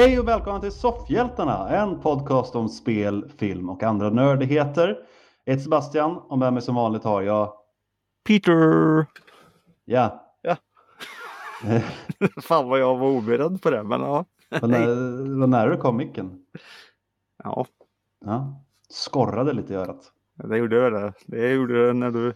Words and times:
Hej 0.00 0.20
och 0.20 0.28
välkomna 0.28 0.60
till 0.60 0.72
Soffhjältarna, 0.72 1.68
en 1.68 2.00
podcast 2.00 2.54
om 2.54 2.68
spel, 2.68 3.32
film 3.38 3.70
och 3.70 3.82
andra 3.82 4.10
nördigheter. 4.10 5.04
Jag 5.44 5.52
heter 5.52 5.64
Sebastian 5.64 6.16
och 6.16 6.38
med 6.38 6.52
mig 6.52 6.62
som 6.62 6.74
vanligt 6.74 7.04
har 7.04 7.22
jag... 7.22 7.52
Peter! 8.24 9.06
Ja. 9.84 10.34
Ja. 10.42 10.56
Fan 12.42 12.68
vad 12.68 12.80
jag 12.80 12.98
var 12.98 13.08
oberedd 13.08 13.62
på 13.62 13.70
det, 13.70 13.82
men 13.82 14.00
ja. 14.00 14.24
Vad 14.48 14.70
när, 14.70 14.86
vad 15.38 15.48
nära 15.48 15.70
du 15.70 15.76
kom 15.76 15.96
micken. 15.96 16.44
Ja, 17.44 17.66
Ja. 18.24 18.62
Skorrade 18.88 19.52
lite 19.52 19.72
i 19.72 19.76
örat. 19.76 20.12
det 20.34 20.58
gjorde 20.58 20.90
det. 20.90 21.12
Det 21.26 21.50
gjorde 21.50 21.86
det 21.86 21.92
när 21.92 22.10
du 22.10 22.34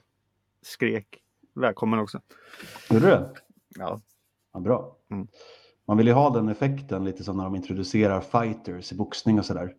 skrek 0.62 1.18
välkommen 1.54 2.00
också. 2.00 2.20
Gjorde 2.90 3.06
du 3.06 3.10
det? 3.10 3.30
Ja. 3.68 4.00
Ja, 4.52 4.60
bra. 4.60 4.96
Mm. 5.10 5.28
Man 5.86 5.96
vill 5.96 6.06
ju 6.06 6.12
ha 6.12 6.30
den 6.30 6.48
effekten 6.48 7.04
lite 7.04 7.24
som 7.24 7.36
när 7.36 7.44
de 7.44 7.54
introducerar 7.56 8.20
fighters 8.20 8.92
i 8.92 8.94
boxning 8.94 9.38
och 9.38 9.44
sådär. 9.44 9.72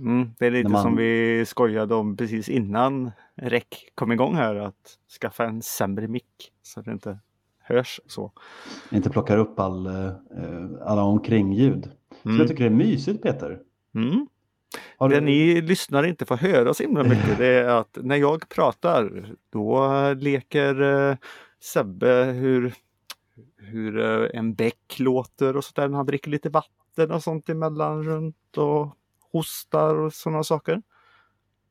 Mm, 0.00 0.30
det 0.38 0.46
är 0.46 0.50
lite 0.50 0.68
man- 0.68 0.82
som 0.82 0.96
vi 0.96 1.44
skojade 1.46 1.94
om 1.94 2.16
precis 2.16 2.48
innan 2.48 3.10
REC 3.36 3.64
kom 3.94 4.12
igång 4.12 4.34
här, 4.34 4.54
att 4.54 4.98
skaffa 5.20 5.44
en 5.44 5.62
sämre 5.62 6.08
mick 6.08 6.52
så 6.62 6.80
att 6.80 6.86
det 6.86 6.92
inte 6.92 7.18
hörs 7.62 8.00
så. 8.06 8.32
Inte 8.90 9.10
plockar 9.10 9.38
upp 9.38 9.60
all, 9.60 9.86
eh, 9.86 10.12
alla 10.84 11.02
omkringljud. 11.02 11.90
Så 12.22 12.28
Mm. 12.28 12.38
jag 12.40 12.48
tycker 12.48 12.64
det 12.64 12.70
är 12.70 12.74
mysigt 12.74 13.22
Peter. 13.22 13.58
Mm. 13.94 14.26
Har 14.98 15.08
Det 15.08 15.14
du... 15.14 15.20
ni 15.20 15.60
lyssnare 15.60 16.08
inte 16.08 16.26
får 16.26 16.36
höra 16.36 16.74
så 16.74 16.82
himla 16.82 17.02
mycket 17.02 17.38
det 17.38 17.46
är 17.46 17.64
att 17.68 17.98
när 18.02 18.16
jag 18.16 18.48
pratar 18.48 19.26
då 19.52 19.88
leker 20.18 20.82
eh, 21.10 21.16
Sebbe 21.60 22.24
hur, 22.24 22.74
hur 23.64 23.98
eh, 24.00 24.38
en 24.38 24.54
bäck 24.54 24.98
låter 24.98 25.56
och 25.56 25.64
sådär. 25.64 25.88
Han 25.88 26.06
dricker 26.06 26.30
lite 26.30 26.48
vatten 26.48 27.10
och 27.10 27.22
sånt 27.22 27.48
emellan 27.48 28.02
runt 28.04 28.56
och 28.58 28.88
hostar 29.32 29.94
och 29.94 30.12
sådana 30.12 30.44
saker. 30.44 30.82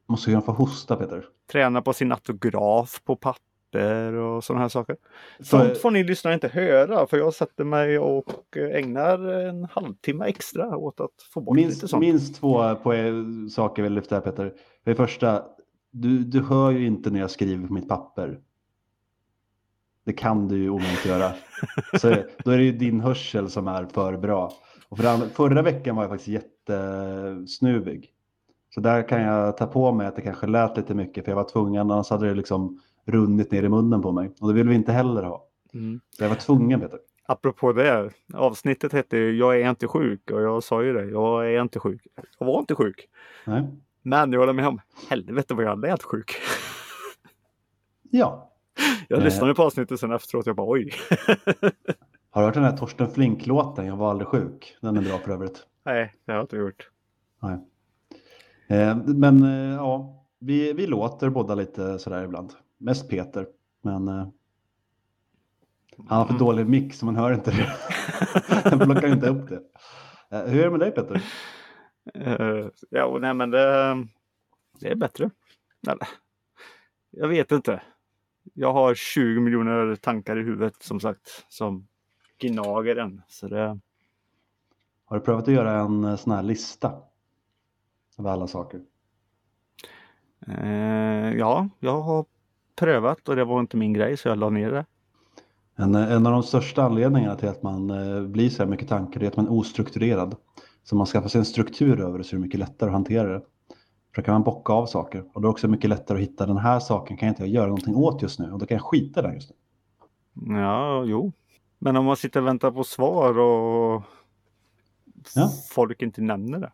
Måste 0.08 0.26
kunna 0.32 0.42
få 0.42 0.52
hosta 0.52 0.96
Peter. 0.96 1.26
Tränar 1.52 1.82
på 1.82 1.94
sin 1.94 2.12
autograf 2.12 3.02
på 3.04 3.16
papper 3.16 4.14
och 4.14 4.44
sådana 4.44 4.62
här 4.62 4.70
saker. 4.70 4.96
Så- 5.40 5.46
Sånt 5.46 5.78
får 5.78 5.92
ni 5.92 6.04
lyssnare 6.04 6.34
inte 6.34 6.48
höra 6.48 7.08
för 7.08 7.18
jag 7.18 7.34
sätter 7.34 7.64
mig 7.64 8.00
och 8.00 8.58
eh, 8.58 8.76
ägnar 8.80 9.28
en 9.28 9.64
halvtimme 9.72 10.26
extra 10.26 10.78
åt 10.78 11.00
att 11.00 11.12
få 11.34 11.42
bort 11.42 11.56
lite 11.58 11.68
Minst, 11.68 11.90
sånt. 11.90 12.02
minst 12.02 12.36
två 12.36 12.76
på 12.76 12.94
saker 13.52 13.84
vill 13.84 13.94
lyfta 13.94 14.16
här 14.16 14.22
Peter. 14.22 14.54
För 14.84 14.92
det 14.92 14.96
första, 14.96 15.44
du, 15.92 16.20
du 16.20 16.42
hör 16.44 16.72
ju 16.72 16.86
inte 16.88 17.10
när 17.10 17.20
jag 17.20 17.32
skriver 17.32 17.68
på 17.68 17.74
mitt 17.74 17.90
papper. 17.90 18.40
Det 20.06 20.14
kan 20.14 20.48
du 20.48 20.58
ju 20.58 20.70
omöjligt 20.70 21.06
göra. 21.06 21.32
Så 22.00 22.16
då 22.44 22.52
är 22.52 22.58
det 22.58 22.64
ju 22.64 22.72
din 22.72 23.02
hörsel 23.02 23.50
som 23.50 23.68
är 23.68 23.86
för 23.86 24.18
bra. 24.18 24.54
Och 24.90 24.98
för 24.98 25.06
andra, 25.08 25.28
förra 25.28 25.62
veckan 25.62 25.96
var 25.96 26.04
jag 26.04 26.12
faktiskt 26.12 26.44
jättesnuvig. 26.68 28.10
Så 28.74 28.80
där 28.82 29.08
kan 29.08 29.22
jag 29.22 29.58
ta 29.58 29.66
på 29.68 29.92
mig 29.92 30.08
att 30.08 30.16
det 30.16 30.22
kanske 30.22 30.48
lät 30.48 30.78
lite 30.78 30.94
mycket 30.94 31.26
för 31.26 31.32
jag 31.32 31.36
var 31.36 31.50
tvungen, 31.50 31.92
annars 31.92 32.10
hade 32.10 32.28
det 32.28 32.34
liksom 32.34 32.82
runnit 33.06 33.52
ner 33.52 33.64
i 33.64 33.70
munnen 33.70 34.02
på 34.02 34.12
mig. 34.12 34.32
Och 34.40 34.48
det 34.48 34.54
vill 34.54 34.70
vi 34.70 34.76
inte 34.76 34.92
heller 34.92 35.24
ha. 35.24 35.48
Mm. 35.74 36.00
Så 36.10 36.24
jag 36.24 36.30
var 36.30 36.36
tvungen 36.36 36.80
Peter. 36.80 37.00
Apropå 37.26 37.74
det, 37.74 38.10
avsnittet 38.34 38.94
hette 38.94 39.18
ju 39.18 39.38
Jag 39.38 39.62
är 39.62 39.70
inte 39.70 39.88
sjuk 39.88 40.32
och 40.32 40.42
jag 40.42 40.64
sa 40.64 40.84
ju 40.84 40.94
det, 40.94 41.06
jag 41.06 41.54
är 41.54 41.62
inte 41.62 41.80
sjuk. 41.80 42.08
Jag 42.40 42.46
var 42.46 42.60
inte 42.60 42.76
sjuk. 42.76 43.08
Nej. 43.46 43.68
Men 44.02 44.34
jag 44.34 44.40
håller 44.40 44.54
med 44.54 44.68
om, 44.68 44.82
helvete 45.10 45.54
vad 45.54 45.66
jag 45.66 45.82
lät 45.82 46.04
sjuk. 46.04 46.32
Ja. 48.16 48.53
Jag 49.08 49.20
Eh. 49.20 49.24
lyssnade 49.26 49.56
på 49.56 49.64
avsnittet 49.64 50.00
sen 50.00 50.12
efteråt 50.12 50.46
jag 50.46 50.56
bara 50.56 50.70
oj. 50.72 50.92
Har 52.30 52.42
du 52.42 52.46
hört 52.46 52.54
den 52.54 52.64
här 52.64 52.78
Torsten 52.78 53.12
Flink-låten? 53.12 53.86
Jag 53.86 53.96
var 53.96 54.10
aldrig 54.10 54.28
sjuk. 54.28 54.78
Den 54.82 54.98
är 54.98 55.02
bra 55.02 55.18
för 55.18 55.32
övrigt. 55.32 55.68
Nej, 55.86 56.14
det 56.26 56.32
har 56.32 56.38
jag 56.38 56.44
inte 56.44 56.56
gjort. 56.58 56.90
Nej. 57.42 57.58
Eh, 58.68 58.98
men 58.98 59.44
eh, 59.44 59.76
ja, 59.76 60.26
vi, 60.40 60.74
vi 60.74 60.88
låter 60.88 61.30
båda 61.30 61.56
lite 61.56 62.00
sådär 62.00 62.24
ibland. 62.24 62.54
Mest 62.78 63.10
Peter. 63.10 63.48
Men 63.82 64.08
eh, 64.08 64.28
han 66.08 66.18
har 66.18 66.26
för 66.26 66.34
Mm. 66.34 66.46
dålig 66.46 66.68
mick 66.68 66.94
så 66.94 67.06
man 67.06 67.16
hör 67.16 67.34
inte 67.34 67.52
det. 67.52 67.76
Han 68.70 68.80
plockar 68.80 69.08
inte 69.08 69.28
upp 69.30 69.50
det. 69.50 69.62
Eh, 70.38 70.44
hur 70.46 70.60
är 70.60 70.64
det 70.64 70.72
med 70.72 70.80
dig 70.80 70.92
Peter? 70.92 71.22
Eh, 72.14 72.68
ja, 72.90 73.18
nej 73.22 73.34
men 73.34 73.50
det, 73.52 73.96
det 74.80 74.92
är 74.92 74.96
bättre. 74.96 75.30
Eller, 75.88 76.08
jag 77.12 77.28
vet 77.28 77.52
inte. 77.52 77.82
Jag 78.54 78.74
har 78.74 78.96
20 78.96 79.40
miljoner 79.40 79.96
tankar 79.96 80.38
i 80.40 80.44
huvudet 80.44 80.84
som 80.84 81.00
sagt 81.00 81.46
som 81.50 81.88
gnager 82.40 82.96
en. 82.96 83.22
Så 83.28 83.48
det, 83.48 83.80
Har 85.06 85.18
du 85.18 85.26
prövat 85.26 85.48
att 85.48 85.54
göra 85.54 85.72
en 85.80 86.04
eh, 86.04 86.16
sån 86.16 86.34
här 86.34 86.44
lista? 86.44 86.94
Av 88.18 88.28
alla 88.28 88.48
saker. 88.48 88.82
eh, 90.48 91.34
ja, 91.38 91.70
jag 91.80 92.02
har 92.02 92.26
prövat 92.76 93.30
och 93.30 93.36
det 93.36 93.46
var 93.46 93.60
inte 93.60 93.78
min 93.78 93.94
grej 93.94 94.18
så 94.18 94.28
jag 94.28 94.38
la 94.38 94.50
ner 94.50 94.72
det. 94.72 94.86
En, 95.76 95.96
eh, 95.96 96.12
en 96.12 96.26
av 96.26 96.32
de 96.32 96.44
största 96.44 96.84
anledningarna 96.84 97.36
till 97.36 97.50
att 97.50 97.64
man 97.64 97.90
eh, 97.90 98.22
blir 98.24 98.50
så 98.50 98.64
här 98.64 98.70
mycket 98.70 98.90
tankar 98.90 99.24
är 99.24 99.28
att 99.28 99.38
man 99.38 99.46
är 99.46 99.52
ostrukturerad. 99.52 100.36
Så 100.84 100.96
man 100.96 101.06
skaffar 101.08 101.30
sig 101.30 101.40
en 101.40 101.46
struktur 101.46 102.00
över 102.02 102.18
det 102.18 102.24
så 102.24 102.36
är 102.36 102.38
det 102.38 102.44
mycket 102.44 102.60
lättare 102.60 102.88
att 102.90 102.94
hantera 102.94 103.28
det. 103.28 103.42
För 104.16 104.22
då 104.22 104.26
kan 104.26 104.34
man 104.34 104.44
bocka 104.44 104.74
av 104.74 104.86
saker 104.86 105.20
och 105.34 105.34
då 105.34 105.40
är 105.40 105.42
det 105.42 105.48
också 105.50 105.68
mycket 105.68 105.90
lättare 105.90 106.18
att 106.18 106.24
hitta 106.24 106.46
den 106.46 106.58
här 106.58 106.80
saken 106.80 107.18
kan 107.18 107.28
jag 107.28 107.32
inte 107.34 107.46
göra 107.46 107.66
någonting 107.68 107.96
åt 107.96 108.22
just 108.22 108.40
nu 108.40 108.52
och 108.52 108.60
då 108.60 108.66
kan 108.66 108.76
jag 108.76 108.86
skita 108.86 109.22
den 109.22 109.34
just 109.34 109.52
nu. 110.34 110.60
Ja, 110.60 111.04
jo. 111.06 111.32
Men 111.80 111.96
om 111.98 112.06
man 112.06 112.18
sitter 112.18 112.40
och 112.42 112.48
väntar 112.48 112.72
på 112.72 112.84
svar 112.84 113.38
och 113.40 114.04
Ja. 115.36 115.50
folk 115.72 116.02
inte 116.02 116.22
nämner 116.22 116.60
det. 116.60 116.72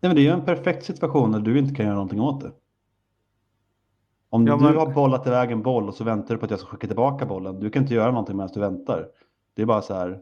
Nej, 0.00 0.08
men 0.10 0.14
det 0.16 0.20
är 0.20 0.24
ju 0.24 0.30
en 0.30 0.44
perfekt 0.44 0.84
situation 0.84 1.30
när 1.30 1.40
du 1.40 1.58
inte 1.58 1.74
kan 1.74 1.84
göra 1.86 1.94
någonting 1.94 2.20
åt 2.20 2.40
det. 2.40 2.52
Om 4.28 4.46
Ja, 4.46 4.56
du 4.56 4.62
men- 4.64 4.76
har 4.76 4.86
bollat 4.92 5.26
iväg 5.26 5.50
en 5.50 5.62
boll 5.62 5.88
och 5.88 5.94
så 5.94 6.04
väntar 6.04 6.34
du 6.34 6.38
på 6.38 6.44
att 6.44 6.50
jag 6.50 6.60
ska 6.60 6.68
skicka 6.68 6.86
tillbaka 6.86 7.26
bollen. 7.26 7.60
Du 7.60 7.70
kan 7.70 7.82
inte 7.82 7.94
göra 7.94 8.10
någonting 8.10 8.36
medan 8.36 8.50
du 8.54 8.60
väntar. 8.60 9.08
Det 9.54 9.62
är 9.62 9.66
bara 9.66 9.82
så 9.82 9.94
här 9.94 10.20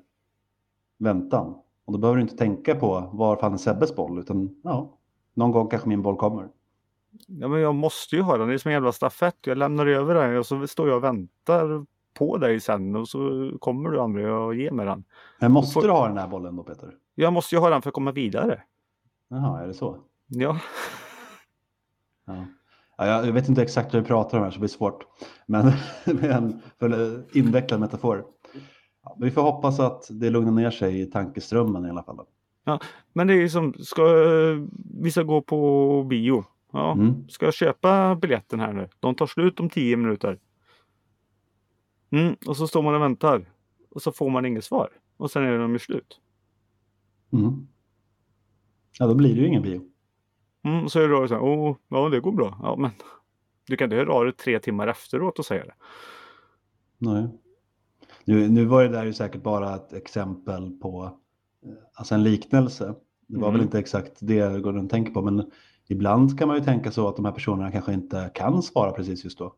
väntan. 0.99 1.55
Och 1.85 1.93
då 1.93 1.99
behöver 1.99 2.17
du 2.17 2.23
inte 2.23 2.37
tänka 2.37 2.75
på 2.75 3.11
var 3.13 3.37
fan 3.37 3.53
är 3.53 3.57
Sebbes 3.57 3.97
boll 3.97 4.19
utan 4.19 4.61
ja, 4.65 4.97
någon 5.35 5.51
gång 5.51 5.69
kanske 5.69 5.89
min 5.89 6.03
boll 6.03 6.17
kommer. 6.17 6.49
Ja, 7.27 7.49
men 7.49 7.61
jag 7.61 7.75
måste 7.75 8.17
ju 8.17 8.23
ha 8.23 8.37
den. 8.39 8.49
Det 8.49 8.55
är 8.55 8.59
som 8.59 8.69
en 8.69 8.73
jävla 8.73 8.93
stafett. 8.93 9.37
Jag 9.47 9.59
lämnar 9.59 9.87
över 9.87 10.15
den 10.15 10.39
och 10.39 10.47
så 10.47 10.67
står 10.67 10.89
jag 10.89 10.97
och 10.97 11.05
väntar 11.05 11.87
på 12.15 12.37
dig 12.37 12.61
sen 12.61 12.97
och 12.97 13.09
så 13.09 13.51
kommer 13.61 13.91
du 13.91 14.01
aldrig 14.01 14.29
och 14.29 14.55
ger 14.55 14.71
mig 14.71 14.87
den. 14.87 15.05
Men 15.41 15.53
måste 15.53 15.73
får- 15.75 15.83
du 15.83 15.91
ha 15.91 16.09
den 16.09 16.19
här 16.19 16.29
bollen 16.29 16.57
då 16.57 16.63
Peter? 16.63 16.95
Jag 17.15 17.33
måste 17.33 17.55
ju 17.55 17.61
ha 17.61 17.71
den 17.71 17.83
för 17.83 17.91
att 17.91 17.95
komma 17.95 18.13
vidare. 18.13 18.63
Jaha, 19.29 19.63
är 19.63 19.67
det 19.67 19.75
så? 19.75 19.97
Ja, 20.27 20.59
Ja. 22.27 22.45
Ja, 22.97 23.07
jag 23.27 23.33
vet 23.33 23.49
inte 23.49 23.63
exakt 23.63 23.95
hur 23.95 24.01
vi 24.01 24.07
pratar 24.07 24.39
om 24.39 24.45
här 24.45 24.51
så 24.51 24.55
det 24.55 24.61
blir 24.61 24.69
svårt. 24.69 25.05
Men 25.47 25.67
med 26.07 26.25
en 26.31 26.63
invecklad 27.35 27.81
metafor. 27.81 28.25
Ja, 29.05 29.17
vi 29.21 29.31
får 29.31 29.43
hoppas 29.43 29.81
att 29.81 30.07
det 30.11 30.31
lugnar 30.31 30.53
ner 30.53 30.71
sig 30.71 31.01
i 31.01 31.07
tankeströmmen 31.07 31.87
i 31.87 31.91
alla 31.91 32.03
fall. 32.03 32.21
Men 33.13 33.27
det 33.27 33.33
är 33.33 33.37
ju 33.41 33.49
som, 33.49 33.75
ska, 33.75 34.03
eh, 34.03 34.59
vi 35.03 35.11
ska 35.11 35.23
gå 35.23 35.43
på 35.43 36.03
bio. 36.11 36.45
Ja, 36.73 36.93
Mm. 36.93 37.29
ska 37.29 37.45
jag 37.47 37.55
köpa 37.55 38.15
biljetten 38.15 38.61
här 38.61 38.73
nu? 38.73 38.89
De 39.01 39.15
tar 39.15 39.27
slut 39.27 39.61
om 39.61 39.71
10 39.71 39.97
minuter. 39.97 40.39
Mm, 42.11 42.37
och 42.47 42.57
så 42.57 42.67
står 42.69 42.83
man 42.83 42.95
och 42.95 43.01
väntar. 43.03 43.45
Och 43.91 44.03
så 44.03 44.13
får 44.13 44.31
man 44.31 44.47
inget 44.47 44.65
svar. 44.65 44.89
Och 45.17 45.31
sen 45.31 45.45
är 45.45 45.59
de 45.59 45.73
ju 45.73 45.79
slut. 45.79 46.21
Mm. 47.33 47.69
Ja, 48.99 49.07
då 49.07 49.15
blir 49.15 49.35
det 49.35 49.41
ju 49.41 49.47
ingen 49.47 49.63
bio. 49.63 49.83
Mm, 50.63 50.89
så 50.89 51.01
är 51.01 51.09
det 51.09 51.15
då 51.15 51.29
så 51.29 51.35
här, 51.35 51.43
åh, 51.43 51.77
ja 51.89 52.09
det 52.09 52.21
går 52.21 52.33
bra. 52.33 52.59
Ja, 52.63 52.77
men 52.77 52.91
du 53.67 53.77
kan 53.77 53.85
inte 53.87 53.97
höra 53.97 54.13
av 54.13 54.25
dig 54.25 54.33
tre 54.33 54.59
timmar 54.59 54.87
efteråt 54.89 55.39
och 55.39 55.47
säga 55.47 55.65
det. 55.65 55.75
Nej. 56.99 57.29
Nu, 58.25 58.49
nu 58.49 58.65
var 58.65 58.83
det 58.83 58.89
där 58.89 59.05
ju 59.07 59.13
säkert 59.13 59.43
bara 59.43 59.75
ett 59.75 59.93
exempel 59.93 60.71
på, 60.71 61.20
alltså 61.95 62.15
en 62.15 62.23
liknelse. 62.23 62.95
Det 63.27 63.37
var 63.39 63.49
Mm. 63.49 63.53
väl 63.53 63.63
inte 63.63 63.79
exakt 63.79 64.13
det 64.21 64.43
och 64.47 64.91
tänker 64.91 65.13
på, 65.13 65.23
men 65.23 65.51
ibland 65.89 66.39
kan 66.39 66.49
man 66.49 66.57
ju 66.57 66.65
tänka 66.65 66.91
så 66.91 67.09
att 67.09 67.17
de 67.17 67.25
här 67.25 67.33
personerna 67.33 67.73
kanske 67.73 67.93
inte 67.93 68.31
kan 68.35 68.63
svara 68.63 68.93
precis 68.93 69.25
just 69.25 69.39
då. 69.39 69.55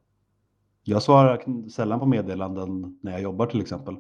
Jag 0.83 1.03
svarar 1.03 1.69
sällan 1.69 2.01
på 2.01 2.07
meddelanden 2.07 2.99
när 3.03 3.13
jag 3.13 3.23
jobbar 3.23 3.47
till 3.47 3.61
exempel. 3.61 3.97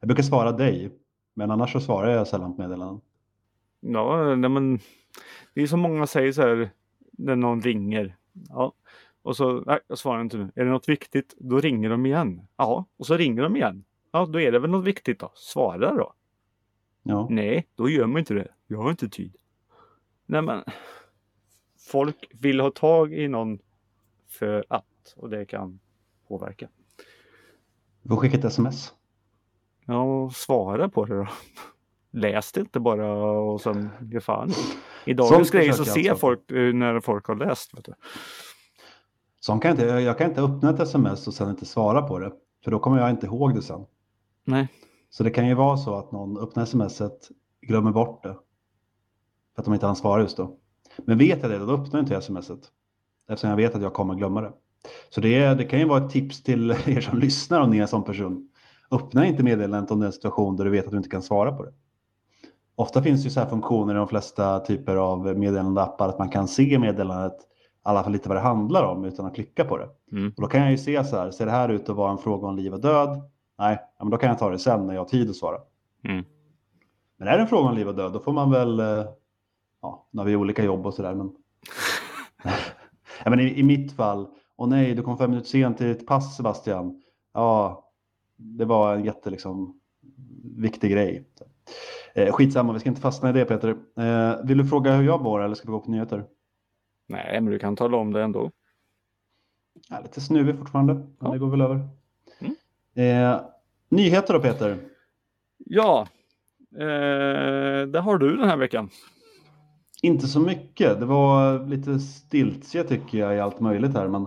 Jag 0.00 0.08
brukar 0.08 0.22
svara 0.22 0.52
dig, 0.52 0.90
men 1.34 1.50
annars 1.50 1.72
så 1.72 1.80
svarar 1.80 2.10
jag 2.10 2.26
sällan 2.28 2.56
på 2.56 2.62
meddelanden. 2.62 3.00
Ja, 3.80 4.34
nej, 4.34 4.50
men 4.50 4.78
det 5.54 5.62
är 5.62 5.66
som 5.66 5.80
många 5.80 6.06
säger 6.06 6.32
så 6.32 6.42
här 6.42 6.70
när 7.12 7.36
någon 7.36 7.60
ringer. 7.60 8.16
Ja, 8.48 8.72
och 9.22 9.36
så, 9.36 9.62
nej, 9.66 9.78
jag 9.86 9.98
svarar 9.98 10.20
inte 10.20 10.36
nu. 10.36 10.52
Är 10.54 10.64
det 10.64 10.70
något 10.70 10.88
viktigt? 10.88 11.34
Då 11.38 11.58
ringer 11.60 11.90
de 11.90 12.06
igen. 12.06 12.40
Ja, 12.56 12.84
och 12.98 13.06
så 13.06 13.16
ringer 13.16 13.42
de 13.42 13.56
igen. 13.56 13.84
Ja, 14.12 14.26
då 14.26 14.40
är 14.40 14.52
det 14.52 14.58
väl 14.58 14.70
något 14.70 14.84
viktigt 14.84 15.20
då. 15.20 15.32
Svara 15.34 15.94
då. 15.94 16.12
Ja. 17.02 17.26
Nej, 17.30 17.68
då 17.74 17.88
gör 17.88 18.06
man 18.06 18.18
inte 18.18 18.34
det. 18.34 18.48
Jag 18.66 18.82
har 18.82 18.90
inte 18.90 19.08
tid. 19.08 19.36
Nej, 20.26 20.42
men 20.42 20.64
folk 21.90 22.30
vill 22.32 22.60
ha 22.60 22.70
tag 22.70 23.14
i 23.14 23.28
någon 23.28 23.58
för 24.28 24.64
att 24.68 25.14
och 25.16 25.30
det 25.30 25.44
kan 25.44 25.80
påverka. 26.28 26.68
Du 28.02 28.08
får 28.08 28.16
skicka 28.16 28.38
ett 28.38 28.44
sms. 28.44 28.94
Ja, 29.86 30.30
svara 30.34 30.88
på 30.88 31.04
det 31.04 31.16
då. 31.16 31.28
läs 32.10 32.52
det 32.52 32.60
inte 32.60 32.80
bara 32.80 33.12
och 33.22 33.60
sen 33.60 33.88
ge 34.00 34.20
fan. 34.20 34.50
I 35.06 35.14
dagens 35.14 35.50
grejer 35.50 35.72
så 35.72 35.84
ser 35.84 36.10
alltså. 36.10 36.16
folk 36.16 36.50
eh, 36.50 36.74
när 36.74 37.00
folk 37.00 37.26
har 37.26 37.34
läst. 37.34 37.74
Vet 37.78 37.84
du. 37.84 37.94
Sån 39.40 39.60
kan 39.60 39.70
inte, 39.70 39.84
jag 39.84 40.18
kan 40.18 40.28
inte 40.28 40.42
öppna 40.42 40.70
ett 40.70 40.80
sms 40.80 41.26
och 41.26 41.34
sen 41.34 41.50
inte 41.50 41.66
svara 41.66 42.02
på 42.02 42.18
det. 42.18 42.32
För 42.64 42.70
då 42.70 42.78
kommer 42.78 42.98
jag 42.98 43.10
inte 43.10 43.26
ihåg 43.26 43.54
det 43.54 43.62
sen. 43.62 43.86
Nej. 44.44 44.68
Så 45.10 45.22
det 45.22 45.30
kan 45.30 45.48
ju 45.48 45.54
vara 45.54 45.76
så 45.76 45.94
att 45.94 46.12
någon 46.12 46.38
öppnar 46.38 46.64
smset, 46.64 47.28
glömmer 47.62 47.92
bort 47.92 48.22
det. 48.22 48.36
För 49.54 49.62
att 49.62 49.64
de 49.64 49.74
inte 49.74 49.86
hann 49.86 49.96
svara 49.96 50.22
just 50.22 50.36
då. 50.36 50.56
Men 50.98 51.18
vet 51.18 51.42
jag 51.42 51.50
det, 51.50 51.58
då 51.58 51.72
öppnar 51.72 52.00
jag 52.00 52.02
inte 52.02 52.20
smset. 52.20 52.60
Eftersom 53.28 53.50
jag 53.50 53.56
vet 53.56 53.74
att 53.74 53.82
jag 53.82 53.94
kommer 53.94 54.14
glömma 54.14 54.40
det. 54.40 54.52
Så 55.10 55.20
det, 55.20 55.54
det 55.54 55.64
kan 55.64 55.78
ju 55.78 55.84
vara 55.84 56.04
ett 56.04 56.10
tips 56.10 56.42
till 56.42 56.70
er 56.86 57.00
som 57.00 57.18
lyssnar 57.18 57.60
om 57.60 57.70
ni 57.70 57.78
är 57.78 57.82
en 57.82 57.88
sån 57.88 58.04
person. 58.04 58.48
Öppna 58.90 59.26
inte 59.26 59.42
meddelandet 59.42 59.90
om 59.90 60.00
det 60.00 60.04
är 60.04 60.06
en 60.06 60.12
situation 60.12 60.56
där 60.56 60.64
du 60.64 60.70
vet 60.70 60.84
att 60.84 60.90
du 60.90 60.96
inte 60.96 61.08
kan 61.08 61.22
svara 61.22 61.52
på 61.52 61.64
det. 61.64 61.72
Ofta 62.74 63.02
finns 63.02 63.22
det 63.22 63.24
ju 63.24 63.30
så 63.30 63.40
här 63.40 63.48
funktioner 63.48 63.94
i 63.94 63.96
de 63.96 64.08
flesta 64.08 64.60
typer 64.60 64.96
av 64.96 65.38
meddelandeappar 65.38 66.08
att 66.08 66.18
man 66.18 66.28
kan 66.28 66.48
se 66.48 66.78
meddelandet, 66.78 67.36
i 67.40 67.44
alla 67.82 68.02
fall 68.02 68.12
lite 68.12 68.28
vad 68.28 68.36
det 68.38 68.42
handlar 68.42 68.84
om 68.84 69.04
utan 69.04 69.26
att 69.26 69.34
klicka 69.34 69.64
på 69.64 69.78
det. 69.78 69.88
Mm. 70.12 70.32
Och 70.36 70.42
då 70.42 70.48
kan 70.48 70.60
jag 70.60 70.70
ju 70.70 70.78
se 70.78 71.04
så 71.04 71.16
här, 71.16 71.30
ser 71.30 71.46
det 71.46 71.52
här 71.52 71.68
ut 71.68 71.88
att 71.88 71.96
vara 71.96 72.10
en 72.10 72.18
fråga 72.18 72.48
om 72.48 72.56
liv 72.56 72.74
och 72.74 72.80
död? 72.80 73.22
Nej, 73.60 73.78
men 73.98 74.10
då 74.10 74.16
kan 74.16 74.28
jag 74.28 74.38
ta 74.38 74.50
det 74.50 74.58
sen 74.58 74.86
när 74.86 74.94
jag 74.94 75.00
har 75.00 75.08
tid 75.08 75.30
att 75.30 75.36
svara. 75.36 75.58
Mm. 76.04 76.24
Men 77.16 77.28
är 77.28 77.36
det 77.36 77.42
en 77.42 77.48
fråga 77.48 77.68
om 77.68 77.76
liv 77.76 77.88
och 77.88 77.94
död, 77.94 78.12
då 78.12 78.20
får 78.20 78.32
man 78.32 78.50
väl, 78.50 78.80
eh, 78.80 79.06
ja, 79.82 80.06
nu 80.10 80.18
har 80.20 80.26
vi 80.26 80.36
olika 80.36 80.64
jobb 80.64 80.86
och 80.86 80.94
sådär, 80.94 81.14
men, 81.14 81.32
ja, 83.24 83.30
men 83.30 83.40
i, 83.40 83.58
i, 83.58 83.62
mitt 83.62 83.92
fall, 83.92 84.28
och 84.56 84.68
nej, 84.68 84.94
du 84.94 85.02
kom 85.02 85.18
fem 85.18 85.30
minuter 85.30 85.48
sent 85.48 85.78
till 85.78 85.90
ett 85.90 86.06
pass 86.06 86.36
Sebastian. 86.36 87.02
Ja, 87.32 87.84
det 88.36 88.64
var 88.64 88.94
en 88.94 89.04
jätte, 89.04 89.30
liksom, 89.30 89.80
viktig 90.56 90.90
grej. 90.90 91.24
Eh, 92.14 92.32
skitsamma, 92.32 92.72
vi 92.72 92.80
ska 92.80 92.88
inte 92.88 93.00
fastna 93.00 93.30
i 93.30 93.32
det 93.32 93.44
Peter. 93.44 93.68
Eh, 93.96 94.44
vill 94.44 94.58
du 94.58 94.66
fråga 94.66 94.96
hur 94.96 95.04
jag 95.04 95.22
mår 95.22 95.42
eller 95.42 95.54
ska 95.54 95.68
vi 95.68 95.72
gå 95.72 95.80
på 95.80 95.90
nyheter? 95.90 96.24
Nej, 97.08 97.40
men 97.40 97.52
du 97.52 97.58
kan 97.58 97.76
tala 97.76 97.96
om 97.96 98.12
det 98.12 98.22
ändå. 98.22 98.50
Ja, 99.88 100.00
lite 100.00 100.20
snuvig 100.20 100.58
fortfarande, 100.58 100.94
men 100.94 101.16
ja. 101.20 101.30
det 101.30 101.38
går 101.38 101.50
väl 101.50 101.60
över. 101.60 101.88
Mm. 102.40 102.54
Eh, 102.94 103.40
nyheter 103.90 104.34
då 104.34 104.40
Peter? 104.40 104.78
Ja, 105.58 106.06
eh, 106.76 107.86
det 107.86 108.00
har 108.00 108.18
du 108.18 108.36
den 108.36 108.48
här 108.48 108.56
veckan. 108.56 108.90
Inte 110.02 110.26
så 110.26 110.40
mycket. 110.40 111.00
Det 111.00 111.06
var 111.06 111.66
lite 111.66 111.98
stiltje 111.98 112.84
tycker 112.84 113.18
jag 113.18 113.36
i 113.36 113.40
allt 113.40 113.60
möjligt 113.60 113.94
här. 113.94 114.08
Men 114.08 114.26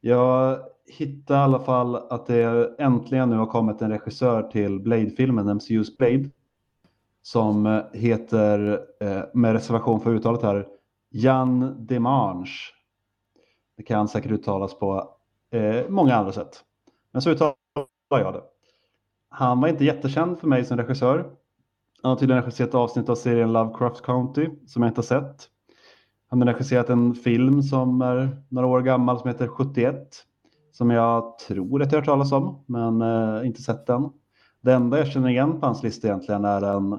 jag 0.00 0.58
hittade 0.86 1.40
i 1.40 1.42
alla 1.42 1.60
fall 1.60 1.94
att 1.96 2.26
det 2.26 2.74
äntligen 2.78 3.30
nu 3.30 3.36
har 3.36 3.46
kommit 3.46 3.82
en 3.82 3.90
regissör 3.90 4.42
till 4.42 4.80
Blade-filmen, 4.80 5.48
MCU's 5.48 5.96
Blade. 5.98 6.30
Som 7.22 7.82
heter, 7.92 8.80
eh, 9.00 9.22
med 9.34 9.52
reservation 9.52 10.00
för 10.00 10.14
uttalet 10.14 10.42
här, 10.42 10.66
Jan 11.10 11.76
Demange. 11.86 12.50
Det 13.76 13.82
kan 13.82 14.08
säkert 14.08 14.32
uttalas 14.32 14.78
på 14.78 15.10
eh, 15.50 15.88
många 15.88 16.14
andra 16.14 16.32
sätt. 16.32 16.64
Men 17.12 17.22
så 17.22 17.30
uttalar 17.30 17.54
jag 18.08 18.34
det. 18.34 18.42
Han 19.30 19.60
var 19.60 19.68
inte 19.68 19.84
jättekänd 19.84 20.38
för 20.38 20.48
mig 20.48 20.64
som 20.64 20.76
regissör. 20.76 21.16
Han 22.02 22.10
har 22.10 22.16
tydligen 22.16 22.42
regisserat 22.42 22.74
avsnitt 22.74 23.08
av 23.08 23.14
serien 23.14 23.52
Lovecraft 23.52 24.02
County 24.02 24.48
som 24.66 24.82
jag 24.82 24.90
inte 24.90 24.98
har 24.98 25.04
sett. 25.04 25.48
Han 26.30 26.40
har 26.42 26.48
regisserat 26.48 26.88
en 26.88 27.14
film 27.14 27.62
som 27.62 28.02
är 28.02 28.42
några 28.48 28.66
år 28.66 28.80
gammal 28.80 29.18
som 29.18 29.28
heter 29.28 29.48
71. 29.48 30.24
Som 30.72 30.90
jag 30.90 31.38
tror 31.38 31.82
att 31.82 31.92
jag 31.92 31.96
har 31.96 32.00
hört 32.00 32.06
talas 32.06 32.32
om, 32.32 32.64
men 32.66 33.02
eh, 33.02 33.46
inte 33.46 33.62
sett 33.62 33.86
den. 33.86 34.10
Det 34.60 34.72
enda 34.72 34.98
jag 34.98 35.08
känner 35.08 35.28
igen 35.28 35.60
på 35.60 35.66
hans 35.66 35.82
lista 35.82 36.08
egentligen 36.08 36.44
är 36.44 36.62
en 36.62 36.92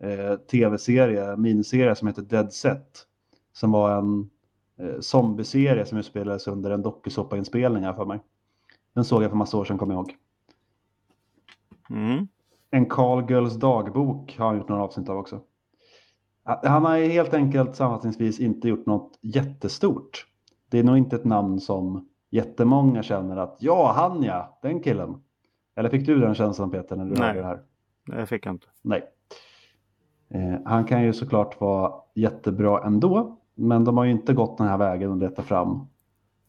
eh, 0.00 0.36
tv-serie, 0.36 1.36
miniserie 1.36 1.94
som 1.94 2.08
heter 2.08 2.22
Dead 2.22 2.52
Set. 2.52 3.06
Som 3.52 3.72
var 3.72 3.98
en 3.98 4.30
eh, 4.78 5.00
zombieserie 5.00 5.86
som 5.86 5.98
utspelades 5.98 6.46
under 6.46 6.70
en 6.70 6.82
dokusåpainspelning 6.82 7.84
här 7.84 7.92
för 7.92 8.04
mig. 8.04 8.20
Den 8.94 9.04
såg 9.04 9.22
jag 9.22 9.30
för 9.30 9.36
massa 9.36 9.56
år 9.56 9.64
sedan, 9.64 9.78
kommer 9.78 9.94
jag 9.94 9.98
ihåg. 9.98 10.16
Mm. 11.90 12.28
En 12.70 12.86
Carl 12.86 13.30
Girls 13.30 13.54
dagbok 13.54 14.36
har 14.38 14.46
han 14.46 14.56
gjort 14.56 14.68
några 14.68 14.82
avsnitt 14.82 15.08
av 15.08 15.18
också. 15.18 15.40
Han 16.44 16.84
har 16.84 16.96
helt 16.96 17.34
enkelt 17.34 17.76
sammanfattningsvis 17.76 18.40
inte 18.40 18.68
gjort 18.68 18.86
något 18.86 19.18
jättestort. 19.20 20.26
Det 20.68 20.78
är 20.78 20.84
nog 20.84 20.98
inte 20.98 21.16
ett 21.16 21.24
namn 21.24 21.60
som 21.60 22.08
jättemånga 22.30 23.02
känner 23.02 23.36
att 23.36 23.56
ja, 23.60 23.92
han 23.96 24.22
ja, 24.22 24.58
den 24.62 24.80
killen. 24.82 25.22
Eller 25.76 25.88
fick 25.88 26.06
du 26.06 26.20
den 26.20 26.34
känslan 26.34 26.70
Peter 26.70 26.96
när 26.96 27.04
du 27.04 27.10
Nej. 27.10 27.20
hörde 27.20 27.40
det 27.40 27.46
här? 27.46 27.62
Nej, 28.06 28.18
jag 28.18 28.28
fick 28.28 28.46
inte. 28.46 28.66
Nej. 28.82 29.02
Eh, 30.28 30.60
han 30.64 30.84
kan 30.84 31.02
ju 31.02 31.12
såklart 31.12 31.60
vara 31.60 31.92
jättebra 32.14 32.84
ändå, 32.84 33.38
men 33.54 33.84
de 33.84 33.96
har 33.96 34.04
ju 34.04 34.10
inte 34.10 34.32
gått 34.32 34.58
den 34.58 34.66
här 34.66 34.78
vägen 34.78 35.10
och 35.10 35.16
letat 35.16 35.44
fram 35.44 35.86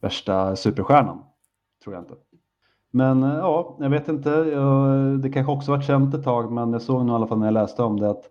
värsta 0.00 0.56
superstjärnan. 0.56 1.24
Tror 1.84 1.94
jag 1.94 2.02
inte. 2.02 2.14
Men 2.94 3.22
eh, 3.22 3.34
ja, 3.34 3.76
jag 3.80 3.90
vet 3.90 4.08
inte. 4.08 4.30
Jag, 4.30 5.20
det 5.20 5.30
kanske 5.30 5.52
också 5.52 5.70
varit 5.70 5.86
känt 5.86 6.14
ett 6.14 6.24
tag, 6.24 6.52
men 6.52 6.72
jag 6.72 6.82
såg 6.82 7.00
nog 7.00 7.08
i 7.08 7.14
alla 7.14 7.26
fall 7.26 7.38
när 7.38 7.46
jag 7.46 7.54
läste 7.54 7.82
om 7.82 8.00
det 8.00 8.10
att 8.10 8.24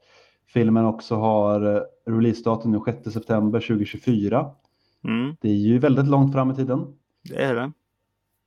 filmen 0.48 0.86
också 0.86 1.16
har 1.16 1.76
eh, 1.76 1.82
releasedatum 2.06 2.72
nu 2.72 2.80
6 2.86 3.14
september 3.14 3.60
2024. 3.60 4.52
Mm. 5.04 5.36
Det 5.42 5.50
är 5.50 5.56
ju 5.56 5.80
väldigt 5.80 6.08
långt 6.08 6.34
fram 6.34 6.52
i 6.52 6.56
tiden. 6.56 6.88
Det 7.30 7.44
är 7.44 7.56
det. 7.56 7.72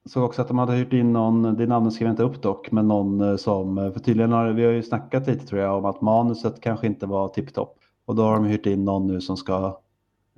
Såg 0.06 0.25
också 0.25 0.43
att 0.43 0.49
de 0.49 0.58
hade 0.58 0.72
hyrt 0.72 0.93
in 0.93 1.12
någon, 1.12 1.43
det 1.43 1.66
namnet 1.66 1.93
skrev 1.93 2.06
jag 2.06 2.12
inte 2.12 2.22
upp 2.22 2.43
dock, 2.43 2.70
men 2.70 2.88
någon 2.88 3.20
eh, 3.20 3.37
som, 3.37 3.76
för 3.76 4.00
tydligen 4.00 4.32
har 4.32 4.52
vi 4.52 4.64
har 4.64 4.72
ju 4.72 4.82
snackat 4.82 5.26
lite 5.26 5.46
tror 5.46 5.61
jag 5.61 5.78
om 5.78 5.84
att 5.84 6.00
manuset 6.00 6.61
kanske 6.61 6.87
inte 6.87 7.06
var 7.06 7.28
tipptopp. 7.28 7.78
Och 8.05 8.14
då 8.14 8.22
har 8.22 8.34
de 8.34 8.44
hyrt 8.44 8.66
in 8.66 8.85
någon 8.85 9.06
nu 9.06 9.21
som 9.21 9.37
ska 9.37 9.80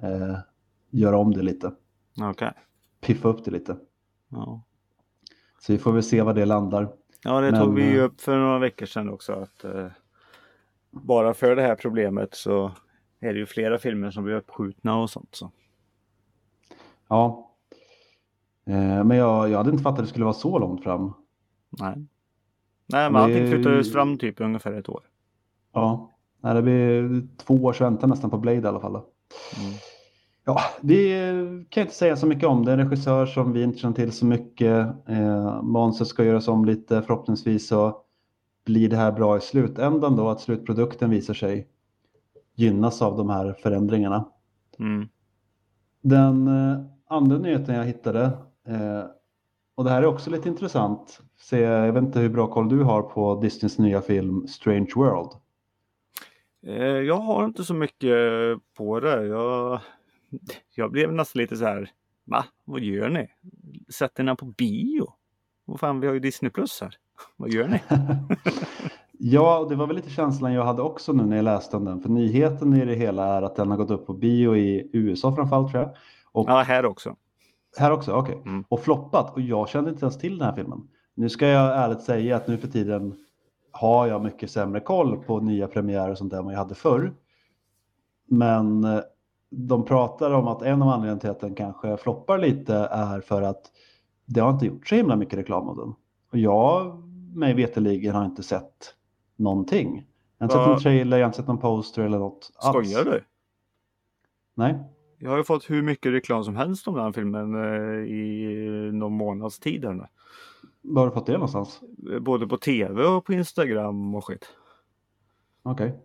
eh, 0.02 0.36
göra 0.90 1.18
om 1.18 1.34
det 1.34 1.42
lite. 1.42 1.72
Okej. 2.16 2.30
Okay. 2.30 2.50
Piffa 3.00 3.28
upp 3.28 3.44
det 3.44 3.50
lite. 3.50 3.76
Ja. 4.28 4.62
Så 5.66 5.72
vi 5.72 5.78
får 5.78 5.92
väl 5.92 6.02
se 6.02 6.22
var 6.22 6.34
det 6.34 6.44
landar. 6.44 6.88
Ja, 7.22 7.40
det 7.40 7.50
Men, 7.50 7.60
tog 7.60 7.74
vi 7.74 7.90
ju 7.90 7.98
eh, 7.98 8.04
upp 8.04 8.20
för 8.20 8.38
några 8.38 8.58
veckor 8.58 8.86
sedan 8.86 9.10
också. 9.10 9.32
att 9.32 9.64
eh, 9.64 9.86
Bara 10.90 11.34
för 11.34 11.56
det 11.56 11.62
här 11.62 11.74
problemet 11.74 12.34
så 12.34 12.72
är 13.20 13.32
det 13.32 13.38
ju 13.38 13.46
flera 13.46 13.78
filmer 13.78 14.10
som 14.10 14.24
blir 14.24 14.34
uppskjutna 14.34 14.96
och 14.96 15.10
sånt. 15.10 15.34
Så. 15.34 15.50
Ja. 17.08 17.50
Eh, 18.66 19.04
men 19.04 19.16
jag, 19.16 19.50
jag 19.50 19.58
hade 19.58 19.70
inte 19.70 19.82
fattat 19.82 19.98
att 19.98 20.04
det 20.04 20.10
skulle 20.10 20.24
vara 20.24 20.34
så 20.34 20.58
långt 20.58 20.82
fram. 20.82 21.12
Nej. 21.80 21.94
Nej, 22.86 23.10
men 23.10 23.16
allting 23.16 23.50
flyttades 23.50 23.92
fram 23.92 24.18
typ 24.18 24.40
ungefär 24.40 24.72
ett 24.72 24.88
år. 24.88 25.02
Ja, 25.72 26.12
Nej, 26.40 26.54
det 26.54 26.62
blir 26.62 27.22
två 27.36 27.54
års 27.54 27.80
väntan 27.80 28.10
nästan 28.10 28.30
på 28.30 28.38
Blade 28.38 28.60
i 28.60 28.66
alla 28.66 28.80
fall. 28.80 28.96
Mm. 28.96 29.74
Ja, 30.48 30.60
vi 30.82 31.66
kan 31.68 31.80
inte 31.80 31.94
säga 31.94 32.16
så 32.16 32.26
mycket 32.26 32.48
om 32.48 32.64
det. 32.64 32.72
En 32.72 32.78
regissör 32.78 33.26
som 33.26 33.52
vi 33.52 33.62
inte 33.62 33.78
känner 33.78 33.94
till 33.94 34.12
så 34.12 34.26
mycket. 34.26 34.86
Eh, 35.08 35.62
manuset 35.62 36.06
ska 36.06 36.24
göras 36.24 36.48
om 36.48 36.64
lite. 36.64 37.02
Förhoppningsvis 37.02 37.68
så 37.68 38.02
blir 38.64 38.88
det 38.88 38.96
här 38.96 39.12
bra 39.12 39.36
i 39.36 39.40
slutändan 39.40 40.16
då. 40.16 40.28
Att 40.28 40.40
slutprodukten 40.40 41.10
visar 41.10 41.34
sig 41.34 41.68
gynnas 42.54 43.02
av 43.02 43.16
de 43.16 43.30
här 43.30 43.52
förändringarna. 43.52 44.28
Mm. 44.78 45.08
Den 46.02 46.48
eh, 46.48 46.78
andra 47.08 47.38
nyheten 47.38 47.74
jag 47.74 47.84
hittade 47.84 48.24
eh, 48.66 49.04
och 49.74 49.84
det 49.84 49.90
här 49.90 50.02
är 50.02 50.06
också 50.06 50.30
lite 50.30 50.48
intressant. 50.48 51.20
Se, 51.38 51.60
jag 51.60 51.92
vet 51.92 52.02
inte 52.02 52.20
hur 52.20 52.28
bra 52.28 52.46
koll 52.46 52.68
du 52.68 52.82
har 52.82 53.02
på 53.02 53.40
Disneys 53.40 53.78
nya 53.78 54.00
film 54.00 54.46
Strange 54.46 54.90
World. 54.96 55.30
Eh, 56.66 56.76
jag 56.84 57.18
har 57.18 57.44
inte 57.44 57.64
så 57.64 57.74
mycket 57.74 58.18
på 58.76 59.00
det. 59.00 59.26
Jag 59.26 59.80
jag 60.74 60.92
blev 60.92 61.12
nästan 61.12 61.42
lite 61.42 61.56
så 61.56 61.64
här, 61.64 61.90
va? 62.24 62.44
Vad 62.64 62.80
gör 62.80 63.08
ni? 63.08 63.28
Sätter 63.88 64.24
ni 64.24 64.36
på 64.36 64.46
bio? 64.46 65.12
Vad 65.64 65.80
fan, 65.80 66.00
vi 66.00 66.06
har 66.06 66.14
ju 66.14 66.20
Disney 66.20 66.50
Plus 66.50 66.80
här. 66.80 66.94
Vad 67.36 67.50
gör 67.50 67.68
ni? 67.68 67.82
ja, 69.12 69.66
det 69.68 69.76
var 69.76 69.86
väl 69.86 69.96
lite 69.96 70.10
känslan 70.10 70.52
jag 70.52 70.64
hade 70.64 70.82
också 70.82 71.12
nu 71.12 71.24
när 71.24 71.36
jag 71.36 71.44
läste 71.44 71.76
om 71.76 71.84
den. 71.84 72.00
För 72.00 72.08
nyheten 72.08 72.74
i 72.74 72.84
det 72.84 72.94
hela 72.94 73.24
är 73.24 73.42
att 73.42 73.56
den 73.56 73.70
har 73.70 73.76
gått 73.76 73.90
upp 73.90 74.06
på 74.06 74.12
bio 74.12 74.56
i 74.56 74.90
USA 74.92 75.34
framförallt 75.34 75.70
tror 75.70 75.82
jag. 75.82 75.96
Och... 76.32 76.50
Ja, 76.50 76.62
här 76.62 76.86
också. 76.86 77.16
Här 77.78 77.90
också, 77.90 78.12
okej. 78.12 78.34
Okay. 78.34 78.52
Mm. 78.52 78.64
Och 78.68 78.80
floppat. 78.80 79.34
Och 79.34 79.40
jag 79.40 79.68
kände 79.68 79.90
inte 79.90 80.04
ens 80.04 80.18
till 80.18 80.38
den 80.38 80.48
här 80.48 80.54
filmen. 80.54 80.88
Nu 81.14 81.28
ska 81.28 81.46
jag 81.46 81.76
ärligt 81.84 82.02
säga 82.02 82.36
att 82.36 82.48
nu 82.48 82.58
för 82.58 82.68
tiden 82.68 83.14
har 83.70 84.06
jag 84.06 84.24
mycket 84.24 84.50
sämre 84.50 84.80
koll 84.80 85.16
på 85.16 85.40
nya 85.40 85.68
premiärer 85.68 86.10
och 86.10 86.18
sånt 86.18 86.30
där 86.30 86.38
än 86.38 86.44
vad 86.44 86.54
jag 86.54 86.58
hade 86.58 86.74
förr. 86.74 87.14
Men 88.28 88.84
eh, 88.84 89.00
de 89.50 89.84
pratar 89.84 90.30
om 90.30 90.48
att 90.48 90.62
en 90.62 90.82
av 90.82 90.88
anledningarna 90.88 91.20
till 91.20 91.30
att 91.30 91.40
den 91.40 91.54
kanske 91.54 91.96
floppar 91.96 92.38
lite 92.38 92.74
är 92.74 93.20
för 93.20 93.42
att 93.42 93.72
det 94.24 94.40
har 94.40 94.50
inte 94.50 94.66
gjort 94.66 94.88
så 94.88 94.94
himla 94.94 95.16
mycket 95.16 95.38
reklam 95.38 95.68
av 95.68 95.76
den. 95.76 95.94
Och 96.32 96.38
jag, 96.38 97.02
mig 97.34 97.54
veterligen, 97.54 98.14
har 98.14 98.24
inte 98.24 98.42
sett 98.42 98.94
någonting. 99.36 100.06
Jag 100.38 100.46
har 100.46 100.54
inte 100.54 100.56
sett 100.56 100.68
någon 100.68 100.80
trailer, 100.80 101.16
jag 101.16 101.24
har 101.24 101.28
inte 101.28 101.36
sett 101.36 101.46
någon 101.46 101.58
poster 101.58 102.02
eller 102.02 102.18
något 102.18 102.50
Skojar 102.58 103.04
du? 103.04 103.24
Nej. 104.54 104.78
Jag 105.18 105.30
har 105.30 105.36
ju 105.36 105.44
fått 105.44 105.70
hur 105.70 105.82
mycket 105.82 106.12
reklam 106.12 106.44
som 106.44 106.56
helst 106.56 106.88
om 106.88 106.94
den 106.94 107.04
här 107.04 107.12
filmen 107.12 107.54
eh, 107.54 108.12
i 108.12 108.90
någon 108.92 109.12
månads 109.12 109.58
tid. 109.58 109.84
Här 109.84 110.08
Var 110.82 111.02
har 111.02 111.08
du 111.08 111.14
fått 111.14 111.26
det 111.26 111.32
någonstans? 111.32 111.80
Både 112.20 112.46
på 112.46 112.56
tv 112.56 113.04
och 113.04 113.24
på 113.24 113.32
Instagram 113.32 114.14
och 114.14 114.24
skit. 114.24 114.48
Okej. 115.62 115.86
Okay. 115.86 115.98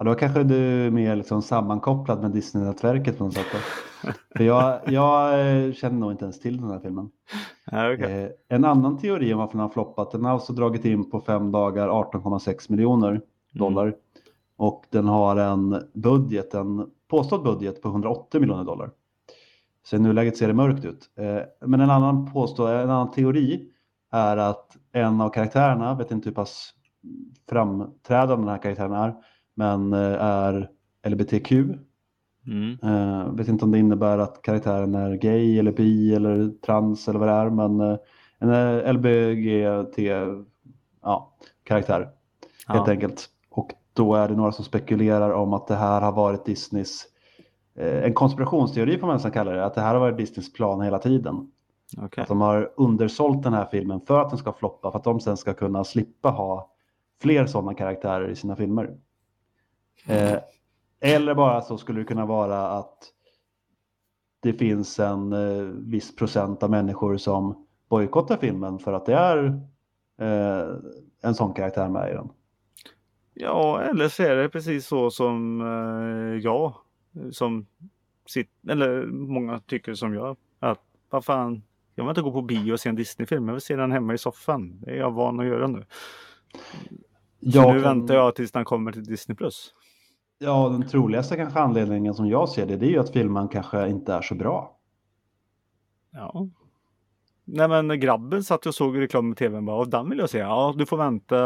Ja, 0.00 0.04
då 0.04 0.14
kanske 0.14 0.42
du 0.42 0.86
är 0.86 0.90
mer 0.90 1.16
liksom 1.16 1.42
sammankopplad 1.42 2.20
med 2.20 2.30
Disney-nätverket 2.30 3.18
på 3.18 3.24
något 3.24 3.34
sätt. 3.34 3.46
För 4.36 4.44
jag, 4.44 4.80
jag 4.86 5.40
eh, 5.40 5.72
känner 5.72 5.98
nog 5.98 6.12
inte 6.12 6.24
ens 6.24 6.40
till 6.40 6.60
den 6.60 6.70
här 6.70 6.78
filmen. 6.78 7.10
Ja, 7.70 7.92
okay. 7.94 8.22
eh, 8.22 8.30
en 8.48 8.64
annan 8.64 8.98
teori 8.98 9.32
om 9.34 9.38
varför 9.38 9.52
den 9.52 9.60
har 9.60 9.68
floppat, 9.68 10.10
den 10.10 10.24
har 10.24 10.32
alltså 10.32 10.52
dragit 10.52 10.84
in 10.84 11.10
på 11.10 11.20
fem 11.20 11.52
dagar 11.52 11.88
18,6 11.88 12.70
miljoner 12.70 13.08
mm. 13.08 13.22
dollar. 13.52 13.82
Mm. 13.82 13.94
Och 14.56 14.84
den 14.90 15.06
har 15.06 15.36
en 15.36 15.82
budget, 15.94 16.54
en 16.54 16.90
påstådd 17.08 17.42
budget 17.42 17.82
på 17.82 17.88
180 17.88 18.40
miljoner 18.40 18.64
dollar. 18.64 18.90
Så 19.86 19.96
i 19.96 19.98
nuläget 19.98 20.36
ser 20.36 20.48
det 20.48 20.54
mörkt 20.54 20.84
ut. 20.84 21.10
Eh, 21.16 21.68
men 21.68 21.80
en 21.80 21.90
annan, 21.90 22.32
påstå, 22.32 22.66
en 22.66 22.90
annan 22.90 23.10
teori 23.10 23.68
är 24.12 24.36
att 24.36 24.76
en 24.92 25.20
av 25.20 25.30
karaktärerna, 25.30 25.94
vet 25.94 26.10
inte 26.10 26.28
hur 26.28 26.34
pass 26.34 26.74
framträdande 27.50 28.42
den 28.42 28.48
här 28.48 28.62
karaktären 28.62 28.92
är, 28.92 29.14
men 29.54 29.92
eh, 29.92 30.22
är 30.22 30.70
LBTQ. 31.08 31.52
Mm. 32.46 32.78
Uh, 32.84 33.34
vet 33.34 33.48
inte 33.48 33.64
om 33.64 33.70
det 33.70 33.78
innebär 33.78 34.18
att 34.18 34.42
karaktären 34.42 34.94
är 34.94 35.14
gay 35.14 35.58
eller 35.58 35.72
bi 35.72 36.14
eller 36.14 36.50
trans 36.66 37.08
eller 37.08 37.18
vad 37.18 37.28
det 37.28 37.34
är, 37.34 37.50
men 37.50 37.80
uh, 37.80 37.98
en 38.38 38.94
LBGT 38.96 39.98
ja, 41.02 41.34
karaktär 41.64 42.08
ja. 42.68 42.74
helt 42.74 42.88
enkelt. 42.88 43.26
Och 43.50 43.72
då 43.92 44.14
är 44.14 44.28
det 44.28 44.34
några 44.34 44.52
som 44.52 44.64
spekulerar 44.64 45.30
om 45.30 45.52
att 45.52 45.66
det 45.66 45.74
här 45.74 46.00
har 46.00 46.12
varit 46.12 46.44
Disneys 46.44 47.06
en 47.74 48.14
konspirationsteori 48.14 48.98
får 48.98 49.06
man 49.06 49.16
nästan 49.16 49.32
kalla 49.32 49.52
det, 49.52 49.64
att 49.64 49.74
det 49.74 49.80
här 49.80 49.94
har 49.94 50.00
varit 50.00 50.16
Disneys 50.16 50.52
plan 50.52 50.80
hela 50.80 50.98
tiden. 50.98 51.50
Okay. 51.98 52.22
Att 52.22 52.28
de 52.28 52.40
har 52.40 52.72
undersålt 52.76 53.42
den 53.42 53.52
här 53.52 53.68
filmen 53.70 54.00
för 54.00 54.20
att 54.20 54.30
den 54.30 54.38
ska 54.38 54.52
floppa, 54.52 54.90
för 54.90 54.98
att 54.98 55.04
de 55.04 55.20
sen 55.20 55.36
ska 55.36 55.54
kunna 55.54 55.84
slippa 55.84 56.30
ha 56.30 56.70
fler 57.22 57.46
sådana 57.46 57.74
karaktärer 57.74 58.28
i 58.28 58.36
sina 58.36 58.56
filmer. 58.56 58.96
Eh, 60.06 60.38
eller 61.00 61.34
bara 61.34 61.60
så 61.60 61.78
skulle 61.78 62.00
det 62.00 62.04
kunna 62.04 62.26
vara 62.26 62.68
att 62.68 62.98
det 64.42 64.52
finns 64.52 65.00
en 65.00 65.32
eh, 65.32 65.62
viss 65.64 66.16
procent 66.16 66.62
av 66.62 66.70
människor 66.70 67.16
som 67.16 67.66
bojkottar 67.88 68.36
filmen 68.36 68.78
för 68.78 68.92
att 68.92 69.06
det 69.06 69.14
är 69.14 69.44
eh, 70.20 70.68
en 71.22 71.34
sån 71.34 71.54
karaktär 71.54 71.88
med 71.88 72.10
i 72.10 72.14
den. 72.14 72.28
Ja, 73.34 73.80
eller 73.80 74.08
så 74.08 74.22
är 74.22 74.36
det 74.36 74.48
precis 74.48 74.86
så 74.86 75.10
som 75.10 75.60
eh, 75.60 76.42
jag, 76.42 76.74
som 77.32 77.66
sitt, 78.26 78.50
eller 78.68 79.06
många 79.06 79.60
tycker 79.60 79.94
som 79.94 80.14
jag, 80.14 80.36
att 80.58 80.80
vad 81.10 81.24
fan, 81.24 81.62
jag 81.94 82.04
vill 82.04 82.10
inte 82.10 82.22
gå 82.22 82.32
på 82.32 82.42
bio 82.42 82.72
och 82.72 82.80
se 82.80 82.88
en 82.88 82.96
Disney-film, 82.96 83.48
jag 83.48 83.54
vill 83.54 83.62
se 83.62 83.76
den 83.76 83.92
hemma 83.92 84.14
i 84.14 84.18
soffan. 84.18 84.80
Det 84.80 84.90
är 84.90 84.96
jag 84.96 85.10
van 85.10 85.40
att 85.40 85.46
göra 85.46 85.66
nu. 85.66 85.84
Så 87.52 87.72
nu 87.72 87.80
kan... 87.80 87.82
väntar 87.82 88.14
jag 88.14 88.34
tills 88.34 88.52
den 88.52 88.64
kommer 88.64 88.92
till 88.92 89.04
Disney+. 89.04 89.36
Plus. 89.36 89.74
Ja, 90.42 90.68
den 90.68 90.88
troligaste 90.88 91.36
kanske 91.36 91.60
anledningen 91.60 92.14
som 92.14 92.28
jag 92.28 92.48
ser 92.48 92.66
det, 92.66 92.76
det 92.76 92.86
är 92.86 92.90
ju 92.90 92.98
att 92.98 93.10
filmen 93.10 93.48
kanske 93.48 93.88
inte 93.88 94.14
är 94.14 94.22
så 94.22 94.34
bra. 94.34 94.76
Ja. 96.10 96.48
Nej 97.44 97.68
men 97.68 98.00
grabben 98.00 98.44
satt 98.44 98.66
och 98.66 98.74
såg 98.74 99.00
reklam 99.00 99.32
i 99.32 99.34
tvn 99.34 99.64
bara, 99.64 99.76
och 99.76 99.88
den 99.88 100.10
vill 100.10 100.18
jag 100.18 100.30
se. 100.30 100.38
Ja, 100.38 100.74
du 100.78 100.86
får 100.86 100.96
vänta, 100.96 101.36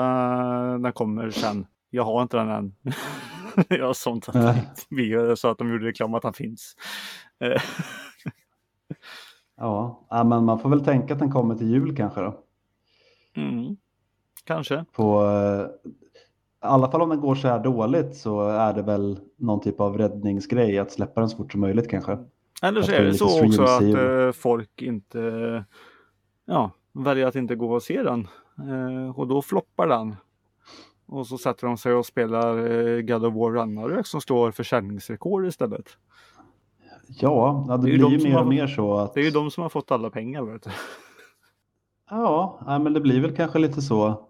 den 0.79 0.93
kommer 0.93 1.31
sen. 1.31 1.67
Jag 1.91 2.05
har 2.05 2.23
inte 2.23 2.37
den 2.37 2.49
än. 2.49 2.75
jag 3.69 3.87
har 3.87 3.95
sånt 3.95 4.29
att 4.29 4.87
vi 4.91 5.35
så 5.37 5.49
att 5.49 5.59
de 5.59 5.71
gjorde 5.73 5.87
reklam 5.87 6.15
att 6.15 6.23
den 6.23 6.33
finns. 6.33 6.77
ja, 9.57 10.07
men 10.11 10.45
man 10.45 10.59
får 10.59 10.69
väl 10.69 10.85
tänka 10.85 11.15
att 11.15 11.21
den 11.21 11.33
kommer 11.33 11.55
till 11.55 11.71
jul 11.71 11.97
kanske 11.97 12.21
då. 12.21 12.41
Mm, 13.37 13.77
kanske. 14.45 14.85
På 14.93 15.27
eh, 15.27 15.91
i 16.65 16.67
alla 16.67 16.91
fall 16.91 17.03
om 17.03 17.09
den 17.09 17.21
går 17.21 17.35
så 17.35 17.49
här 17.49 17.59
dåligt 17.59 18.17
så 18.17 18.49
är 18.49 18.73
det 18.73 18.83
väl 18.83 19.19
någon 19.37 19.61
typ 19.61 19.81
av 19.81 19.99
räddningsgrej 19.99 20.79
att 20.79 20.93
släppa 20.93 21.21
den 21.21 21.31
så 21.31 21.37
fort 21.37 21.53
som 21.53 21.61
möjligt 21.61 21.91
kanske. 21.91 22.19
Eller 22.63 22.83
så 22.83 22.93
är 22.93 23.03
det 23.03 23.15
så 23.15 23.47
också 23.47 23.63
att 23.63 23.83
uh, 23.83 24.33
folk 24.33 24.83
inte 24.83 25.65
ja, 26.45 26.71
väljer 26.93 27.27
att 27.27 27.35
inte 27.35 27.55
gå 27.55 27.75
och 27.75 27.83
se 27.83 28.03
den. 28.03 28.29
Uh, 28.69 29.19
och 29.19 29.27
då 29.29 29.43
floppar 29.43 29.89
den. 29.89 30.17
Och 31.07 31.27
så 31.27 31.39
sätter 31.39 31.67
de 31.67 31.77
sig 31.77 31.95
och 31.95 32.07
spelar 32.07 32.59
uh, 32.59 33.01
God 33.01 33.25
of 33.25 33.35
War 33.35 33.53
Ragnarök 33.53 34.07
som 34.07 34.21
står 34.21 34.51
försäljningsrekord 34.51 35.47
istället. 35.47 35.87
Ja, 37.09 37.67
det, 37.69 37.77
det 37.77 37.99
blir 37.99 38.11
ju 38.11 38.29
mer 38.29 38.41
och 38.41 38.47
mer 38.47 38.67
så 38.67 38.95
att... 38.95 39.15
Det 39.15 39.21
är 39.21 39.25
ju 39.25 39.31
de 39.31 39.51
som 39.51 39.63
har 39.63 39.71
fått 39.71 39.91
alla 39.91 40.11
pengar. 40.11 40.43
Vet 40.43 40.63
du. 40.63 40.71
Ja, 42.11 42.59
men 42.83 42.93
det 42.93 43.01
blir 43.01 43.21
väl 43.21 43.37
kanske 43.37 43.59
lite 43.59 43.83
så 43.83 44.27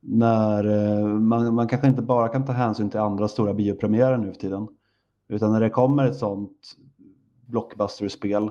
när 0.00 0.64
eh, 0.64 1.06
man, 1.06 1.54
man 1.54 1.68
kanske 1.68 1.88
inte 1.88 2.02
bara 2.02 2.28
kan 2.28 2.44
ta 2.44 2.52
hänsyn 2.52 2.90
till 2.90 3.00
andra 3.00 3.28
stora 3.28 3.54
biopremiärer 3.54 4.16
nu 4.16 4.32
för 4.32 4.40
tiden. 4.40 4.68
Utan 5.28 5.52
när 5.52 5.60
det 5.60 5.70
kommer 5.70 6.06
ett 6.06 6.16
sånt 6.16 6.76
blockbuster-spel 7.46 8.50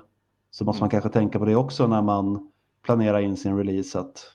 så 0.52 0.66
måste 0.66 0.84
man 0.84 0.90
mm. 0.90 1.02
kanske 1.02 1.20
tänka 1.20 1.40
på 1.40 1.46
det 1.46 1.56
också 1.56 1.88
när 1.88 2.02
man 2.02 2.52
planerar 2.86 3.20
in 3.20 3.38
sin 3.38 3.58
release. 3.58 4.00
Att 4.00 4.26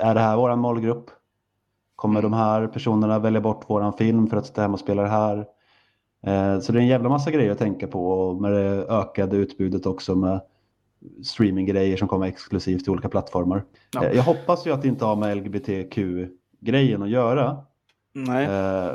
är 0.00 0.14
det 0.14 0.20
här 0.20 0.36
våran 0.36 0.58
målgrupp? 0.58 1.10
Kommer 1.96 2.22
de 2.22 2.32
här 2.32 2.66
personerna 2.66 3.18
välja 3.18 3.40
bort 3.40 3.70
våran 3.70 3.92
film 3.92 4.26
för 4.26 4.36
att 4.36 4.46
sitta 4.46 4.62
hemma 4.62 4.74
och 4.74 4.80
spela 4.80 5.02
det 5.02 5.08
här? 5.08 5.38
Eh, 6.22 6.60
så 6.60 6.72
det 6.72 6.78
är 6.78 6.82
en 6.82 6.86
jävla 6.86 7.08
massa 7.08 7.30
grejer 7.30 7.52
att 7.52 7.58
tänka 7.58 7.86
på 7.86 8.32
med 8.34 8.52
det 8.52 8.86
ökade 8.88 9.36
utbudet 9.36 9.86
också 9.86 10.14
med 10.14 10.40
streaminggrejer 11.24 11.96
som 11.96 12.08
kommer 12.08 12.26
exklusivt 12.26 12.84
till 12.84 12.92
olika 12.92 13.08
plattformar. 13.08 13.64
Ja. 13.92 14.04
Eh, 14.04 14.16
jag 14.16 14.22
hoppas 14.22 14.66
ju 14.66 14.72
att 14.72 14.82
det 14.82 14.88
inte 14.88 15.04
har 15.04 15.16
med 15.16 15.36
LGBTQ-grejen 15.36 17.02
att 17.02 17.10
göra. 17.10 17.56
Nej. 18.12 18.46
Eh, 18.46 18.92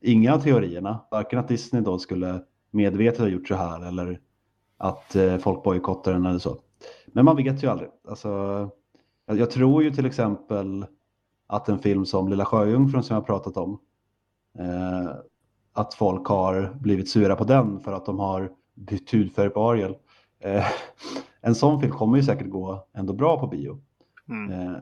inga 0.00 0.34
av 0.34 0.38
teorierna, 0.38 1.00
varken 1.10 1.38
att 1.38 1.48
Disney 1.48 1.82
då 1.82 1.98
skulle 1.98 2.40
medvetet 2.70 3.20
ha 3.20 3.28
gjort 3.28 3.48
så 3.48 3.54
här 3.54 3.88
eller 3.88 4.20
att 4.78 5.16
eh, 5.16 5.38
folk 5.38 5.62
bojkottar 5.62 6.12
den 6.12 6.26
eller 6.26 6.38
så. 6.38 6.58
Men 7.06 7.24
man 7.24 7.36
vet 7.36 7.62
ju 7.62 7.68
aldrig. 7.68 7.88
Alltså, 8.08 8.28
jag, 9.26 9.38
jag, 9.38 9.50
tror 9.50 9.82
ju 9.82 9.90
till 9.90 10.06
exempel 10.06 10.86
att 11.46 11.68
en 11.68 11.78
film 11.78 12.06
som 12.06 12.28
Lilla 12.28 12.44
Sjöjungfrun 12.44 13.02
som 13.02 13.14
jag 13.14 13.26
pratat 13.26 13.56
om, 13.56 13.78
eh, 14.58 15.10
att 15.72 15.94
folk 15.94 16.26
har 16.26 16.76
blivit 16.80 17.08
sura 17.08 17.36
på 17.36 17.44
den 17.44 17.80
för 17.80 17.92
att 17.92 18.06
de 18.06 18.18
har 18.18 18.50
bytt 18.74 19.14
hudfärg 19.14 19.50
på 19.50 19.70
Ariel. 19.70 19.94
Eh, 20.40 20.66
en 21.40 21.54
sån 21.54 21.80
film 21.80 21.92
kommer 21.92 22.16
ju 22.16 22.22
säkert 22.22 22.50
gå 22.50 22.86
ändå 22.94 23.12
bra 23.12 23.40
på 23.40 23.46
bio. 23.46 23.80
Mm. 24.28 24.52
Eh, 24.52 24.76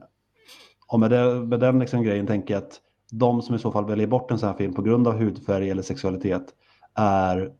och 0.86 1.00
med, 1.00 1.10
det, 1.10 1.46
med 1.46 1.60
den 1.60 1.78
liksom 1.78 2.02
grejen 2.02 2.26
tänker 2.26 2.54
jag 2.54 2.62
att 2.62 2.80
de 3.10 3.42
som 3.42 3.54
i 3.54 3.58
så 3.58 3.72
fall 3.72 3.86
väljer 3.86 4.06
bort 4.06 4.30
en 4.30 4.38
sån 4.38 4.48
här 4.48 4.56
film 4.56 4.74
på 4.74 4.82
grund 4.82 5.08
av 5.08 5.14
hudfärg 5.14 5.70
eller 5.70 5.82
sexualitet 5.82 6.54
är 6.94 7.52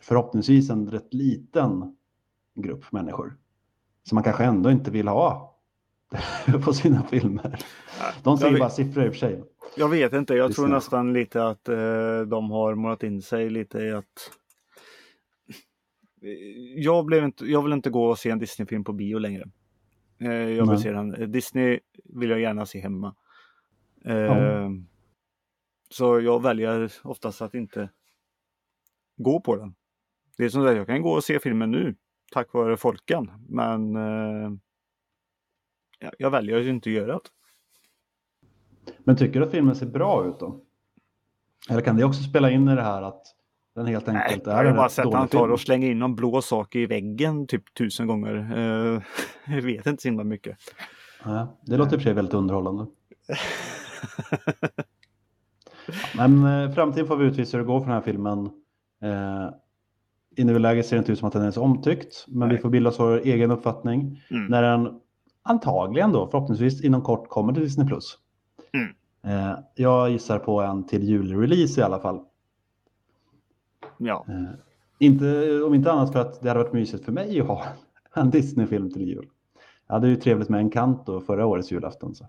förhoppningsvis 0.00 0.70
en 0.70 0.90
rätt 0.90 1.14
liten 1.14 1.96
grupp 2.54 2.92
människor 2.92 3.36
som 4.02 4.16
man 4.16 4.24
kanske 4.24 4.44
ändå 4.44 4.70
inte 4.70 4.90
vill 4.90 5.08
ha 5.08 5.58
på 6.64 6.72
sina 6.72 7.02
filmer. 7.02 7.58
De 8.22 8.38
ser 8.38 8.50
ju 8.50 8.58
bara 8.58 8.70
siffror 8.70 9.04
i 9.04 9.08
och 9.08 9.12
för 9.12 9.18
sig. 9.18 9.42
Jag 9.76 9.88
vet 9.88 10.12
inte, 10.12 10.34
jag 10.34 10.54
tror 10.54 10.68
nästan 10.68 11.12
lite 11.12 11.46
att 11.46 11.68
eh, 11.68 12.20
de 12.26 12.50
har 12.50 12.74
målat 12.74 13.02
in 13.02 13.22
sig 13.22 13.50
lite 13.50 13.78
i 13.78 13.92
att 13.92 14.30
jag, 16.76 17.04
blev 17.04 17.24
inte, 17.24 17.46
jag 17.46 17.62
vill 17.62 17.72
inte 17.72 17.90
gå 17.90 18.06
och 18.06 18.18
se 18.18 18.30
en 18.30 18.38
Disney-film 18.38 18.84
på 18.84 18.92
bio 18.92 19.18
längre. 19.18 19.50
Eh, 20.18 20.30
jag 20.30 20.70
vill 20.70 20.80
se 20.80 20.92
den. 20.92 21.32
Disney 21.32 21.80
vill 22.04 22.30
jag 22.30 22.40
gärna 22.40 22.66
se 22.66 22.80
hemma. 22.80 23.14
Ja. 24.04 24.70
Så 25.90 26.20
jag 26.20 26.42
väljer 26.42 26.92
oftast 27.02 27.42
att 27.42 27.54
inte 27.54 27.88
gå 29.16 29.40
på 29.40 29.56
den. 29.56 29.74
Det 30.36 30.44
är 30.44 30.48
som 30.48 30.66
att 30.66 30.76
jag 30.76 30.86
kan 30.86 31.02
gå 31.02 31.10
och 31.10 31.24
se 31.24 31.40
filmen 31.40 31.70
nu 31.70 31.94
tack 32.32 32.52
vare 32.52 32.76
Folkan. 32.76 33.30
Men 33.48 33.96
eh, 33.96 34.52
jag 36.18 36.30
väljer 36.30 36.60
att 36.60 36.66
inte 36.66 36.90
göra 36.90 37.12
det. 37.12 37.20
Men 38.98 39.16
tycker 39.16 39.40
du 39.40 39.46
att 39.46 39.52
filmen 39.52 39.76
ser 39.76 39.86
bra 39.86 40.26
ut 40.26 40.40
då? 40.40 40.64
Eller 41.70 41.80
kan 41.80 41.96
det 41.96 42.04
också 42.04 42.22
spela 42.22 42.50
in 42.50 42.68
i 42.68 42.74
det 42.74 42.82
här 42.82 43.02
att 43.02 43.35
den 43.76 43.86
helt 43.86 44.08
enkelt 44.08 44.46
Nej, 44.46 44.54
är 44.54 44.64
Jag 44.64 44.70
har 44.70 44.76
bara 44.76 44.88
sett 44.88 45.06
att 45.06 45.14
han 45.14 45.28
tar 45.28 45.48
och 45.48 45.60
slänger 45.60 45.90
in 45.90 45.98
någon 45.98 46.14
blå 46.14 46.42
sak 46.42 46.76
i 46.76 46.86
väggen 46.86 47.46
typ 47.46 47.74
tusen 47.74 48.06
gånger. 48.06 48.58
Uh, 48.58 49.02
jag 49.56 49.62
vet 49.62 49.86
inte 49.86 50.02
så 50.02 50.08
himla 50.08 50.24
mycket. 50.24 50.56
Ja, 51.24 51.58
det 51.62 51.76
låter 51.76 51.92
i 51.92 51.96
och 51.96 52.00
för 52.00 52.04
sig 52.04 52.14
väldigt 52.14 52.34
underhållande. 52.34 52.86
Men 56.16 56.44
eh, 56.44 56.74
framtiden 56.74 57.06
får 57.06 57.16
vi 57.16 57.26
utvisa 57.26 57.56
hur 57.56 57.64
det 57.64 57.68
går 57.68 57.80
för 57.80 57.86
den 57.86 57.94
här 57.94 58.00
filmen. 58.00 58.50
Eh, 59.02 59.50
I 60.36 60.44
nuläget 60.44 60.86
ser 60.86 60.96
det 60.96 60.98
inte 60.98 61.12
ut 61.12 61.18
som 61.18 61.28
att 61.28 61.32
den 61.32 61.42
är 61.42 61.50
så 61.50 61.62
omtyckt, 61.62 62.24
men 62.28 62.48
Nej. 62.48 62.56
vi 62.56 62.62
får 62.62 62.70
bilda 62.70 62.90
oss 62.90 63.00
vår 63.00 63.18
egen 63.18 63.50
uppfattning 63.50 64.22
mm. 64.30 64.46
när 64.46 64.62
den 64.62 65.00
antagligen 65.42 66.12
då 66.12 66.26
förhoppningsvis 66.26 66.84
inom 66.84 67.02
kort 67.02 67.28
kommer 67.28 67.52
till 67.52 67.62
Disney+. 67.62 67.88
Mm. 68.72 68.94
Eh, 69.26 69.58
jag 69.74 70.10
gissar 70.10 70.38
på 70.38 70.60
en 70.60 70.86
till 70.86 71.02
julrelease 71.02 71.80
i 71.80 71.84
alla 71.84 72.00
fall. 72.00 72.20
Ja. 73.98 74.24
Eh, 74.28 74.50
inte, 74.98 75.62
om 75.62 75.74
inte 75.74 75.92
annat 75.92 76.12
för 76.12 76.20
att 76.20 76.40
det 76.40 76.48
hade 76.48 76.62
varit 76.62 76.72
mysigt 76.72 77.04
för 77.04 77.12
mig 77.12 77.40
att 77.40 77.46
ha 77.46 77.64
en 78.14 78.30
Disney-film 78.30 78.90
till 78.92 79.08
jul. 79.08 79.28
Jag 79.86 79.94
hade 79.94 80.08
ju 80.08 80.16
trevligt 80.16 80.48
med 80.48 80.60
en 80.60 80.66
Encanto 80.66 81.20
förra 81.20 81.46
årets 81.46 81.72
julafton. 81.72 82.14
Så. 82.14 82.26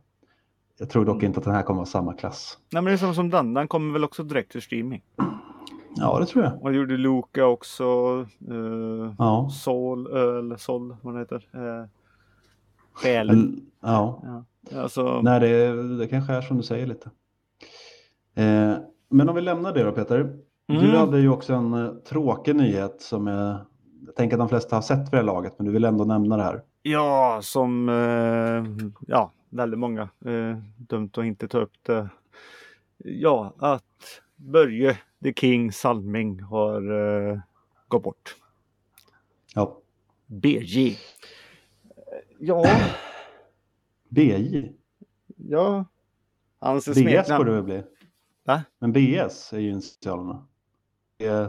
Jag 0.80 0.90
tror 0.90 1.06
dock 1.06 1.24
inte 1.24 1.40
att 1.40 1.46
den 1.46 1.54
här 1.54 1.64
kommer 1.64 1.78
vara 1.78 1.86
samma 1.86 2.14
klass. 2.14 2.58
Nej, 2.72 2.82
men 2.82 2.92
det 2.92 2.96
är 2.96 2.98
som, 2.98 3.14
som 3.14 3.30
den. 3.30 3.54
Den 3.54 3.68
kommer 3.68 3.94
väl 3.94 4.04
också 4.04 4.24
direkt 4.24 4.52
till 4.52 4.62
streaming. 4.62 5.04
Ja, 6.00 6.20
det 6.20 6.26
tror 6.26 6.44
jag. 6.44 6.64
Och 6.64 6.74
gjorde 6.74 6.98
Luca 6.98 7.46
också. 7.46 7.84
Uh, 8.52 9.14
Ja. 9.18 9.50
Sol, 9.50 10.08
eller 10.08 10.58
Sol, 10.58 10.96
vad 11.02 11.14
det 11.14 11.20
heter. 11.20 11.48
Uh, 11.56 11.86
Själen. 12.94 13.62
Ja. 13.82 14.22
Ja. 14.24 14.82
Alltså, 14.82 15.22
Nej, 15.22 15.40
det, 15.40 15.98
det 15.98 16.08
kanske 16.08 16.34
är 16.34 16.42
som 16.42 16.58
du 16.58 16.64
säger 16.64 16.88
lite. 16.88 17.10
Eh, 18.36 18.78
men 19.10 19.30
om 19.30 19.36
vi 19.36 19.42
lämnar 19.42 19.74
det 19.74 19.84
då 19.84 19.92
Peter. 19.92 20.38
Du 20.68 20.76
Mm. 20.80 20.96
hade 20.96 21.20
ju 21.20 21.30
också 21.30 21.54
en 21.54 21.74
eh, 21.74 21.94
tråkig 21.94 22.56
nyhet 22.56 23.02
som 23.02 23.28
jag, 23.28 23.58
jag 24.06 24.16
tänker 24.16 24.36
att 24.36 24.40
de 24.40 24.50
flesta 24.50 24.76
har 24.76 24.82
sett 24.82 24.98
för 25.10 25.12
det 25.12 25.18
här 25.18 25.24
laget, 25.24 25.54
men 25.58 25.66
du 25.66 25.72
vill 25.72 25.84
ändå 25.86 26.06
nämna 26.06 26.38
det 26.38 26.44
här. 26.44 26.64
Ja, 26.82 27.40
som 27.44 27.90
eh, 27.90 28.86
ja, 29.08 29.32
väldigt 29.50 29.80
många. 29.80 30.02
Eh, 30.02 30.58
dumt 30.78 31.10
att 31.18 31.26
inte 31.26 31.48
ta 31.48 31.58
upp 31.60 31.74
det. 31.84 32.10
Ja, 32.98 33.54
att 33.58 34.22
Börje 34.36 34.98
the 35.24 35.34
King 35.34 35.72
Salming 35.72 36.42
har 36.42 36.92
eh, 37.32 37.40
gått 37.88 38.04
bort. 38.04 38.36
Ja. 39.56 39.78
BJ. 40.26 40.98
Ja, 42.40 42.66
BJ. 44.10 44.72
ja. 45.36 45.86
Hans 46.60 46.86
BS 46.86 46.98
smeknamn. 46.98 47.38
borde 47.38 47.50
det 47.52 47.56
väl 47.56 47.64
bli. 47.64 47.84
Va? 48.46 48.64
Men 48.80 48.92
BS 48.94 49.54
är 49.54 49.60
ju 49.60 49.70
initialerna. 49.72 50.47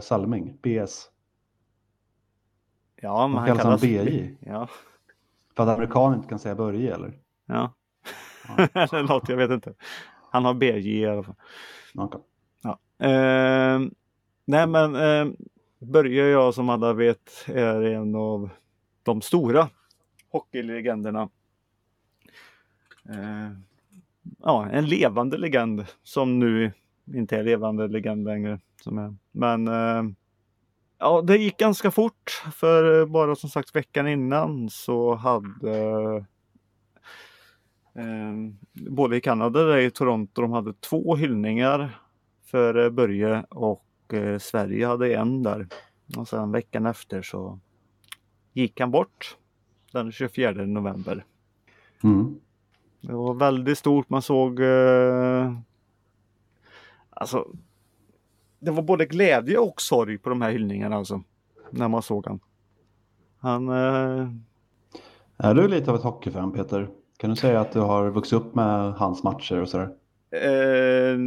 Salming. 0.01 0.57
BS. 0.61 1.09
Ja, 3.01 3.27
men 3.27 3.37
han 3.37 3.47
kallas 3.47 3.63
han 3.65 3.79
BJ. 3.79 4.35
Ja, 4.39 4.67
För 5.55 5.63
att 5.63 5.69
amerikaner 5.69 6.15
inte 6.15 6.29
kan 6.29 6.39
säga 6.39 6.55
Börje 6.55 6.95
eller? 6.95 7.19
ja. 7.45 7.73
Eller 8.73 9.03
något, 9.03 9.29
jag 9.29 9.37
vet 9.37 9.51
inte. 9.51 9.73
Han 10.31 10.45
har 10.45 10.53
BJ 10.53 10.99
i 10.99 11.05
alla 11.05 11.23
fall. 11.23 11.35
Okay. 11.93 12.21
Eh, 13.09 13.79
nej 14.45 14.67
men 14.67 14.95
eh, 14.95 15.33
Börje 15.79 16.27
jag 16.27 16.53
som 16.53 16.69
alla 16.69 16.93
vet 16.93 17.45
är 17.47 17.81
en 17.81 18.15
av 18.15 18.49
de 19.03 19.21
stora 19.21 19.69
hockeylegenderna. 20.31 21.29
Eh, 23.09 23.51
ja, 24.43 24.69
en 24.69 24.85
levande 24.85 25.37
legend 25.37 25.85
som 26.03 26.39
nu 26.39 26.71
inte 27.13 27.37
är 27.37 27.43
levande 27.43 27.87
legend 27.87 28.25
längre. 28.25 28.59
Som 28.83 28.97
är. 28.97 29.15
Men 29.31 29.67
eh, 29.67 30.03
ja, 30.99 31.21
det 31.21 31.37
gick 31.37 31.57
ganska 31.57 31.91
fort 31.91 32.43
för 32.53 33.05
bara 33.05 33.35
som 33.35 33.49
sagt 33.49 33.75
veckan 33.75 34.07
innan 34.07 34.69
så 34.69 35.15
hade 35.15 36.15
eh, 37.93 38.33
både 38.73 39.17
i 39.17 39.21
Kanada 39.21 39.65
och 39.65 39.81
i 39.81 39.91
Toronto 39.91 40.41
de 40.41 40.51
hade 40.51 40.73
två 40.73 41.15
hyllningar 41.15 41.99
för 42.45 42.83
eh, 42.83 42.89
Börje 42.89 43.43
och 43.49 44.13
eh, 44.13 44.37
Sverige 44.37 44.87
hade 44.87 45.13
en 45.15 45.43
där. 45.43 45.67
Och 46.17 46.27
sen 46.27 46.51
veckan 46.51 46.85
efter 46.85 47.21
så 47.21 47.59
gick 48.53 48.79
han 48.79 48.91
bort 48.91 49.37
den 49.91 50.11
24 50.11 50.51
november. 50.51 51.25
Mm. 52.03 52.39
Det 53.01 53.13
var 53.13 53.33
väldigt 53.33 53.77
stort. 53.77 54.09
Man 54.09 54.21
såg 54.21 54.59
eh, 54.59 55.53
alltså 57.19 57.47
det 58.59 58.71
var 58.71 58.83
både 58.83 59.05
glädje 59.05 59.57
och 59.57 59.81
sorg 59.81 60.17
på 60.17 60.29
de 60.29 60.41
här 60.41 60.51
hyllningarna 60.51 60.95
alltså. 60.95 61.23
När 61.71 61.87
man 61.87 62.01
såg 62.01 62.27
han. 62.27 62.39
Han 63.39 63.69
eh, 63.69 64.29
Är 65.37 65.53
du 65.53 65.67
lite 65.67 65.91
av 65.91 65.95
ett 65.95 66.03
hockeyfan 66.03 66.51
Peter? 66.51 66.89
Kan 67.17 67.29
du 67.29 67.35
säga 67.35 67.61
att 67.61 67.71
du 67.71 67.79
har 67.79 68.09
vuxit 68.09 68.33
upp 68.33 68.55
med 68.55 68.93
hans 68.93 69.23
matcher 69.23 69.61
och 69.61 69.69
sådär? 69.69 69.89
Eh, 70.31 71.17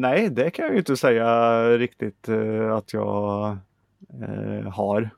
nej, 0.00 0.30
det 0.30 0.50
kan 0.50 0.64
jag 0.64 0.72
ju 0.72 0.78
inte 0.78 0.96
säga 0.96 1.62
riktigt 1.78 2.28
eh, 2.28 2.72
att 2.72 2.92
jag 2.92 3.56
eh, 4.22 4.70
har. 4.72 5.10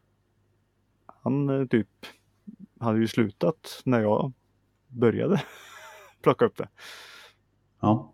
Han 1.23 1.61
eh, 1.61 1.67
typ 1.67 1.89
hade 2.81 2.99
ju 2.99 3.09
slutat 3.09 3.83
när 3.85 4.01
jag 4.01 4.33
började 4.89 5.43
plocka 6.23 6.45
upp 6.45 6.57
det. 6.57 6.69
Ja. 7.81 8.13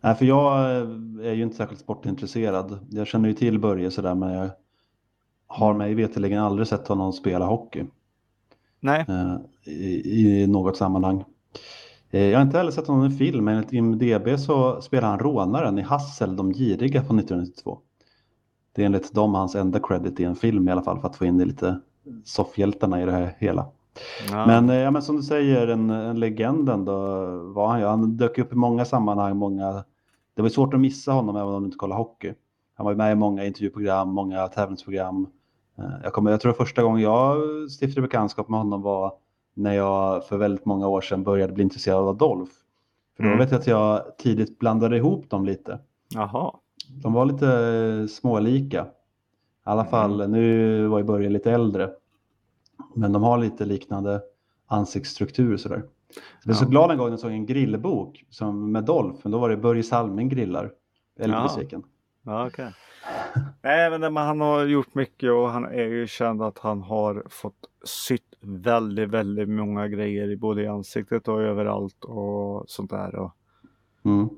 Nej, 0.00 0.14
för 0.14 0.24
jag 0.24 0.76
eh, 0.76 0.88
är 1.26 1.32
ju 1.32 1.42
inte 1.42 1.56
särskilt 1.56 1.80
sportintresserad. 1.80 2.78
Jag 2.90 3.06
känner 3.06 3.28
ju 3.28 3.34
till 3.34 3.58
Börje 3.58 3.90
sådär, 3.90 4.14
men 4.14 4.32
jag 4.32 4.50
har 5.46 5.74
mig 5.74 5.94
veterligen 5.94 6.42
aldrig 6.42 6.68
sett 6.68 6.88
honom 6.88 7.12
spela 7.12 7.46
hockey 7.46 7.84
Nej, 8.80 9.04
eh, 9.08 9.36
i, 9.64 10.42
i 10.42 10.46
något 10.46 10.76
sammanhang. 10.76 11.24
Eh, 12.10 12.22
jag 12.22 12.38
har 12.38 12.42
inte 12.42 12.58
heller 12.58 12.70
sett 12.70 12.86
honom 12.86 13.06
i 13.06 13.10
film, 13.10 13.44
men 13.44 13.54
enligt 13.54 13.72
IMDB 13.72 14.38
så 14.40 14.82
spelar 14.82 15.08
han 15.08 15.18
rånaren 15.18 15.78
i 15.78 15.82
Hassel, 15.82 16.36
de 16.36 16.52
giriga 16.52 17.04
från 17.04 17.18
1992. 17.18 17.78
Det 18.72 18.82
är 18.82 18.86
enligt 18.86 19.14
dem 19.14 19.34
hans 19.34 19.54
enda 19.54 19.80
credit 19.80 20.20
i 20.20 20.24
en 20.24 20.36
film 20.36 20.68
i 20.68 20.72
alla 20.72 20.82
fall, 20.82 21.00
för 21.00 21.08
att 21.08 21.16
få 21.16 21.24
in 21.24 21.38
lite 21.38 21.80
soffhjältarna 22.24 23.02
i 23.02 23.04
det 23.04 23.12
här 23.12 23.36
hela. 23.38 23.66
Ja. 24.30 24.46
Men, 24.46 24.70
eh, 24.70 24.76
ja, 24.76 24.90
men 24.90 25.02
som 25.02 25.16
du 25.16 25.22
säger, 25.22 25.68
en, 25.68 25.90
en 25.90 26.20
legend 26.20 26.68
ändå 26.68 26.92
var 27.54 27.68
han 27.68 27.80
ju. 27.80 27.86
Han 27.86 28.16
dök 28.16 28.38
upp 28.38 28.52
i 28.52 28.56
många 28.56 28.84
sammanhang. 28.84 29.36
Många, 29.36 29.84
det 30.34 30.42
var 30.42 30.48
svårt 30.48 30.74
att 30.74 30.80
missa 30.80 31.12
honom 31.12 31.36
även 31.36 31.48
om 31.54 31.62
du 31.62 31.66
inte 31.66 31.76
kollar 31.78 31.96
hockey. 31.96 32.34
Han 32.76 32.84
var 32.84 32.92
ju 32.92 32.96
med 32.96 33.12
i 33.12 33.14
många 33.14 33.44
intervjuprogram, 33.44 34.08
många 34.08 34.48
tävlingsprogram. 34.48 35.26
Eh, 35.78 35.84
Jag, 36.02 36.12
kommer, 36.12 36.30
jag 36.30 36.40
tror 36.40 36.52
första 36.52 36.82
gången 36.82 37.02
jag 37.02 37.36
stiftade 37.70 38.02
bekantskap 38.02 38.48
med 38.48 38.58
honom 38.60 38.82
var 38.82 39.12
när 39.54 39.72
jag 39.74 40.26
för 40.26 40.36
väldigt 40.36 40.64
många 40.64 40.88
år 40.88 41.00
sedan 41.00 41.22
började 41.22 41.52
bli 41.52 41.62
intresserad 41.62 41.98
av 41.98 42.08
Adolf. 42.08 42.48
För 43.16 43.22
då 43.22 43.28
Mm. 43.28 43.38
vet 43.38 43.50
jag 43.50 43.58
att 43.60 43.66
jag 43.66 44.18
tidigt 44.18 44.58
blandade 44.58 44.96
ihop 44.96 45.30
dem 45.30 45.44
lite. 45.44 45.78
Jaha. 46.14 46.52
De 47.02 47.12
var 47.12 47.24
lite 47.24 48.08
smålika. 48.14 48.82
I 48.82 48.86
alla 49.70 49.84
fall, 49.84 50.30
nu 50.30 50.86
var 50.86 50.98
ju 50.98 51.04
Börje 51.04 51.28
lite 51.28 51.52
äldre. 51.52 51.90
Men 52.94 53.12
de 53.12 53.22
har 53.22 53.38
lite 53.38 53.64
liknande 53.64 54.20
ansiktsstruktur 54.66 55.56
sådär. 55.56 55.82
Jag 56.14 56.44
blev 56.44 56.54
så 56.54 56.64
Ja. 56.64 56.68
glad 56.68 56.90
en 56.90 56.98
gång 56.98 57.06
när 57.06 57.12
jag 57.12 57.20
såg 57.20 57.30
en 57.32 57.46
grillbok 57.46 58.24
som 58.30 58.72
med 58.72 58.84
Dolph, 58.84 59.20
men 59.22 59.32
då 59.32 59.38
var 59.38 59.48
det 59.48 59.56
Börje 59.56 59.82
Salming 59.82 60.28
grillar. 60.28 60.72
Jag 61.16 61.24
är 61.24 61.28
lite 61.28 61.38
Ja. 61.38 61.42
besviken. 61.42 61.82
Ja, 62.22 62.46
okej. 62.46 62.72
Nej, 63.62 63.98
men 64.00 64.16
han 64.16 64.40
har 64.40 64.64
gjort 64.64 64.94
mycket 64.94 65.30
och 65.32 65.48
han 65.50 65.64
är 65.64 65.84
ju 65.84 66.06
känd 66.06 66.42
att 66.42 66.58
han 66.58 66.82
har 66.82 67.24
fått 67.28 67.68
sytt 67.84 68.34
väldigt, 68.40 69.08
väldigt 69.10 69.48
många 69.48 69.88
grejer 69.88 70.36
både 70.36 70.62
i 70.62 70.66
ansiktet 70.66 71.28
och 71.28 71.42
överallt 71.42 72.04
och 72.04 72.64
sånt 72.68 72.90
där. 72.90 73.14
Och, 73.14 73.30
Mm. 74.04 74.28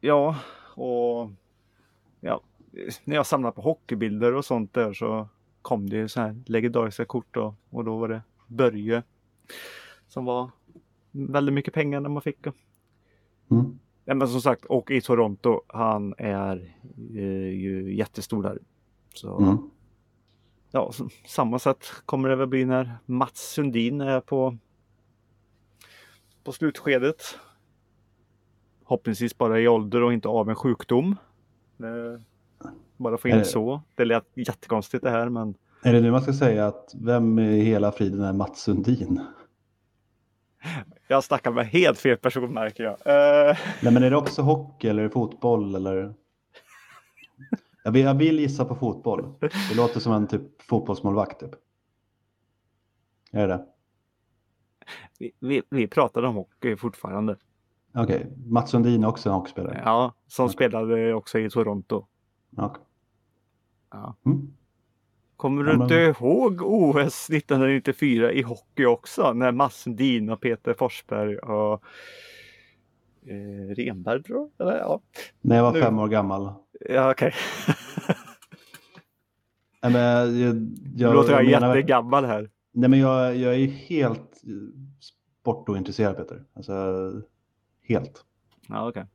ja, 0.00 0.36
och 0.76 1.28
ja, 2.20 2.40
när 3.04 3.16
jag 3.16 3.26
samlade 3.26 3.54
på 3.54 3.62
hockeybilder 3.62 4.34
och 4.34 4.44
sånt 4.44 4.74
där 4.74 4.92
så 4.92 5.28
kom 5.62 5.90
det 5.90 5.96
ju 5.96 6.08
så 6.08 6.20
här 6.20 6.42
legendariska 6.46 7.04
kort 7.04 7.26
då, 7.30 7.54
och 7.70 7.84
då 7.84 7.98
var 7.98 8.08
det 8.08 8.22
Börje 8.46 9.02
som 10.08 10.24
var 10.24 10.50
väldigt 11.10 11.54
mycket 11.54 11.74
pengar 11.74 12.00
när 12.00 12.08
man 12.08 12.22
fick. 12.22 12.46
Mm. 13.50 13.78
Ja, 14.04 14.14
men 14.14 14.28
som 14.28 14.40
sagt, 14.40 14.64
och 14.64 14.90
i 14.90 15.00
Toronto, 15.00 15.62
han 15.66 16.14
är 16.18 16.74
eh, 17.14 17.48
ju 17.48 17.94
jättestor 17.94 18.42
där. 18.42 18.58
Så 19.14 19.38
Mm. 19.38 19.56
ja, 20.70 20.92
så, 20.92 21.08
samma 21.26 21.58
sätt 21.58 21.86
kommer 22.06 22.28
det 22.28 22.36
väl 22.36 22.48
bli 22.48 22.64
när 22.64 22.98
Mats 23.06 23.52
Sundin 23.52 24.00
är 24.00 24.20
på 24.20 24.56
på 26.44 26.52
slutskedet. 26.52 27.22
Hoppningsvis 28.84 29.38
bara 29.38 29.60
i 29.60 29.68
ålder 29.68 30.02
och 30.02 30.12
inte 30.12 30.28
av 30.28 30.48
en 30.50 30.56
sjukdom. 30.56 31.16
Eh, 31.78 32.20
bara 33.02 33.18
få 33.18 33.28
in 33.28 33.34
Eh. 33.34 33.42
så. 33.42 33.82
Det 33.94 34.04
lät 34.04 34.24
jättekonstigt 34.34 35.04
det 35.04 35.10
här 35.10 35.28
men 35.28 35.54
Är 35.82 35.92
det 35.92 36.00
nu 36.00 36.10
man 36.10 36.22
ska 36.22 36.32
säga 36.32 36.66
att 36.66 36.94
vem 36.94 37.38
i 37.38 37.60
hela 37.60 37.92
friden 37.92 38.20
är 38.20 38.32
Mats 38.32 38.60
Sundin? 38.62 39.20
jag 41.08 41.24
snackar 41.24 41.50
med 41.52 41.66
helt 41.66 41.98
fel 41.98 42.16
person 42.16 42.52
märker 42.54 42.84
jag. 42.84 42.92
Eh, 42.92 43.56
Nej 43.82 43.92
men 43.92 44.02
är 44.02 44.10
det 44.10 44.16
också 44.16 44.42
hockey 44.42 44.88
eller 44.88 45.08
fotboll 45.08 45.74
eller? 45.74 46.14
Jag 47.84 47.92
vill, 47.92 48.02
jag 48.04 48.14
vill 48.14 48.40
gissa 48.40 48.64
på 48.64 48.74
fotboll. 48.74 49.34
Det 49.40 49.76
låter 49.76 50.00
som 50.00 50.12
en 50.12 50.26
typ 50.26 50.62
fotbollsmålvakt 50.62 51.40
typ. 51.40 51.50
Är 53.32 53.48
det 53.48 53.54
det? 53.54 53.66
vi, 55.18 55.32
vi, 55.40 55.62
vi 55.70 55.86
pratade 55.86 56.28
om 56.28 56.34
hockey 56.34 56.76
fortfarande. 56.76 57.36
Okej, 57.94 58.32
Mats 58.46 58.70
Sundin 58.70 59.04
är 59.04 59.08
också 59.08 59.28
en 59.28 59.34
hockeyspelare. 59.34 59.82
Ja, 59.84 60.14
som 60.26 60.44
Okej. 60.44 60.52
spelade 60.52 61.14
också 61.14 61.38
i 61.38 61.50
Toronto. 61.50 62.06
Okej. 62.56 62.82
Ja. 63.90 64.16
Mm. 64.26 64.52
Kommer 65.36 65.64
Ja, 65.64 65.72
du 65.72 65.78
men- 65.78 65.82
inte 65.82 65.94
ihåg 65.94 66.62
OS 66.62 67.30
1994 67.30 68.32
i 68.32 68.42
hockey 68.42 68.84
också? 68.84 69.32
När 69.32 69.52
Mats 69.52 69.76
Sundin 69.80 70.30
och 70.30 70.40
Peter 70.40 70.74
Forsberg 70.74 71.38
och 71.38 71.82
eh, 73.26 73.74
Renberg 73.74 74.22
tror 74.22 74.50
jag? 74.56 74.68
Ja, 74.78 75.00
När 75.40 75.56
jag 75.56 75.62
var 75.62 75.72
Nu. 75.72 75.80
fem 75.82 75.98
år 75.98 76.08
gammal. 76.08 76.52
ja 76.80 77.10
okej. 77.10 77.32
Nej, 79.82 79.92
men 79.92 80.02
jag, 80.02 80.26
jag, 80.28 80.54
Nu 80.54 80.70
jag, 80.96 81.14
låter 81.14 81.32
jag 81.32 81.44
menar- 81.44 81.76
jättegammal 81.76 82.24
här. 82.24 82.50
Nej 82.72 82.90
men 82.90 82.98
jag, 82.98 83.36
jag 83.36 83.54
är 83.54 83.58
ju 83.58 83.66
helt 83.66 84.42
sportointresserad 85.00 86.16
Peter. 86.16 86.44
Alltså, 86.54 86.72
Helt. 87.82 88.24
Ja, 88.68 88.88
okej. 88.88 89.06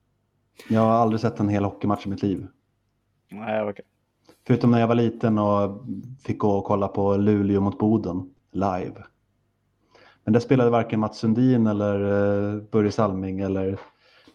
Jag 0.69 0.81
har 0.81 0.91
aldrig 0.91 1.19
sett 1.21 1.39
en 1.39 1.49
hel 1.49 1.63
hockeymatch 1.63 2.05
i 2.05 2.09
mitt 2.09 2.23
liv. 2.23 2.47
Nej, 3.31 3.61
okej. 3.63 3.85
Förutom 4.47 4.71
när 4.71 4.79
jag 4.79 4.87
var 4.87 4.95
liten 4.95 5.37
och 5.39 5.85
fick 6.23 6.39
gå 6.39 6.51
och 6.51 6.63
kolla 6.63 6.87
på 6.87 7.17
Luleå 7.17 7.61
mot 7.61 7.79
Boden 7.79 8.29
live. 8.51 9.03
Men 10.23 10.33
där 10.33 10.39
spelade 10.39 10.69
varken 10.69 10.99
Mats 10.99 11.17
Sundin 11.17 11.67
eller 11.67 11.99
eh, 12.55 12.61
Börje 12.71 12.91
Salming 12.91 13.39
eller 13.39 13.79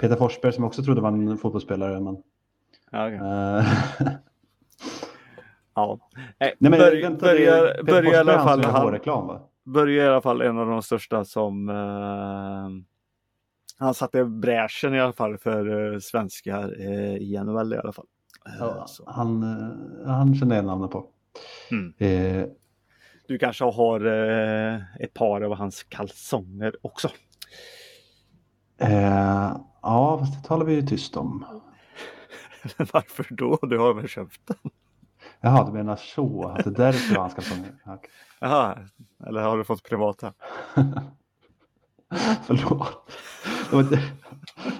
Peter 0.01 0.17
Forsberg 0.17 0.53
som 0.53 0.65
jag 0.65 0.69
också 0.69 0.83
trodde 0.83 1.01
var 1.01 1.09
en 1.09 1.39
fotbollsspelare. 1.39 2.01
Men, 2.01 2.17
Ja, 2.91 3.07
okej. 3.07 3.19
eh, 3.19 4.13
Ja. 5.75 5.99
Nej, 6.13 6.55
Nej, 6.59 6.71
men 6.71 6.79
Börje, 6.81 7.03
vänta, 7.03 7.27
börjar, 7.27 7.83
börjar 7.83 8.13
i 8.13 8.17
alla 8.17 8.39
fall, 8.45 8.65
han, 8.65 8.93
reklam 8.93 9.27
va? 9.27 9.41
Börje 9.65 10.03
är 10.03 10.07
i 10.07 10.09
alla 10.09 10.21
fall 10.23 10.41
en 10.41 10.59
av 10.59 10.67
de 10.67 10.83
största 10.83 11.25
som 11.25 11.69
eh, 11.69 12.69
han 13.79 13.95
satte 13.95 14.25
bräschen 14.25 14.95
i 14.95 15.01
alla 15.01 15.13
fall 15.13 15.39
för 15.39 15.93
eh, 15.95 15.99
svenskar 15.99 16.75
eh, 16.81 17.17
i 17.17 17.41
NHL 17.45 17.73
i 17.73 17.77
alla 17.77 17.93
fall. 17.93 18.07
Eh, 18.51 18.57
Ja, 18.61 18.87
så. 18.87 19.11
han, 19.11 19.43
eh, 19.43 20.09
han 20.13 20.35
känner 20.35 20.57
jag 20.57 20.65
namnet 20.65 20.91
på. 20.91 21.07
Mm. 21.71 21.95
Eh, 21.99 22.47
Du 23.29 23.39
kanske 23.39 23.65
har 23.65 24.01
eh, 24.07 24.81
ett 25.01 25.15
par 25.15 25.41
av 25.41 25.55
hans 25.55 25.83
kalsonger 25.83 26.77
också. 26.83 27.09
eh, 28.79 29.57
ja, 29.83 30.19
fast 30.19 30.43
det 30.43 30.49
talar 30.49 30.65
vi 30.67 30.75
ju 30.75 30.83
tyst 30.83 31.17
om. 31.17 31.45
Varför 32.93 33.27
då? 33.31 33.59
Du 33.63 33.79
har 33.79 33.95
väl 33.95 34.09
köpt 34.09 34.41
den? 34.47 34.57
Jaha, 35.41 35.67
du 35.67 35.73
menar 35.73 35.97
så, 35.97 36.49
att 36.49 36.65
det 36.65 36.71
är 36.71 36.75
därför 36.75 37.15
han 37.17 37.31
ska 37.31 37.43
sjunga. 37.43 37.69
Okej. 37.87 38.11
Jaha, 38.41 38.79
eller 39.27 39.41
har 39.43 39.59
du 39.59 39.65
fått 39.65 39.83
privata? 39.83 40.33
Förlåt. 42.47 43.13
Det 43.71 44.01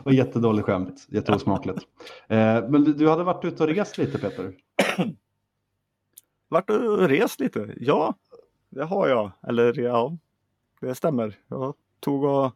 var, 0.05 0.13
jättedåligt 0.13 0.67
skämt, 0.67 1.07
jätteosmakligt. 1.09 1.79
Eh, 2.29 2.69
men 2.69 2.85
du, 2.85 2.93
du 2.93 3.09
hade 3.09 3.25
varit 3.25 3.45
ute 3.45 3.63
och 3.63 3.69
rest 3.69 3.99
lite 3.99 4.19
Peter. 4.19 4.55
Vart 6.49 6.71
och 6.71 7.09
rest 7.09 7.41
lite? 7.41 7.75
Ja, 7.77 8.15
det 8.71 8.85
har 8.85 9.09
jag. 9.09 9.33
Eller 9.49 9.79
ja, 9.79 10.17
det 10.81 10.95
stämmer. 10.95 11.39
Jag 11.49 11.75
tog 12.01 12.25
och 12.25 12.55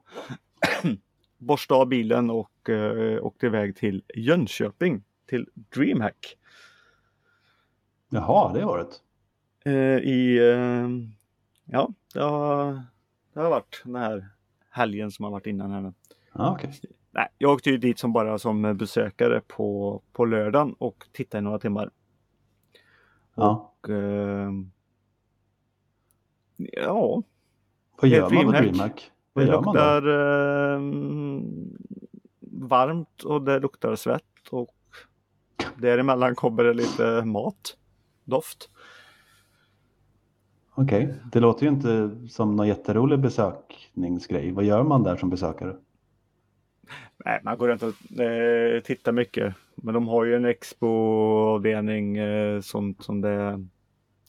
borstade 1.39 1.81
av 1.81 1.87
bilen 1.87 2.31
och 2.31 2.71
eh, 2.71 3.25
åkte 3.25 3.47
iväg 3.47 3.77
till 3.77 4.03
Jönköping 4.15 5.03
till 5.27 5.49
DreamHack. 5.55 6.37
Jaha, 8.09 8.53
det 8.53 8.65
var 8.65 8.79
det. 8.79 9.71
Eh, 9.71 9.99
I, 9.99 10.39
eh, 10.39 10.89
ja, 11.65 11.91
det 12.15 12.21
har, 12.21 12.83
det 13.33 13.41
har 13.41 13.51
varit 13.51 13.83
den 13.85 13.97
här 13.97 14.29
helgen 14.71 15.11
som 15.11 15.25
har 15.25 15.33
varit 15.33 15.47
innan 15.47 15.71
här 15.71 15.81
nu. 15.81 15.93
Ja, 16.35 16.53
okej. 16.53 16.81
Nej, 17.11 17.29
jag 17.39 17.53
åkte 17.53 17.71
ju 17.71 17.79
dit 17.79 17.99
som 17.99 18.13
bara 18.13 18.39
som 18.39 18.77
besökare 18.77 19.41
på, 19.47 20.01
på 20.13 20.25
lördagen 20.25 20.75
och 20.79 21.07
tittade 21.13 21.39
i 21.39 21.45
några 21.45 21.59
timmar. 21.59 21.91
Ja. 23.35 23.75
Och, 23.81 23.91
eh, 23.91 24.51
ja, 26.57 27.23
Vad 28.01 28.11
gör 28.11 28.31
man 28.31 28.45
på 28.45 28.51
DreamHack. 28.53 29.11
Vad 29.33 29.45
det 29.45 29.49
gör 29.49 29.63
luktar 29.63 30.09
eh, 30.09 30.81
varmt 32.69 33.23
och 33.23 33.43
det 33.43 33.59
luktar 33.59 33.97
svett 33.97 34.49
och 34.51 34.75
däremellan 35.77 36.35
kommer 36.35 36.65
det 36.65 36.75
lite 36.75 37.25
mat, 37.25 37.77
doft. 38.25 38.71
Okej, 40.75 41.15
det 41.33 41.41
låter 41.41 41.63
ju 41.63 41.73
inte 41.73 42.11
som 42.29 42.57
någon 42.57 42.69
jätterolig 42.69 43.21
besökningsgrej. 43.21 44.53
Vad 44.53 44.65
gör 44.65 44.83
man 44.83 45.03
där 45.03 45.17
som 45.17 45.31
besökare? 45.31 45.77
Nej, 47.25 47.41
man 47.43 47.59
går 47.59 47.69
runt 47.69 47.83
och 47.83 48.21
eh, 48.21 48.81
tittar 48.81 49.13
mycket. 49.13 49.55
Men 49.75 49.95
de 49.95 50.09
har 50.09 50.25
ju 50.25 50.37
en 50.37 50.45
expo-avdelning 50.45 52.17
eh, 52.17 52.61
som, 52.61 52.95
som 53.01 53.21
det 53.21 53.67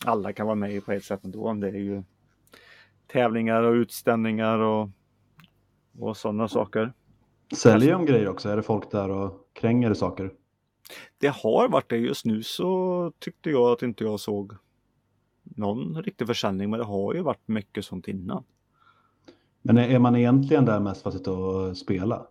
alla 0.06 0.34
kan 0.34 0.46
vara 0.46 0.56
med 0.56 0.74
i 0.74 0.82
på 0.82 0.91
ett 0.91 1.04
sätt 1.04 1.24
ändå. 1.24 1.54
Det 1.54 1.68
är 1.68 1.74
ju 1.74 2.04
tävlingar 3.08 3.63
och 3.63 3.74
utställningar 3.74 4.60
och, 4.60 4.89
och 6.00 6.18
sådana 6.18 6.48
saker. 6.48 6.94
Säljer 7.56 7.91
de 7.91 8.06
grejer 8.06 8.28
också? 8.28 8.50
Är 8.50 8.56
det 8.56 8.63
folk 8.63 8.91
där 8.91 9.10
och 9.10 9.50
kränger 9.54 9.94
saker? 9.94 10.32
Det 11.18 11.28
har 11.28 11.70
varit 11.70 11.89
det. 11.89 11.98
Just 11.98 12.26
nu 12.26 12.44
så 12.44 13.12
tyckte 13.20 13.50
jag 13.50 13.72
att 13.72 13.84
inte 13.84 14.04
jag 14.04 14.20
såg 14.20 14.54
någon 15.44 16.04
riktig 16.04 16.28
försäljning. 16.28 16.70
Men 16.70 16.80
det 16.80 16.86
har 16.86 17.13
ju 17.13 17.22
varit 17.22 17.48
mycket 17.48 17.86
sånt 17.86 18.08
innan. 18.08 18.44
Men 19.62 19.78
är 19.78 19.89
är 19.89 20.00
man 20.00 20.15
egentligen 20.15 20.65
där 20.65 20.80
mest 20.80 21.02
för 21.02 21.10
att 21.10 21.15
sitta 21.15 21.32
och 21.32 21.78
spela? 21.78 22.28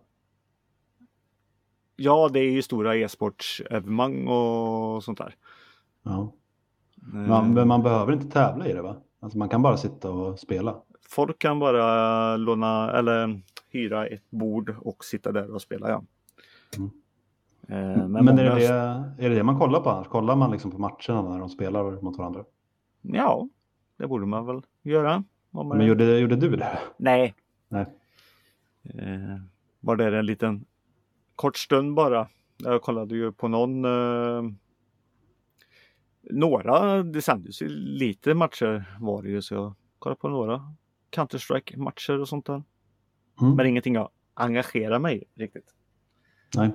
Ja, 1.95 2.29
det 2.33 2.39
är 2.39 2.51
ju 2.51 2.61
stora 2.61 2.95
e-sportsevenemang 2.95 4.27
och 4.27 5.03
sånt 5.03 5.17
där. 5.17 5.35
Ja. 6.03 6.33
Eh, 7.13 7.19
Man, 7.19 7.53
men 7.53 7.67
man 7.67 7.83
behöver 7.83 8.13
inte 8.13 8.27
tävla 8.31 8.67
i 8.67 8.73
det 8.73 8.81
va? 8.81 8.95
Alltså 9.19 9.37
man 9.37 9.49
kan 9.49 9.61
bara 9.61 9.77
sitta 9.77 10.11
och 10.11 10.39
spela. 10.39 10.75
Folk 11.09 11.39
kan 11.39 11.59
bara 11.59 12.37
låna 12.37 12.91
eller 12.91 13.41
hyra 13.69 14.07
ett 14.07 14.29
bord 14.31 14.75
och 14.81 15.05
sitta 15.05 15.31
där 15.31 15.51
och 15.53 15.61
spela. 15.61 15.89
Ja. 15.89 16.03
Mm. 16.77 16.89
Eh, 17.67 18.07
Men, 18.07 18.25
Men, 18.25 18.39
är, 18.39 18.43
det 18.43 18.55
det, 18.55 19.25
är 19.25 19.29
det 19.29 19.35
det 19.35 19.43
man 19.43 19.59
kollar 19.59 19.79
på 19.79 19.89
annars? 19.89 20.07
Kollar 20.07 20.35
man 20.35 20.51
liksom 20.51 20.71
på 20.71 20.77
matcherna 20.77 21.29
när 21.29 21.39
de 21.39 21.49
spelar 21.49 22.01
mot 22.01 22.17
varandra? 22.17 22.43
Ja, 23.01 23.49
det 23.97 24.07
borde 24.07 24.25
man 24.25 24.45
väl 24.45 24.61
göra. 24.83 25.23
Man... 25.51 25.67
Men 25.67 25.85
gjorde, 25.87 26.19
gjorde 26.19 26.35
du 26.35 26.55
det? 26.55 26.79
Nej. 26.97 27.33
Nej. 27.69 27.85
Eh, 28.83 29.39
var 29.79 29.95
det 29.95 30.17
en 30.19 30.25
liten 30.25 30.65
kort 31.35 31.57
stund 31.57 31.95
bara. 31.95 32.27
Jag 32.57 32.81
kollade 32.81 33.15
ju 33.15 33.31
på 33.31 33.47
någon 33.47 33.85
eh, 33.85 34.51
några, 36.29 37.03
det 37.03 37.21
sändes 37.21 37.61
ju 37.61 37.67
lite 37.69 38.33
matcher 38.33 38.97
var 38.99 39.23
det 39.23 39.29
ju 39.29 39.41
så 39.41 39.55
jag 39.55 39.73
kollade 39.99 40.19
på 40.19 40.29
några 40.29 40.73
Counter-Strike 41.11 41.77
matcher 41.77 42.19
och 42.19 42.27
sånt 42.27 42.45
där. 42.45 42.63
Mm. 43.41 43.55
Men 43.55 43.65
ingenting 43.65 43.95
jag 43.95 44.09
engagerar 44.33 44.99
mig 44.99 45.23
i 45.35 45.41
riktigt. 45.41 45.73
Nej. 46.55 46.71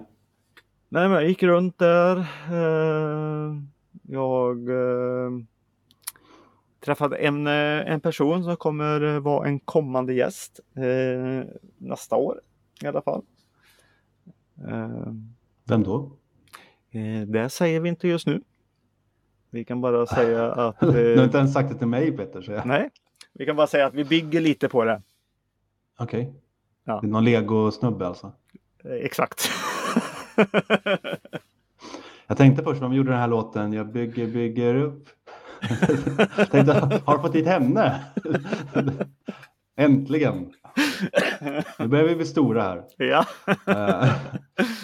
Nej 0.89 1.09
men 1.09 1.13
jag 1.13 1.29
gick 1.29 1.43
runt 1.43 1.79
där. 1.79 2.17
Eh, 2.51 3.57
jag 4.03 4.69
eh, 4.69 5.31
träffade 6.81 7.17
en, 7.17 7.47
eh, 7.47 7.93
en 7.93 8.01
person 8.01 8.45
som 8.45 8.57
kommer 8.57 9.19
vara 9.19 9.49
en 9.49 9.61
kommande 9.61 10.15
gäst 10.15 10.61
eh, 10.77 11.49
nästa 11.79 12.17
år 12.17 12.41
i 12.83 12.87
alla 12.87 13.03
fall. 13.03 13.23
Eh, 14.69 15.13
Vem 15.65 15.83
då? 15.83 16.11
eh, 16.91 17.21
det 17.27 17.49
säger 17.51 17.81
vi 17.81 17.89
inte 17.89 18.09
just 18.09 18.27
nu. 18.27 18.41
Vi 19.51 19.65
kan 19.65 19.81
bara 19.81 20.07
säga 20.07 20.53
att 20.53 20.81
Du 20.81 20.87
har 20.87 21.19
eh, 21.19 21.25
inte 21.25 21.39
ens 21.39 21.53
sagt 21.53 21.69
det 21.73 21.79
till 21.79 21.87
mig 21.87 22.13
Peter. 22.13 22.43
Så 22.43 22.53
jag... 22.53 22.67
nej, 22.67 22.91
vi 23.33 23.47
kan 23.47 23.57
bara 23.57 23.67
säga 23.67 23.87
att 23.87 23.95
vi 23.95 24.05
bygger 24.05 24.41
lite 24.41 24.69
på 24.69 24.85
det. 24.85 25.03
Okej. 25.99 26.33
Ja. 26.85 27.01
Det 27.01 27.07
är 27.07 27.11
någon 27.11 27.25
lego-snubbe 27.25 28.07
alltså. 28.07 28.33
Eh, 28.85 28.93
exakt. 28.93 29.51
Jag 32.27 32.37
tänkte 32.37 32.63
först 32.63 32.81
när 32.81 32.89
de 32.89 32.97
gjorde 32.97 33.11
den 33.11 33.19
här 33.21 33.29
låten, 33.29 33.73
jag 33.73 33.87
bygger, 33.93 34.27
bygger 34.27 34.75
upp. 34.75 35.09
Tänkte, 36.51 37.01
har 37.05 37.17
du 37.17 37.23
fått 37.23 37.33
dit 37.33 37.47
henne? 37.47 38.05
Äntligen. 39.77 40.53
Nu 41.79 41.89
börjar 41.89 42.05
vi 42.05 42.17
bli 42.17 42.25
stora 42.27 42.63
här. 42.63 42.85
ja, 42.97 43.25
Eh, 43.67 44.13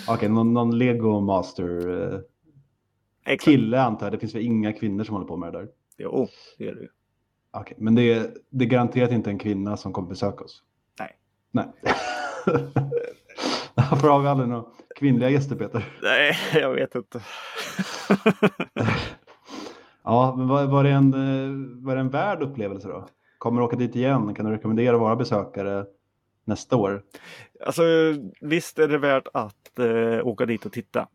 Okej, 0.08 0.28
någon, 0.28 0.54
någon 0.54 0.78
Lego 0.78 1.20
Master 1.20 2.22
exakt. 3.24 3.44
kille 3.44 3.80
antar 3.82 4.06
jag. 4.06 4.12
Det 4.12 4.18
finns 4.18 4.34
väl 4.34 4.42
inga 4.42 4.72
kvinnor 4.72 5.04
som 5.04 5.14
håller 5.14 5.26
på 5.28 5.36
med 5.36 5.52
det 5.52 5.58
där. 5.58 5.68
Jo, 5.98 6.28
det 6.58 6.68
är 6.68 6.74
det 6.74 6.80
ju. 6.80 6.88
Okej, 7.52 7.76
men 7.80 7.94
det 7.94 8.02
är, 8.12 8.26
det 8.50 8.64
är 8.64 8.68
garanterat 8.68 9.10
inte 9.12 9.30
en 9.30 9.38
kvinna 9.38 9.76
som 9.76 9.92
kommer 9.92 10.08
besöka 10.08 10.44
oss. 10.44 10.62
Nej. 10.98 11.10
Nej. 11.50 11.66
Varför 13.74 14.08
har 14.08 14.20
vi 14.20 14.28
aldrig 14.28 14.48
några 14.48 14.64
kvinnliga 14.98 15.30
gäster 15.30 15.56
Peter? 15.56 15.84
Nej, 16.02 16.36
jag 16.54 16.74
vet 16.74 16.94
inte. 16.94 17.20
Ja, 20.08 20.34
men 20.38 20.48
var, 20.48 20.64
var, 20.66 20.84
det 20.84 20.90
en, 20.90 21.14
eh, 21.14 21.84
var 21.86 21.94
det 21.94 22.00
en 22.00 22.08
värd 22.10 22.42
upplevelse 22.42 22.88
då? 22.88 23.08
Kommer 23.38 23.60
du 23.60 23.66
åka 23.66 23.76
dit 23.76 23.96
igen? 23.96 24.34
Kan 24.34 24.46
du 24.46 24.52
rekommendera 24.52 24.98
vara 24.98 25.16
besökare 25.16 25.84
nästa 26.46 26.76
år? 26.76 27.02
Alltså 27.66 27.82
visst 28.40 28.78
är 28.78 28.88
det 28.88 28.98
värt 28.98 29.28
att 29.34 29.78
eh, 29.78 30.26
åka 30.26 30.46
dit 30.46 30.66
och 30.66 30.72
titta. 30.72 31.08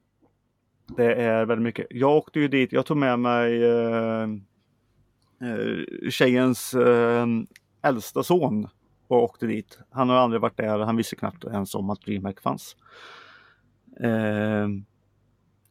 Det 0.97 1.13
är 1.13 1.45
väldigt 1.45 1.63
mycket. 1.63 1.87
Jag 1.89 2.17
åkte 2.17 2.39
ju 2.39 2.47
dit, 2.47 2.71
jag 2.71 2.85
tog 2.85 2.97
med 2.97 3.19
mig 3.19 3.63
eh, 3.63 4.23
eh, 5.41 6.09
tjejens 6.09 6.73
eh, 6.73 7.25
äldsta 7.81 8.23
son 8.23 8.67
och 9.07 9.23
åkte 9.23 9.45
dit. 9.47 9.79
Han 9.89 10.09
har 10.09 10.15
aldrig 10.15 10.41
varit 10.41 10.57
där, 10.57 10.79
han 10.79 10.97
visste 10.97 11.15
knappt 11.15 11.45
ens 11.45 11.75
om 11.75 11.89
att 11.89 12.01
DreamHack 12.01 12.41
fanns. 12.41 12.75
Eh, 13.99 14.67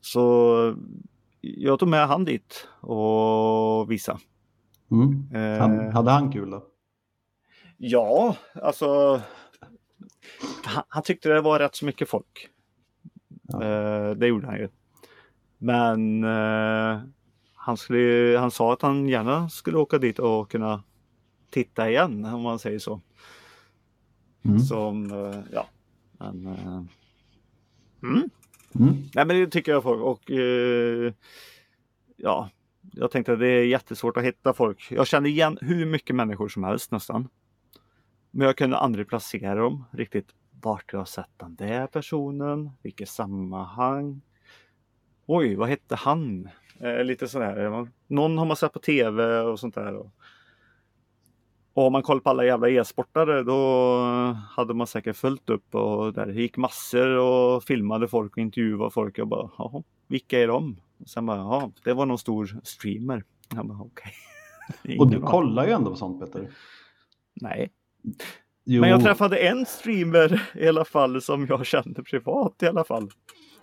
så 0.01 0.75
jag 1.40 1.79
tog 1.79 1.88
med 1.88 2.09
han 2.09 2.25
dit 2.25 2.68
och 2.81 3.90
visa. 3.90 4.18
Mm. 4.90 5.29
Eh, 5.35 5.61
Han, 5.61 5.92
hade 5.92 6.11
han 6.11 6.33
kul 6.33 6.51
då? 6.51 6.66
Ja, 7.77 8.37
alltså 8.55 9.20
han, 10.64 10.85
han 10.88 11.02
tyckte 11.02 11.28
det 11.28 11.40
var 11.40 11.59
rätt 11.59 11.74
så 11.74 11.85
mycket 11.85 12.09
folk. 12.09 12.48
Ja. 13.42 13.64
Eh, 13.64 14.11
det 14.11 14.26
gjorde 14.26 14.46
han 14.46 14.56
ju. 14.56 14.68
Men 15.59 16.24
eh, 16.24 17.00
han, 17.54 17.76
skulle, 17.76 18.38
han 18.38 18.50
sa 18.50 18.72
att 18.72 18.83
han 18.83 19.09
gärna 19.09 19.48
skulle 19.48 19.78
åka 19.78 19.98
dit 19.98 20.18
och 20.18 20.50
kunna 20.50 20.83
titta 21.50 21.90
igen 21.90 22.24
om 22.24 22.42
man 22.42 22.59
säger 22.59 22.78
så. 22.78 23.00
Mm. 24.44 24.59
Som, 24.59 25.11
eh, 25.12 25.40
ja. 25.52 25.66
Men, 26.18 26.46
eh, 26.46 26.83
mm. 28.02 28.30
Mm. 28.74 28.94
Nej 29.14 29.26
men 29.26 29.28
det 29.28 29.46
tycker 29.46 29.72
jag 29.72 29.83
folk 29.83 30.02
och 30.02 30.30
eh, 30.30 31.12
ja, 32.16 32.50
jag 32.92 33.11
tänkte 33.11 33.33
att 33.33 33.38
det 33.38 33.48
är 33.48 33.64
jättesvårt 33.64 34.16
att 34.16 34.24
hitta 34.24 34.54
folk. 34.54 34.87
Jag 34.90 35.06
kände 35.06 35.28
igen 35.28 35.59
hur 35.61 35.87
mycket 35.87 36.16
människor 36.16 36.48
som 36.48 36.64
helst 36.64 36.90
nästan. 36.90 37.28
Men 38.31 38.47
jag 38.47 38.57
kunde 38.57 38.77
aldrig 38.77 39.09
placera 39.09 39.55
dem 39.55 39.85
riktigt. 39.90 40.29
Vart 40.62 40.93
jag 40.93 41.09
sett 41.09 41.31
den 41.37 41.55
där 41.55 41.87
personen, 41.87 42.71
vilket 42.83 43.09
sammanhang. 43.09 44.21
Oj, 45.27 45.55
vad 45.55 45.69
hette 45.69 45.95
han? 45.95 46.49
Eh, 46.81 47.05
lite 47.05 47.29
sådär. 47.29 47.88
Någon 48.07 48.38
har 48.38 48.45
man 48.47 48.57
sett 48.57 48.73
på 48.73 48.79
tv 48.79 49.40
och 49.40 49.61
sånt 49.61 49.75
där. 49.75 49.95
Och, 49.95 50.11
och 51.75 51.87
om 51.87 51.93
man 51.93 52.03
kollar 52.03 52.21
på 52.21 52.31
alla 52.31 52.45
jävla 52.45 52.69
e-sportare 52.69 53.43
då 53.43 54.03
hade 54.49 54.75
man 54.75 54.87
säkert 54.87 55.16
följt 55.16 55.51
upp 55.51 55.75
och 55.75 56.12
där 56.12 56.27
gick 56.27 56.57
massor 56.57 57.19
och 57.19 57.64
filmade 57.64 58.09
folk 58.09 58.33
och 58.33 58.38
intervjuade 58.38 58.90
folk. 58.90 59.19
Jag 59.19 59.29
bara, 59.29 59.51
jaha, 59.59 59.83
vilka 60.09 60.40
är 60.40 60.49
de? 60.49 60.81
Och 60.99 61.09
sen 61.09 61.27
bara, 61.27 61.38
ja, 61.38 61.73
det 61.85 61.93
var 61.93 62.07
någon 62.07 62.19
stor 62.19 62.61
streamer. 62.64 63.25
Jag 63.55 63.66
bara, 63.66 63.81
okej. 63.81 64.12
Och 64.99 65.11
du 65.11 65.21
kollar 65.21 65.66
ju 65.66 65.73
ändå 65.73 65.90
på 65.90 65.97
sånt 65.97 66.21
Peter. 66.21 66.51
Nej, 67.35 67.71
Jo. 68.64 68.80
men 68.80 68.90
jag 68.90 69.02
träffade 69.02 69.38
en 69.38 69.66
streamer 69.66 70.50
i 70.54 70.68
alla 70.68 70.84
fall 70.84 71.22
som 71.22 71.46
jag 71.46 71.66
kände 71.66 72.02
privat 72.02 72.62
i 72.62 72.66
alla 72.66 72.84
fall. 72.84 73.10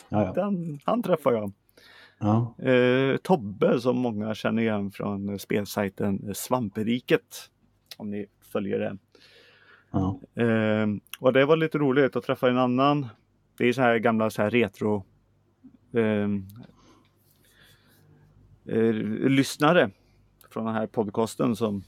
Den, 0.10 0.80
han 0.84 1.04
träffade 1.04 1.38
jag. 1.38 1.52
Ja. 2.20 2.56
Eh, 2.66 3.18
Tobbe 3.18 3.82
som 3.82 3.98
många 3.98 4.36
känner 4.36 4.62
igen 4.62 4.92
från 4.92 5.40
spelsajten 5.40 6.36
Svamperiket. 6.36 7.50
Om 7.98 8.10
ni 8.12 8.26
följer 8.42 8.80
det. 8.80 8.98
Ja. 9.92 10.20
Eh, 10.44 10.88
och 11.20 11.34
det 11.34 11.46
var 11.46 11.58
lite 11.58 11.78
roligt 11.78 12.16
att 12.16 12.24
träffa 12.24 12.50
en 12.50 12.58
annan. 12.58 13.08
Det 13.58 13.68
är 13.68 13.74
så 13.74 13.82
här 13.82 13.98
gamla 13.98 14.30
så 14.30 14.42
här 14.42 14.50
retro 14.50 15.06
eh, 15.94 16.30
eh, 18.76 18.94
lyssnare 19.30 19.90
från 20.50 20.66
den 20.66 20.76
här 20.76 20.88
podcasten 20.88 21.56
som 21.56 21.84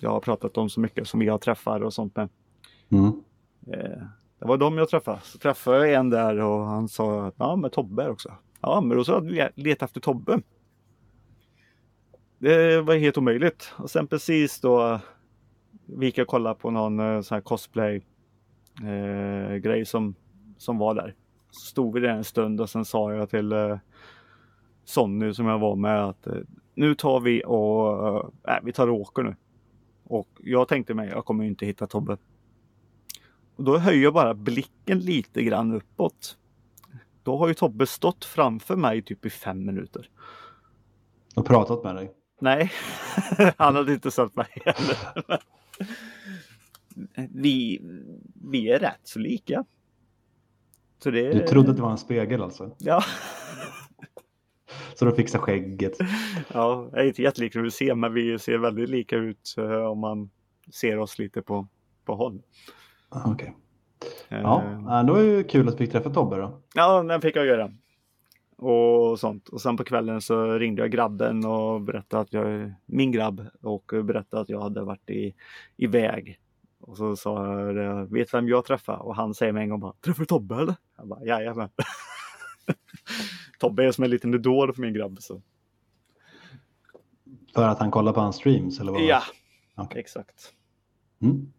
jag 0.00 0.10
har 0.10 0.20
pratat 0.20 0.56
om 0.58 0.70
så 0.70 0.80
mycket 0.80 1.08
som 1.08 1.22
jag 1.22 1.40
träffar 1.40 1.80
och 1.80 1.94
sånt 1.94 2.16
med. 2.16 2.28
Mm. 2.88 3.22
Eh, 3.66 4.02
det 4.38 4.46
var 4.46 4.56
de 4.56 4.78
jag 4.78 4.88
träffade. 4.88 5.20
Så 5.22 5.38
träffade 5.38 5.88
jag 5.88 5.94
en 5.94 6.10
där 6.10 6.40
och 6.40 6.64
han 6.64 6.88
sa 6.88 7.26
att 7.26 7.34
ja, 7.36 7.56
men 7.56 7.70
Tobbe 7.70 8.02
är 8.02 8.10
också. 8.10 8.34
Ja, 8.60 8.80
men 8.80 8.96
då 8.96 9.04
så 9.04 9.14
hade 9.14 9.28
vi 9.28 9.48
letat 9.54 9.88
efter 9.88 10.00
Tobbe. 10.00 10.40
Det 12.38 12.80
var 12.80 12.96
helt 12.96 13.18
omöjligt. 13.18 13.72
Och 13.76 13.90
sen 13.90 14.06
precis 14.06 14.60
då 14.60 15.00
vi 15.86 16.06
gick 16.06 16.18
och 16.18 16.26
kollade 16.26 16.54
på 16.54 16.70
någon 16.70 17.00
eh, 17.00 17.20
sån 17.20 17.34
här 17.34 17.42
cosplay 17.42 18.02
eh, 18.82 19.56
grej 19.56 19.84
som, 19.84 20.14
som 20.58 20.78
var 20.78 20.94
där. 20.94 21.14
Så 21.50 21.66
stod 21.66 21.94
vi 21.94 22.00
där 22.00 22.08
en 22.08 22.24
stund 22.24 22.60
och 22.60 22.70
sen 22.70 22.84
sa 22.84 23.12
jag 23.12 23.30
till 23.30 23.52
eh, 23.52 23.78
Sonny 24.84 25.34
som 25.34 25.46
jag 25.46 25.58
var 25.58 25.76
med 25.76 26.04
att 26.04 26.26
eh, 26.26 26.34
nu 26.74 26.94
tar 26.94 27.20
vi 27.20 27.42
och 27.46 28.16
eh, 28.48 28.58
vi 28.62 28.72
tar 28.72 28.88
och 28.88 29.00
åker 29.00 29.22
nu. 29.22 29.36
Och 30.08 30.28
jag 30.40 30.68
tänkte 30.68 30.94
mig, 30.94 31.08
jag 31.08 31.24
kommer 31.24 31.44
inte 31.44 31.66
hitta 31.66 31.86
Tobbe. 31.86 32.16
Och 33.56 33.64
då 33.64 33.78
höjer 33.78 34.02
jag 34.02 34.14
bara 34.14 34.34
blicken 34.34 35.00
lite 35.00 35.42
grann 35.42 35.74
uppåt. 35.74 36.36
Då 37.22 37.36
har 37.36 37.48
ju 37.48 37.54
Tobbe 37.54 37.86
stått 37.86 38.24
framför 38.24 38.76
mig 38.76 39.02
typ 39.02 39.26
i 39.26 39.30
fem 39.30 39.66
minuter. 39.66 40.10
Och 41.36 41.46
pratat 41.46 41.84
med 41.84 41.94
dig. 41.94 42.12
Nej, 42.40 42.72
han 43.56 43.76
hade 43.76 43.92
inte 43.92 44.10
sett 44.10 44.36
mig 44.36 44.46
heller. 44.64 44.96
vi, 47.30 47.80
vi 48.34 48.70
är 48.70 48.78
rätt 48.78 49.00
så 49.02 49.18
lika. 49.18 49.64
Så 51.02 51.10
det, 51.10 51.32
Du 51.32 51.46
trodde 51.46 51.70
att 51.70 51.76
det 51.76 51.82
var 51.82 51.90
en 51.90 51.98
spegel 51.98 52.42
alltså. 52.42 52.70
Ja, 52.78 53.02
Så 54.94 55.04
du 55.04 55.14
fixade 55.14 55.42
skägget. 55.44 55.92
ja, 56.54 56.88
jag 56.92 57.00
är 57.00 57.06
inte 57.06 57.22
jättelik 57.22 57.56
hur 57.56 57.62
vi 57.62 57.70
ser, 57.70 57.94
men 57.94 58.14
vi 58.14 58.38
ser 58.38 58.58
väldigt 58.58 58.88
lika 58.88 59.16
ut 59.16 59.54
eh, 59.58 59.86
om 59.86 59.98
man 59.98 60.30
ser 60.74 60.98
oss 60.98 61.18
lite 61.18 61.42
på, 61.42 61.68
på 62.04 62.14
håll. 62.14 62.42
Ah, 63.08 63.30
Okej. 63.32 63.54
Eh, 64.28 64.40
Ja, 64.40 64.62
ja, 64.86 65.02
det 65.02 65.12
var 65.12 65.20
ju 65.20 65.44
kul 65.44 65.68
att 65.68 65.78
du 65.78 65.84
fick 65.84 65.92
träffa 65.92 66.10
Tobbe 66.10 66.36
då. 66.36 66.60
Ja, 66.74 67.02
den 67.02 67.20
fick 67.20 67.36
jag 67.36 67.46
göra. 67.46 67.70
Och 68.56 69.18
sånt. 69.20 69.48
Och 69.48 69.60
sen 69.60 69.76
på 69.76 69.84
kvällen 69.84 70.20
så 70.20 70.58
ringde 70.58 70.82
jag 70.82 70.90
grabben 70.90 71.44
och 71.46 71.80
berättade 71.80 72.22
att 72.22 72.32
jag, 72.32 72.72
min 72.86 73.12
grabb, 73.12 73.46
och 73.62 73.92
berättade 74.04 74.42
att 74.42 74.48
jag 74.48 74.60
hade 74.60 74.82
varit 74.82 75.10
i, 75.10 75.34
iväg. 75.76 76.38
Och 76.80 76.96
så 76.96 77.16
sa 77.16 77.60
jag, 77.60 77.74
det, 77.76 78.06
vet 78.10 78.34
vem 78.34 78.48
jag 78.48 78.64
träffade? 78.64 78.98
Och 78.98 79.16
han 79.16 79.34
säger 79.34 79.52
med 79.52 79.62
en 79.62 79.68
gång 79.68 79.80
bara, 79.80 79.92
träffar 80.04 80.20
du 80.20 80.26
Tobbe 80.26 80.54
eller? 80.54 80.74
Jag 80.96 81.08
bara, 81.08 81.24
jajamän. 81.24 81.68
Tobbe 83.58 83.84
är 83.84 83.92
som 83.92 84.04
en 84.04 84.10
liten 84.10 84.34
idol 84.34 84.74
för 84.74 84.82
min 84.82 84.94
grabb. 84.94 85.18
Så. 85.20 85.42
För 87.54 87.68
att 87.68 87.78
han 87.78 87.90
kollar 87.90 88.12
på 88.12 88.20
hans 88.20 88.36
streams 88.36 88.80
eller 88.80 88.92
vad? 88.92 89.02
Ja, 89.02 89.22
Okej. 89.74 90.00
exakt. 90.00 90.52
Mm. 91.22 91.52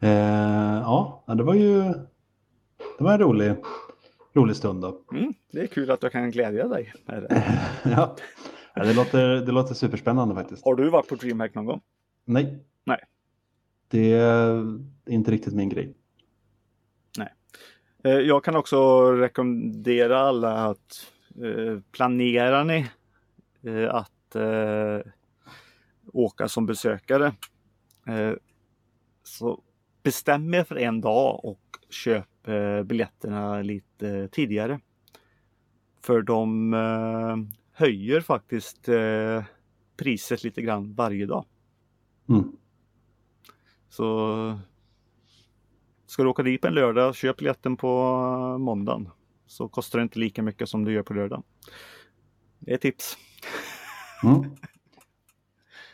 Eh, 0.00 0.80
ja, 0.82 1.24
det 1.26 1.42
var 1.42 1.54
ju 1.54 1.82
det 2.98 3.04
var 3.04 3.12
en 3.12 3.18
rolig, 3.20 3.54
rolig 4.34 4.56
stund 4.56 4.82
då. 4.82 5.00
Mm, 5.12 5.34
det 5.52 5.60
är 5.60 5.66
kul 5.66 5.90
att 5.90 6.02
jag 6.02 6.12
kan 6.12 6.30
glädja 6.30 6.68
dig 6.68 6.92
med 7.06 7.22
det. 7.22 7.60
Ja, 7.84 8.16
det, 8.74 8.92
låter, 8.94 9.28
det 9.28 9.52
låter 9.52 9.74
superspännande 9.74 10.34
faktiskt. 10.34 10.64
Har 10.64 10.74
du 10.74 10.90
varit 10.90 11.08
på 11.08 11.14
DreamHack 11.14 11.54
någon 11.54 11.64
gång? 11.64 11.80
Nej. 12.24 12.64
Nej. 12.84 12.98
Det 13.88 14.12
är 14.12 14.78
inte 15.06 15.30
riktigt 15.30 15.54
min 15.54 15.68
grej. 15.68 15.94
Eh, 18.04 18.18
Jag 18.18 18.44
kan 18.44 18.56
också 18.56 19.10
rekommendera 19.12 20.18
alla 20.20 20.52
att 20.52 21.12
eh, 21.42 21.80
planerar 21.92 22.64
ni 22.64 22.90
eh, 23.62 23.94
att 23.94 24.08
åka 26.12 26.48
som 26.48 26.66
besökare 26.66 27.32
så 29.22 29.62
bestäm 30.02 30.54
er 30.54 30.64
för 30.64 30.76
en 30.76 31.00
dag 31.00 31.44
och 31.44 31.60
köp 31.90 32.28
biljetterna 32.84 33.62
lite 33.62 34.28
tidigare. 34.28 34.80
För 36.00 36.22
de 36.22 36.72
höjer 37.72 38.20
faktiskt 38.20 38.88
priset 39.96 40.44
lite 40.44 40.62
grann 40.62 40.94
varje 40.94 41.26
dag. 41.26 41.44
Mm. 42.28 42.52
Så 43.88 44.58
ska 46.12 46.22
du 46.22 46.28
åka 46.28 46.42
dit 46.42 46.60
på 46.60 46.66
en 46.66 46.74
lördag, 46.74 47.14
köp 47.14 47.36
biljetten 47.36 47.76
på 47.76 47.88
eh, 47.88 48.58
måndagen. 48.58 49.08
Så 49.46 49.68
kostar 49.68 49.98
det 49.98 50.02
inte 50.02 50.18
lika 50.18 50.42
mycket 50.42 50.68
som 50.68 50.84
det 50.84 50.92
gör 50.92 51.02
på 51.02 51.14
lördag. 51.14 51.42
Det 52.58 52.72
är 52.72 52.76
tips. 52.76 53.16
Mm. 54.24 54.42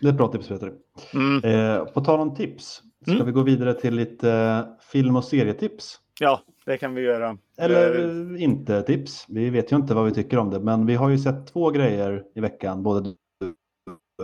Det 0.00 0.07
är 0.07 0.11
ett 0.11 0.16
bra 0.16 0.28
tips 0.28 0.48
Peter. 0.48 0.72
Mm. 1.14 1.44
Eh, 1.44 1.85
på 1.85 2.00
tal 2.00 2.20
om 2.20 2.35
tips, 2.35 2.83
ska 3.02 3.12
Mm. 3.12 3.26
vi 3.26 3.33
gå 3.33 3.42
vidare 3.42 3.74
till 3.74 3.94
lite 3.94 4.33
eh, 4.33 4.64
film 4.92 5.16
och 5.16 5.24
serietips? 5.24 6.00
Ja, 6.20 6.42
det 6.66 6.78
kan 6.78 6.94
vi 6.94 7.02
göra. 7.02 7.38
Eller 7.59 8.37
inte 8.37 8.83
tips. 8.83 9.24
Vi 9.28 9.50
vet 9.50 9.72
ju 9.72 9.76
inte 9.76 9.94
vad 9.94 10.04
vi 10.04 10.11
tycker 10.11 10.38
om 10.38 10.50
det, 10.50 10.61
men 10.61 10.87
vi 10.87 10.94
har 10.94 11.09
ju 11.09 11.18
sett 11.18 11.46
två 11.46 11.70
grejer 11.70 12.24
i 12.35 12.40
veckan, 12.40 12.83
både 12.83 13.14
du 13.40 13.54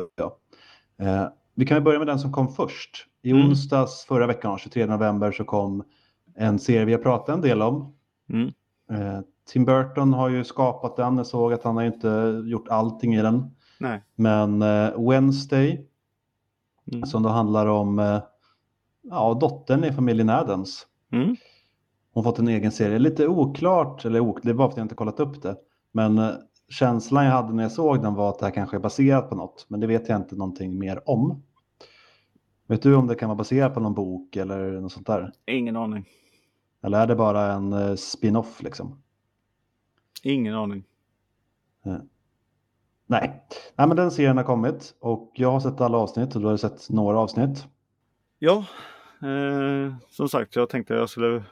och 0.02 0.10
jag. 0.16 0.32
Eh, 1.08 1.28
vi 1.54 1.66
kan 1.66 1.84
börja 1.84 1.98
med 1.98 2.08
den 2.08 2.18
som 2.18 2.32
kom 2.32 2.48
först. 2.48 3.06
I 3.24 3.30
Mm. 3.30 3.46
onsdags 3.48 4.04
förra 4.04 4.26
veckan, 4.26 4.58
23 4.58 4.86
november, 4.86 5.32
så 5.32 5.44
kom 5.44 5.84
en 6.36 6.58
serie 6.58 6.84
vi 6.84 6.92
har 6.92 7.00
pratat 7.00 7.34
en 7.34 7.40
del 7.40 7.62
om. 7.62 7.94
Mm. 8.30 8.48
Eh, 8.90 9.20
Tim 9.52 9.64
Burton 9.64 10.12
har 10.12 10.28
ju 10.28 10.44
skapat 10.44 10.96
den. 10.96 11.16
Jag 11.16 11.26
såg 11.26 11.52
att 11.52 11.62
han 11.62 11.76
har 11.76 11.84
inte 11.84 12.42
gjort 12.46 12.68
allting 12.68 13.14
i 13.14 13.22
den. 13.22 13.50
Nej. 13.80 14.02
Men 14.14 14.62
eh, 14.62 15.08
Wednesday, 15.10 15.86
Mm. 16.92 17.06
som 17.06 17.22
då 17.22 17.28
handlar 17.28 17.66
om 17.66 17.98
eh, 17.98 18.22
ja, 19.02 19.34
dottern 19.40 19.84
i 19.84 19.92
familjen 19.92 20.30
Addams. 20.30 20.86
Mm. 21.12 21.36
Hon 22.12 22.24
fått 22.24 22.38
en 22.38 22.48
egen 22.48 22.72
serie. 22.72 22.98
Lite 22.98 23.28
oklart, 23.28 24.04
eller 24.04 24.20
ok, 24.20 24.38
det 24.42 24.54
bara 24.54 24.68
för 24.68 24.72
att 24.72 24.76
jag 24.76 24.84
inte 24.84 24.94
kollat 24.94 25.20
upp 25.20 25.42
det. 25.42 25.56
Men 25.92 26.18
eh, 26.18 26.30
känslan 26.68 27.24
jag 27.24 27.32
hade 27.32 27.52
när 27.52 27.62
jag 27.62 27.72
såg 27.72 28.02
den 28.02 28.14
var 28.14 28.28
att 28.30 28.38
det 28.38 28.44
här 28.46 28.52
kanske 28.52 28.76
är 28.76 28.80
baserat 28.80 29.30
på 29.30 29.36
något. 29.36 29.66
Men 29.68 29.80
det 29.80 29.86
vet 29.86 30.08
jag 30.08 30.16
inte 30.20 30.36
någonting 30.36 30.78
mer 30.78 31.00
om. 31.10 31.42
Vet 32.66 32.82
du 32.82 32.94
om 32.94 33.06
det 33.06 33.14
kan 33.14 33.28
vara 33.28 33.36
baserat 33.36 33.74
på 33.74 33.80
någon 33.80 33.94
bok 33.94 34.36
eller 34.36 34.70
något 34.70 34.92
sånt 34.92 35.06
där? 35.06 35.32
Ingen 35.46 35.76
aning. 35.76 36.08
Eller 36.82 36.98
är 37.00 37.06
det 37.06 37.16
bara 37.16 37.52
en 37.52 37.72
eh, 37.72 37.94
spin-off 37.94 38.62
liksom? 38.62 39.02
Ingen 40.22 40.54
aning. 40.54 40.84
Nej. 43.06 43.44
Nej, 43.76 43.88
men 43.88 43.96
den 43.96 44.10
serien 44.10 44.36
har 44.36 44.44
kommit 44.44 44.94
och 45.00 45.32
jag 45.34 45.50
har 45.50 45.60
sett 45.60 45.80
alla 45.80 45.98
avsnitt 45.98 46.34
och 46.34 46.40
du 46.40 46.46
har 46.46 46.56
sett 46.56 46.90
några 46.90 47.18
avsnitt. 47.18 47.66
Ja, 48.38 48.64
Eh, 49.24 49.94
som 50.10 50.28
sagt, 50.28 50.56
jag 50.56 50.68
tänkte 50.68 50.94
jag 50.94 51.10
skulle 51.10 51.44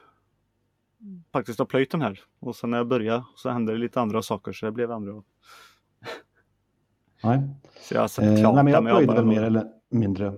faktiskt 1.31 1.59
ha 1.59 1.65
plöjt 1.65 1.91
den 1.91 2.01
här. 2.01 2.19
Och 2.39 2.55
sen 2.55 2.69
när 2.69 2.77
jag 2.77 2.87
började 2.87 3.23
så 3.35 3.49
hände 3.49 3.71
det 3.71 3.77
lite 3.77 4.01
andra 4.01 4.21
saker 4.21 4.51
så 4.53 4.65
det 4.65 4.71
blev 4.71 4.91
andra. 4.91 5.23
Nej. 7.23 7.39
Så 7.81 7.93
jag 7.93 8.01
har 8.01 8.07
sett 8.07 8.25
Eh, 8.25 8.39
klart 8.39 8.55
nej, 8.55 8.63
men 8.63 8.73
jag 8.73 8.83
plöjde 8.83 9.13
väl 9.13 9.25
mer 9.25 9.43
eller 9.43 9.71
mindre. 9.89 10.33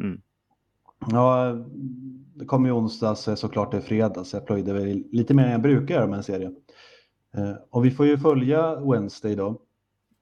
Mm. 0.00 0.20
Ja, 1.10 1.56
det 2.34 2.44
kom 2.44 2.66
ju 2.66 2.72
onsdag 2.72 3.14
så 3.14 3.36
såklart 3.36 3.70
det 3.70 3.76
är 3.76 3.80
fredag 3.80 4.24
så 4.24 4.36
jag 4.36 4.46
plöjde 4.46 4.72
väl 4.72 5.04
lite 5.12 5.34
mer 5.34 5.44
än 5.44 5.52
jag 5.52 5.62
brukar 5.62 5.94
göra 5.94 6.06
med 6.06 6.16
en 6.16 6.22
serie. 6.22 6.50
Eh, 7.36 7.54
och 7.70 7.84
vi 7.84 7.90
får 7.90 8.06
ju 8.06 8.18
följa 8.18 8.80
Wednesday 8.80 9.34
då. 9.34 9.60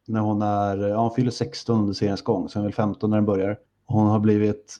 När 0.06 0.20
hon 0.20 0.42
är, 0.42 0.78
ja 0.78 1.02
hon 1.02 1.14
fyller 1.14 1.30
16 1.30 1.80
under 1.80 1.94
seriens 1.94 2.22
gång, 2.22 2.48
så 2.48 2.58
hon 2.58 2.64
är 2.64 2.68
väl 2.68 2.74
15 2.74 3.10
när 3.10 3.16
den 3.16 3.26
börjar. 3.26 3.58
Hon 3.86 4.06
har 4.06 4.20
blivit 4.20 4.76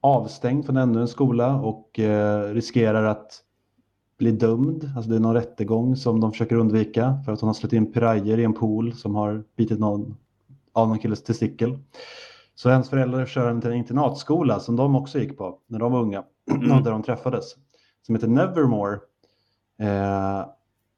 avstängd 0.00 0.66
från 0.66 0.76
ännu 0.76 1.00
en 1.00 1.08
skola 1.08 1.60
och 1.60 1.98
eh, 1.98 2.54
riskerar 2.54 3.04
att 3.04 3.42
bli 4.18 4.32
dömd. 4.32 4.90
Alltså 4.96 5.10
det 5.10 5.16
är 5.16 5.20
någon 5.20 5.34
rättegång 5.34 5.96
som 5.96 6.20
de 6.20 6.32
försöker 6.32 6.56
undvika 6.56 7.18
för 7.24 7.32
att 7.32 7.40
hon 7.40 7.48
har 7.48 7.54
släppt 7.54 7.72
in 7.72 7.92
pirajer 7.92 8.38
i 8.38 8.44
en 8.44 8.54
pool 8.54 8.92
som 8.92 9.14
har 9.14 9.44
bitit 9.56 9.78
någon 9.78 10.16
av 10.72 10.88
någon 10.88 10.98
killes 10.98 11.22
testikel. 11.22 11.78
Så 12.62 12.70
hennes 12.70 12.90
föräldrar 12.90 13.26
kör 13.26 13.48
henne 13.48 13.60
till 13.60 13.70
en 13.70 13.76
internatskola 13.76 14.60
som 14.60 14.76
de 14.76 14.96
också 14.96 15.18
gick 15.18 15.38
på 15.38 15.58
när 15.66 15.78
de 15.78 15.92
var 15.92 16.00
unga, 16.00 16.24
Mm. 16.50 16.82
där 16.82 16.90
de 16.90 17.02
träffades, 17.02 17.44
som 18.06 18.14
heter 18.14 18.28
Nevermore. 18.28 18.98
Eh, 19.78 20.46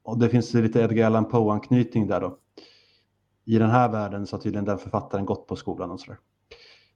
och 0.03 0.19
det 0.19 0.29
finns 0.29 0.53
lite 0.53 0.79
Edgar 0.81 1.05
Allan 1.05 1.25
Poe-anknytning 1.25 2.07
där 2.07 2.21
då. 2.21 2.37
I 3.45 3.57
den 3.57 3.69
här 3.69 3.89
världen 3.89 4.27
så 4.27 4.35
har 4.35 4.41
tydligen 4.41 4.65
den 4.65 4.77
författaren 4.77 5.25
gått 5.25 5.47
på 5.47 5.55
skolan 5.55 5.91
och 5.91 5.99
sådär. 5.99 6.17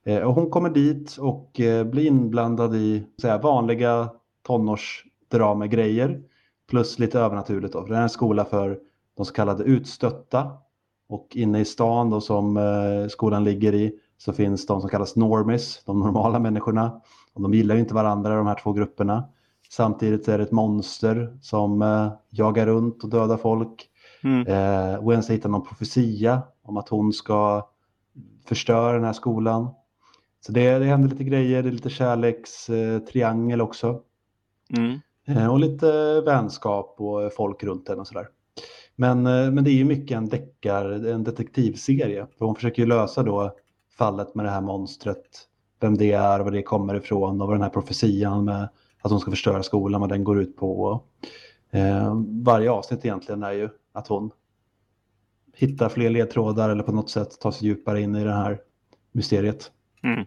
Eh, 0.03 0.21
och 0.21 0.33
hon 0.33 0.49
kommer 0.49 0.69
dit 0.69 1.17
och 1.17 1.59
eh, 1.59 1.83
blir 1.85 2.05
inblandad 2.05 2.75
i 2.75 3.03
här, 3.23 3.41
vanliga 3.41 4.09
tonårsdramegrejer 4.43 6.23
plus 6.69 6.99
lite 6.99 7.19
övernaturligt 7.19 7.73
då. 7.73 7.81
För 7.81 7.89
det 7.89 7.95
här 7.95 8.01
är 8.01 8.03
en 8.03 8.09
skola 8.09 8.45
för 8.45 8.79
de 9.17 9.25
så 9.25 9.33
kallade 9.33 9.63
utstötta 9.63 10.51
och 11.07 11.27
inne 11.35 11.59
i 11.59 11.65
stan 11.65 12.09
då 12.09 12.21
som 12.21 12.57
eh, 12.57 13.07
skolan 13.07 13.43
ligger 13.43 13.73
i 13.73 13.99
så 14.19 14.33
finns 14.33 14.65
de 14.65 14.81
som 14.81 14.89
kallas 14.89 15.15
normies, 15.15 15.83
de 15.85 15.99
normala 15.99 16.39
människorna. 16.39 17.01
Och 17.33 17.41
de 17.41 17.53
gillar 17.53 17.75
ju 17.75 17.81
inte 17.81 17.93
varandra 17.93 18.35
de 18.35 18.47
här 18.47 18.59
två 18.63 18.73
grupperna. 18.73 19.23
Samtidigt 19.69 20.27
är 20.27 20.37
det 20.37 20.43
ett 20.43 20.51
monster 20.51 21.37
som 21.41 21.81
eh, 21.81 22.11
jagar 22.29 22.65
runt 22.65 23.03
och 23.03 23.09
dödar 23.09 23.37
folk. 23.37 23.89
Mm. 24.23 24.47
Eh, 24.47 25.07
Wednesday 25.07 25.35
hittar 25.35 25.49
någon 25.49 25.65
profetia 25.65 26.41
om 26.63 26.77
att 26.77 26.89
hon 26.89 27.13
ska 27.13 27.67
förstöra 28.45 28.93
den 28.93 29.03
här 29.03 29.13
skolan. 29.13 29.67
Så 30.45 30.51
det, 30.51 30.79
det 30.79 30.85
händer 30.85 31.09
lite 31.09 31.23
grejer, 31.23 31.63
det 31.63 31.69
är 31.69 31.71
lite 31.71 31.89
kärlekstriangel 31.89 33.59
eh, 33.59 33.65
också. 33.65 34.01
Mm. 34.77 34.99
Eh, 35.27 35.51
och 35.51 35.59
lite 35.59 36.21
vänskap 36.21 36.95
och 36.97 37.33
folk 37.33 37.63
runt 37.63 37.87
den 37.87 37.99
och 37.99 38.07
sådär. 38.07 38.27
Men, 38.95 39.27
eh, 39.27 39.51
men 39.51 39.63
det 39.63 39.69
är 39.69 39.75
ju 39.75 39.85
mycket 39.85 40.17
en 40.17 40.29
deckar, 40.29 41.07
en 41.07 41.23
detektivserie. 41.23 42.27
För 42.37 42.45
hon 42.45 42.55
försöker 42.55 42.81
ju 42.81 42.87
lösa 42.87 43.23
då 43.23 43.55
fallet 43.99 44.35
med 44.35 44.45
det 44.45 44.51
här 44.51 44.61
monstret. 44.61 45.47
Vem 45.79 45.97
det 45.97 46.11
är, 46.11 46.39
var 46.39 46.51
det 46.51 46.63
kommer 46.63 46.95
ifrån 46.95 47.41
och 47.41 47.47
vad 47.47 47.55
den 47.55 47.61
här 47.61 47.69
profetian 47.69 48.45
med 48.45 48.69
att 49.01 49.11
hon 49.11 49.19
ska 49.19 49.31
förstöra 49.31 49.63
skolan, 49.63 50.01
vad 50.01 50.09
den 50.09 50.23
går 50.23 50.41
ut 50.41 50.57
på. 50.57 51.01
Eh, 51.71 52.13
varje 52.43 52.71
avsnitt 52.71 53.05
egentligen 53.05 53.43
är 53.43 53.51
ju 53.51 53.69
att 53.91 54.07
hon 54.07 54.31
hittar 55.55 55.89
fler 55.89 56.09
ledtrådar 56.09 56.69
eller 56.69 56.83
på 56.83 56.91
något 56.91 57.09
sätt 57.09 57.39
tar 57.39 57.51
sig 57.51 57.67
djupare 57.67 58.01
in 58.01 58.15
i 58.15 58.23
det 58.23 58.33
här 58.33 58.59
mysteriet. 59.11 59.71
Mm. 60.03 60.25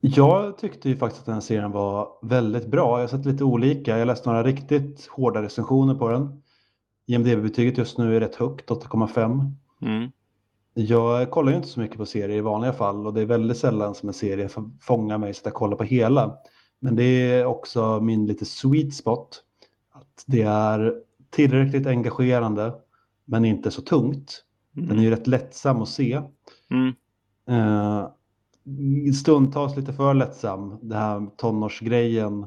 Jag 0.00 0.58
tyckte 0.58 0.88
ju 0.88 0.96
faktiskt 0.96 1.20
att 1.20 1.26
den 1.26 1.34
här 1.34 1.40
serien 1.40 1.72
var 1.72 2.08
väldigt 2.22 2.66
bra. 2.66 3.00
Jag 3.00 3.08
har 3.08 3.18
sett 3.18 3.26
lite 3.26 3.44
olika. 3.44 3.98
Jag 3.98 4.06
läste 4.06 4.28
några 4.28 4.42
riktigt 4.42 5.06
hårda 5.06 5.42
recensioner 5.42 5.94
på 5.94 6.08
den. 6.08 6.42
IMDB-betyget 7.06 7.78
just 7.78 7.98
nu 7.98 8.16
är 8.16 8.20
rätt 8.20 8.34
högt, 8.34 8.70
8,5. 8.70 9.52
Mm. 9.82 10.10
Jag 10.78 11.30
kollar 11.30 11.50
ju 11.50 11.56
inte 11.56 11.68
så 11.68 11.80
mycket 11.80 11.96
på 11.96 12.06
serier 12.06 12.38
i 12.38 12.40
vanliga 12.40 12.72
fall 12.72 13.06
och 13.06 13.14
det 13.14 13.20
är 13.20 13.26
väldigt 13.26 13.58
sällan 13.58 13.94
som 13.94 14.08
en 14.08 14.14
serie 14.14 14.48
får 14.48 14.70
fånga 14.80 15.18
mig 15.18 15.34
så 15.34 15.40
att 15.40 15.44
jag 15.44 15.54
kollar 15.54 15.76
på 15.76 15.84
hela. 15.84 16.38
Men 16.80 16.96
det 16.96 17.02
är 17.02 17.44
också 17.44 18.00
min 18.00 18.26
lite 18.26 18.44
sweet 18.44 18.94
spot. 18.94 19.42
Att 19.92 20.24
det 20.26 20.42
är 20.42 20.94
tillräckligt 21.30 21.86
engagerande 21.86 22.74
men 23.24 23.44
inte 23.44 23.70
så 23.70 23.82
tungt. 23.82 24.44
Den 24.72 24.98
är 24.98 25.02
ju 25.02 25.10
rätt 25.10 25.26
lättsam 25.26 25.82
att 25.82 25.88
se. 25.88 26.22
Mm. 26.70 26.94
Eh, 27.48 28.08
stundtals 29.12 29.76
lite 29.76 29.92
för 29.92 30.14
lättsam. 30.14 30.78
Det 30.82 30.96
här 30.96 31.26
tonårsgrejen 31.36 32.46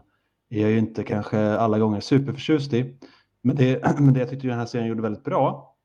är 0.50 0.62
jag 0.62 0.72
ju 0.72 0.78
inte 0.78 1.04
kanske 1.04 1.58
alla 1.58 1.80
gånger 1.80 2.00
superförtjust 2.00 2.74
i. 2.74 2.96
Men 3.42 3.56
det, 3.56 3.84
men 4.00 4.14
det 4.14 4.20
jag 4.20 4.30
tyckte 4.30 4.48
den 4.48 4.60
här 4.60 4.66
serien 4.66 4.88
gjorde 4.88 5.02
väldigt 5.02 5.24
bra 5.24 5.76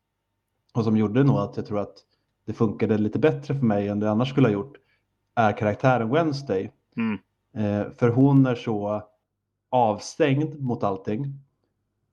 och 0.74 0.85
som 0.85 0.96
gjorde 0.96 1.24
nog 1.24 1.37
att 1.37 1.57
jag 1.57 1.66
tror 1.66 1.78
att 1.78 1.94
det 2.46 2.52
funkade 2.52 2.98
lite 2.98 3.18
bättre 3.18 3.54
för 3.54 3.66
mig 3.66 3.88
än 3.88 4.00
det 4.00 4.11
annars 4.11 4.30
skulle 4.30 4.46
ha 4.46 4.52
gjort 4.52 4.76
är 5.35 5.52
karaktären 5.52 6.11
Wednesday. 6.11 6.72
Mm. 6.96 7.18
Eh, 7.57 7.92
för 7.92 8.09
hon 8.09 8.46
är 8.46 8.54
så 8.54 9.02
avstängd 9.70 10.61
mot 10.61 10.85
allting. 10.85 11.38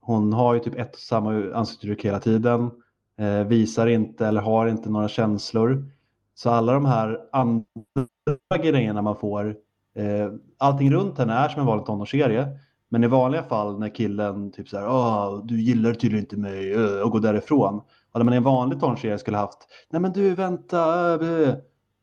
Hon 0.02 0.34
har 0.34 0.54
ju 0.54 0.60
typ 0.60 0.76
ett 0.76 0.94
och 0.94 1.00
samma 1.00 1.54
ansiktsuttryck 1.54 2.06
hela 2.06 2.20
tiden. 2.20 2.72
Eh, 3.17 3.44
visar 3.44 3.88
inte 3.88 4.28
eller 4.28 4.41
har 4.41 4.67
inte 4.67 4.89
några 4.89 5.08
känslor. 5.08 5.86
Så 6.34 6.50
alla 6.50 6.74
de 6.74 6.86
här 6.86 7.20
andra 7.32 8.58
grejerna 8.62 9.02
man 9.02 9.15
får, 9.15 9.56
eh, 9.96 10.32
allting 10.58 10.91
runt 10.91 11.17
henne 11.17 11.34
är 11.34 11.50
som 11.50 11.60
en 11.60 11.67
vanlig 11.67 11.86
tonårsserie. 11.86 12.48
Men 12.89 13.04
i 13.04 13.08
vanliga 13.08 13.44
fall 13.44 13.80
när 13.80 13.89
killen 13.96 14.52
typ 14.52 14.70
så 14.70 14.78
här, 14.78 14.88
Åh, 14.88 15.46
du 15.46 15.62
gillar 15.62 15.94
tydligen 15.94 16.26
inte 16.26 16.38
mig 16.38 16.74
eh", 16.74 17.02
och 17.02 17.12
går 17.12 17.20
därifrån. 17.20 17.82
När 18.13 18.24
man 18.24 18.34
en 18.34 18.43
vanlig 18.43 18.80
tonårsserie 18.80 19.17
skulle 19.19 19.38
haft, 19.38 19.67
nej 19.89 20.02
men 20.02 20.12
du 20.12 20.36
vänta, 20.36 21.13
eh", 21.13 21.54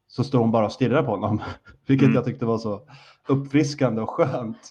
så 0.08 0.24
står 0.24 0.38
hon 0.38 0.50
bara 0.50 0.66
och 0.66 0.72
stirrar 0.72 1.02
på 1.02 1.10
honom. 1.10 1.42
Vilket 1.86 2.04
Mm. 2.06 2.14
jag 2.14 2.24
tyckte 2.24 2.46
var 2.46 2.58
så 2.58 2.80
uppfriskande 3.28 4.02
och 4.02 4.10
skönt. 4.10 4.70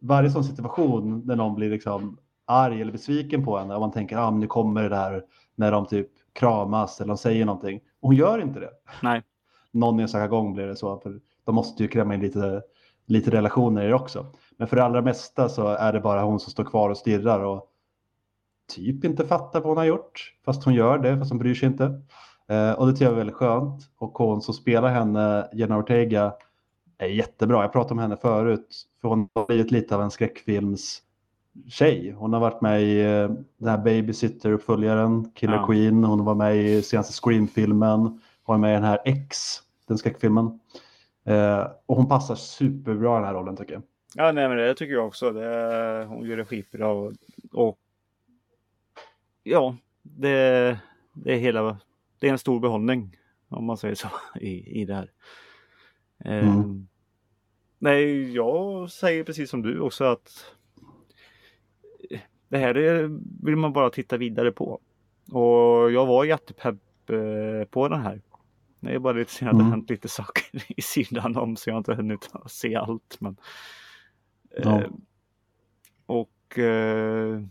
Varje 0.00 0.30
sån 0.30 0.44
situation 0.44 1.22
när 1.24 1.36
någon 1.36 1.54
blir 1.54 1.70
liksom 1.70 2.18
arg 2.46 2.80
eller 2.82 2.92
besviken 2.92 3.44
på 3.44 3.58
henne 3.58 3.74
och 3.74 3.80
man 3.80 3.92
tänker, 3.92 4.16
ah, 4.16 4.30
men 4.30 4.40
nu 4.40 4.46
kommer 4.46 4.82
det 4.82 4.88
där 4.88 5.24
när 5.54 5.72
de 5.72 5.86
typ 5.86 6.08
kramas 6.32 7.00
eller 7.00 7.08
de 7.08 7.16
säger 7.18 7.44
någonting. 7.44 7.76
Och 8.00 8.08
hon 8.08 8.16
gör 8.16 8.42
inte 8.42 8.60
det. 8.60 8.70
Nej. 9.02 9.22
Någon 9.70 10.00
enstaka 10.00 10.28
gång 10.28 10.54
blir 10.54 10.66
det 10.66 10.76
så, 10.76 10.98
för 10.98 11.20
de 11.44 11.54
måste 11.54 11.82
ju 11.82 11.88
kräma 11.88 12.14
in 12.14 12.20
lite, 12.20 12.62
lite 13.06 13.30
relationer 13.30 13.84
i 13.84 13.88
det 13.88 13.94
också. 13.94 14.26
Men 14.56 14.68
för 14.68 14.76
det 14.76 14.84
allra 14.84 15.02
mesta 15.02 15.48
så 15.48 15.66
är 15.66 15.92
det 15.92 16.00
bara 16.00 16.22
hon 16.22 16.40
som 16.40 16.50
står 16.50 16.64
kvar 16.64 16.90
och 16.90 16.96
stirrar 16.96 17.40
och 17.40 17.66
typ 18.68 19.04
inte 19.04 19.26
fattar 19.26 19.60
vad 19.60 19.68
hon 19.68 19.76
har 19.76 19.84
gjort. 19.84 20.34
Fast 20.44 20.64
hon 20.64 20.74
gör 20.74 20.98
det, 20.98 21.18
fast 21.18 21.30
hon 21.30 21.38
bryr 21.38 21.54
sig 21.54 21.68
inte. 21.68 21.84
Eh, 22.48 22.72
och 22.72 22.86
det 22.86 22.92
tycker 22.92 23.04
jag 23.04 23.12
är 23.12 23.16
väldigt 23.18 23.36
skönt. 23.36 23.82
Och 23.98 24.18
hon 24.18 24.42
som 24.42 24.54
spelar 24.54 24.88
henne, 24.88 25.48
Jenna 25.52 25.78
Ortega, 25.78 26.32
är 26.98 27.06
jättebra. 27.06 27.62
Jag 27.62 27.72
pratade 27.72 27.92
om 27.92 27.98
henne 27.98 28.16
förut, 28.16 28.86
för 29.00 29.08
hon 29.08 29.28
har 29.34 29.46
blivit 29.46 29.70
lite 29.70 29.94
av 29.94 30.02
en 30.02 30.10
skräckfilms 30.10 31.02
tjej. 31.68 32.10
Hon 32.18 32.32
har 32.32 32.40
varit 32.40 32.60
med 32.60 32.82
i 32.82 33.00
eh, 33.00 33.30
den 33.58 33.68
här 33.68 33.78
Babysitter-uppföljaren, 33.78 35.32
Killer 35.34 35.54
Ja. 35.54 35.66
Queen. 35.66 36.04
Hon 36.04 36.24
var 36.24 36.34
med 36.34 36.56
i 36.56 36.82
senaste 36.82 37.12
Scream-filmen. 37.12 38.00
Hon 38.00 38.20
var 38.44 38.58
med 38.58 38.70
i 38.70 38.74
den 38.74 38.84
här 38.84 38.98
X, 39.04 39.38
den 39.88 39.98
skräckfilmen. 39.98 40.60
Eh, 41.24 41.66
och 41.86 41.96
hon 41.96 42.08
passar 42.08 42.34
superbra 42.34 43.16
i 43.16 43.18
den 43.18 43.24
här 43.24 43.34
rollen 43.34 43.56
tycker 43.56 43.72
jag. 43.72 43.82
Ja, 44.14 44.32
nej, 44.32 44.48
men 44.48 44.56
det 44.56 44.74
tycker 44.74 44.94
jag 44.94 45.06
också. 45.06 45.32
Det, 45.32 46.04
hon 46.08 46.24
gör 46.26 46.36
det 46.36 46.44
skitbra 46.44 46.88
och, 46.88 47.12
och 47.52 47.78
ja, 49.42 49.76
det, 50.02 50.78
det 51.12 51.32
är 51.32 51.38
hela, 51.38 51.78
det 52.18 52.28
är 52.28 52.32
en 52.32 52.38
stor 52.38 52.60
behållning 52.60 53.16
om 53.48 53.64
man 53.64 53.76
säger 53.76 53.94
så 53.94 54.08
i, 54.40 54.80
i 54.80 54.84
det 54.84 54.94
här. 54.94 55.10
Eh, 56.24 56.48
Mm. 56.54 56.88
Nej, 57.78 58.32
jag 58.34 58.90
säger 58.90 59.24
precis 59.24 59.50
som 59.50 59.62
du 59.62 59.80
också 59.80 60.04
att 60.04 60.54
det 62.48 62.58
här 62.58 62.74
är, 62.76 63.18
vill 63.44 63.56
man 63.56 63.72
bara 63.72 63.90
titta 63.90 64.16
vidare 64.16 64.52
på. 64.52 64.80
Och 65.32 65.92
jag 65.92 66.06
var 66.06 66.24
jättepepp 66.24 67.10
eh, 67.10 67.64
på 67.70 67.88
den 67.88 68.00
här. 68.02 68.20
Det 68.80 68.90
är 68.94 68.98
bara 68.98 69.12
lite 69.12 69.32
synd 69.32 69.48
att 69.50 69.56
det 69.56 69.60
Mm. 69.62 69.70
hänt 69.72 69.90
lite 69.90 70.08
saker 70.08 70.44
i 70.76 70.82
sidan 70.82 71.36
om 71.36 71.56
så 71.56 71.70
jag 71.70 71.74
har 71.74 71.78
inte 71.78 71.94
hunnit 71.94 72.30
se 72.46 72.74
allt. 72.76 73.16
Men, 73.20 73.36
eh, 74.56 74.90
och 76.06 76.58
eh, 76.58 76.64
ja, 76.64 77.36
men, 77.36 77.40
eh, 77.40 77.42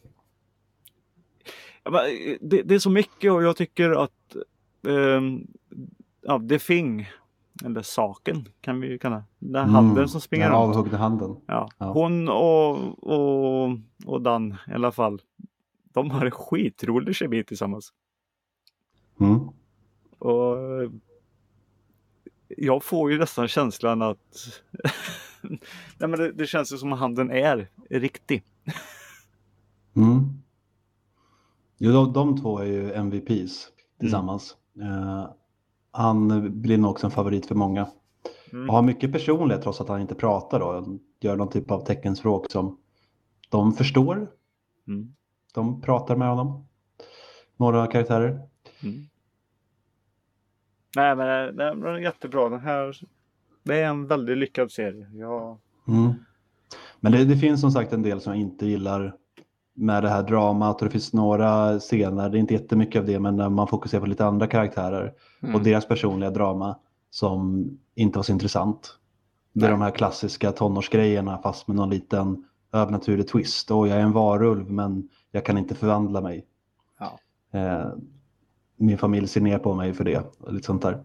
det, 2.42 2.62
det 2.62 2.76
är 2.76 2.80
så 2.80 2.90
mycket 2.90 3.32
och 3.32 3.44
jag 3.44 3.56
tycker 3.56 3.92
att 3.92 4.36
eh, 4.88 5.22
ja, 6.22 6.42
The 6.50 6.60
Thing, 6.60 7.10
eller 7.66 7.82
saken 7.82 8.50
kan 8.62 8.82
vi 8.82 8.88
ju 8.88 8.98
kalla 8.98 9.24
den 9.40 9.64
Mm, 9.64 9.76
handen 9.76 10.08
som 10.08 10.22
springer 10.22 10.46
Den 10.46 10.56
avhuggna 10.56 10.98
handen. 10.98 11.36
Ja. 11.46 11.70
Ja. 11.78 11.86
Hon 11.86 12.30
och, 12.30 13.04
och, 13.04 13.78
och 14.06 14.22
Dan 14.22 14.56
i 14.68 14.74
alla 14.74 14.92
fall. 14.92 15.22
De 15.94 16.12
har 16.12 16.26
en 16.26 16.32
skitrolig 16.32 17.16
kemi 17.16 17.44
tillsammans. 17.44 17.94
Mm. 19.20 19.40
Och 20.20 20.58
jag 22.48 22.84
får 22.84 23.12
ju 23.12 23.18
nästan 23.18 23.48
känslan 23.48 24.02
att 24.02 24.62
Nej, 25.42 26.10
men 26.10 26.12
det, 26.12 26.32
det 26.32 26.48
känns 26.48 26.74
ju 26.74 26.78
som 26.78 26.94
att 26.94 27.00
handen 27.00 27.32
är 27.32 27.70
riktig. 27.90 28.44
Mm. 29.96 30.42
Jo, 31.84 31.92
de, 31.92 32.14
de 32.14 32.42
två 32.42 32.60
är 32.60 32.66
ju 32.66 32.94
MVPs 32.94 33.68
tillsammans. 34.00 34.56
Eh, 34.82 35.30
han 35.92 36.62
blir 36.62 36.78
nog 36.78 36.92
också 36.92 37.08
en 37.08 37.12
favorit 37.12 37.46
för 37.46 37.56
många. 37.56 37.88
Mm. 38.52 38.70
Och 38.70 38.76
har 38.76 38.82
mycket 38.82 39.12
personlighet 39.12 39.64
trots 39.64 39.82
att 39.82 39.90
han 39.90 40.02
inte 40.02 40.16
pratar 40.16 40.60
då. 40.60 41.00
Gör 41.20 41.36
någon 41.36 41.50
typ 41.50 41.72
av 41.72 41.86
teckenspråk 41.86 42.52
som 42.52 42.78
de 43.50 43.74
förstår. 43.74 44.32
Mm. 44.88 45.14
De 45.54 45.82
pratar 45.82 46.16
med 46.16 46.30
honom. 46.30 46.68
Några 47.58 47.88
karaktärer. 47.88 48.30
Mm. 48.84 49.06
Nej, 50.96 51.16
men 51.16 51.18
det, 51.18 51.52
det 51.52 51.90
är 51.90 51.98
jättebra. 51.98 52.50
Den 52.50 52.60
här, 52.60 52.98
det 53.64 53.80
är 53.80 53.86
en 53.86 54.08
väldigt 54.08 54.38
lyckad 54.38 54.72
serie. 54.72 55.10
Jag, 55.14 55.60
Mm. 55.88 56.14
Men 57.00 57.12
det, 57.12 57.26
det 57.26 57.38
finns 57.38 57.62
som 57.62 57.72
sagt 57.72 57.94
en 57.94 58.02
del 58.02 58.22
som 58.22 58.34
jag 58.34 58.42
inte 58.42 58.66
gillar 58.66 59.16
med 59.74 60.04
det 60.04 60.10
här 60.10 60.24
dramat 60.24 60.82
och 60.82 60.86
det 60.88 60.92
finns 60.92 61.14
några 61.14 61.80
scener, 61.80 62.30
det 62.30 62.38
är 62.38 62.40
inte 62.40 62.54
jättemycket 62.54 63.00
av 63.00 63.06
det, 63.06 63.20
men 63.20 63.36
när 63.36 63.50
man 63.50 63.68
fokuserar 63.68 64.02
på 64.02 64.08
lite 64.08 64.26
andra 64.26 64.48
karaktärer 64.48 65.14
Mm. 65.44 65.56
och 65.56 65.64
deras 65.64 65.88
personliga 65.88 66.30
drama 66.32 66.76
som 67.10 67.70
inte 67.96 68.18
var 68.18 68.24
så 68.24 68.32
intressant. 68.32 68.98
Det 69.54 69.60
är 69.66 69.70
Nej. 69.70 69.72
de 69.72 69.82
här 69.82 69.92
klassiska 69.92 70.52
tonårsgrejerna 70.52 71.38
fast 71.38 71.68
med 71.68 71.76
någon 71.78 71.90
liten 71.90 72.46
övernaturlig 72.74 73.28
twist. 73.28 73.72
Och 73.72 73.88
jag 73.88 73.98
är 73.98 74.02
en 74.02 74.12
varulv 74.12 74.70
men 74.72 75.10
jag 75.32 75.46
kan 75.46 75.58
inte 75.58 75.76
förvandla 75.76 76.22
mig. 76.22 76.46
Ja. 77.00 77.20
Eh, 77.60 77.88
min 78.78 78.98
familj 78.98 79.28
ser 79.28 79.42
ner 79.42 79.58
på 79.60 79.74
mig 79.74 79.94
för 79.94 80.04
det. 80.04 80.24
Lite 80.48 80.66
sånt 80.66 80.82
där. 80.82 81.04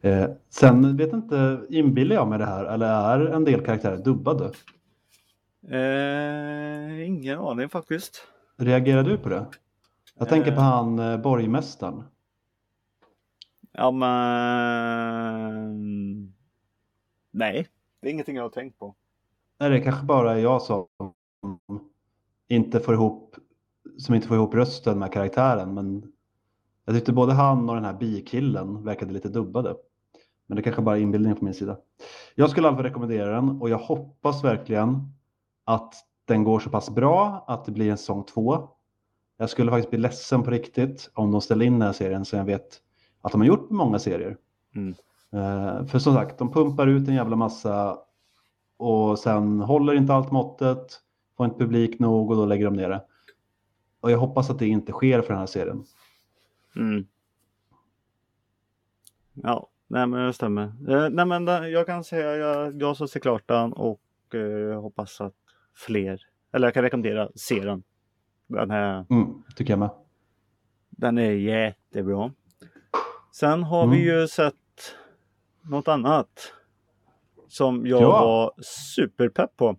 Eh, 0.00 0.26
sen 0.50 0.96
vet 0.96 1.12
inte, 1.12 1.60
inbillar 1.68 2.16
jag 2.16 2.28
mig 2.28 2.38
det 2.38 2.46
här 2.46 2.64
eller 2.64 2.86
är 2.86 3.26
en 3.26 3.44
del 3.44 3.64
karaktärer 3.64 3.98
dubbade? 3.98 4.50
Eh, 5.68 7.06
ingen 7.06 7.38
aning 7.38 7.68
faktiskt. 7.68 8.26
Reagerar 8.56 9.02
du 9.02 9.18
på 9.18 9.28
det? 9.28 9.46
Jag 10.18 10.28
tänker 10.28 10.50
på 10.50 10.60
Eh. 10.60 10.64
han 10.64 10.98
eh, 10.98 11.16
borgmästaren. 11.18 12.02
Ja, 13.72 13.90
men... 15.00 16.34
Nej, 17.30 17.66
det 18.00 18.08
är 18.08 18.12
ingenting 18.12 18.36
jag 18.36 18.42
har 18.42 18.48
tänkt 18.50 18.78
på. 18.78 18.94
Nej, 19.60 19.70
det 19.70 19.80
kanske 19.80 20.04
bara 20.06 20.32
är 20.32 20.38
jag 20.38 20.62
som 20.62 20.86
inte 22.48 22.80
får 22.80 22.94
ihop 22.94 23.36
som 23.98 24.14
inte 24.14 24.28
får 24.28 24.36
ihop 24.36 24.54
rösten 24.54 24.98
med 24.98 25.12
karaktären. 25.12 25.74
Men 25.74 26.12
jag 26.84 26.94
tyckte 26.94 27.12
både 27.12 27.32
han 27.32 27.68
och 27.68 27.74
den 27.74 27.84
här 27.84 27.94
bikillen 27.94 28.84
verkade 28.84 29.12
lite 29.12 29.28
dubbade. 29.28 29.76
Men 30.46 30.56
det 30.56 30.62
kanske 30.62 30.82
bara 30.82 30.96
är 30.98 31.00
inbildning 31.00 31.34
på 31.36 31.44
min 31.44 31.54
sida. 31.54 31.78
Jag 32.34 32.50
skulle 32.50 32.66
i 32.66 32.68
alla 32.68 32.76
fall 32.76 32.86
rekommendera 32.86 33.30
den 33.34 33.60
och 33.62 33.70
jag 33.70 33.78
hoppas 33.78 34.44
verkligen 34.44 35.12
att 35.74 35.94
den 36.24 36.44
går 36.44 36.60
så 36.60 36.70
pass 36.70 36.90
bra 36.90 37.44
att 37.46 37.64
det 37.64 37.72
blir 37.72 37.90
en 37.90 37.98
säsong 37.98 38.24
två. 38.24 38.68
Jag 39.36 39.50
skulle 39.50 39.70
faktiskt 39.70 39.90
bli 39.90 39.98
ledsen 39.98 40.42
på 40.42 40.50
riktigt 40.50 41.10
om 41.14 41.32
de 41.32 41.40
ställer 41.40 41.64
in 41.64 41.72
den 41.72 41.82
här 41.82 41.92
serien 41.92 42.24
som 42.24 42.38
jag 42.38 42.46
vet 42.46 42.80
att 43.22 43.32
de 43.32 43.40
har 43.40 43.48
gjort 43.48 43.70
många 43.70 43.98
serier. 43.98 44.36
Mm. 44.74 44.94
Eh, 45.32 45.86
för 45.86 45.98
som 45.98 46.14
sagt, 46.14 46.38
de 46.38 46.52
pumpar 46.52 46.86
ut 46.86 47.08
en 47.08 47.14
jävla 47.14 47.36
massa 47.36 47.98
och 48.76 49.18
sen 49.18 49.60
håller 49.60 49.94
inte 49.94 50.14
allt 50.14 50.30
måttet, 50.30 51.00
får 51.36 51.46
inte 51.46 51.58
publik 51.58 51.98
nog 51.98 52.30
och 52.30 52.36
då 52.36 52.46
lägger 52.46 52.64
de 52.64 52.74
ner 52.74 52.88
det. 52.88 53.04
Och 54.00 54.10
jag 54.10 54.18
hoppas 54.18 54.50
att 54.50 54.58
det 54.58 54.66
inte 54.66 54.92
sker 54.92 55.20
för 55.22 55.28
den 55.28 55.38
här 55.38 55.46
serien. 55.46 55.84
Mm. 56.76 57.06
Ja, 59.34 59.68
nej 59.86 60.06
men 60.06 60.26
det 60.26 60.32
stämmer. 60.32 60.62
Eh, 60.64 61.08
nej 61.10 61.26
men 61.26 61.44
den- 61.44 61.70
jag 61.70 61.86
kan 61.86 62.04
säga 62.04 62.36
jag, 62.36 62.82
jag 62.82 62.96
som 62.96 63.08
ser 63.08 63.20
klart 63.20 63.48
den 63.48 63.72
och 63.72 64.34
eh, 64.34 64.80
hoppas 64.80 65.20
att 65.20 65.34
fler, 65.76 66.20
eller 66.52 66.66
jag 66.66 66.74
kan 66.74 66.82
rekommendera 66.82 67.28
se 67.34 67.60
den. 67.64 67.82
Den, 68.46 68.70
här, 68.70 69.06
Mm, 69.10 69.42
tycker 69.56 69.72
jag 69.72 69.78
med. 69.78 69.90
den 70.90 71.18
är 71.18 71.30
jättebra. 71.32 72.32
Sen 73.32 73.62
har 73.62 73.82
Mm. 73.84 73.96
vi 73.96 74.04
ju 74.04 74.28
sett 74.28 74.54
något 75.62 75.88
annat 75.88 76.52
som 77.48 77.86
jag 77.86 78.02
Ja. 78.02 78.10
var 78.10 78.62
superpepp 78.62 79.56
på. 79.56 79.76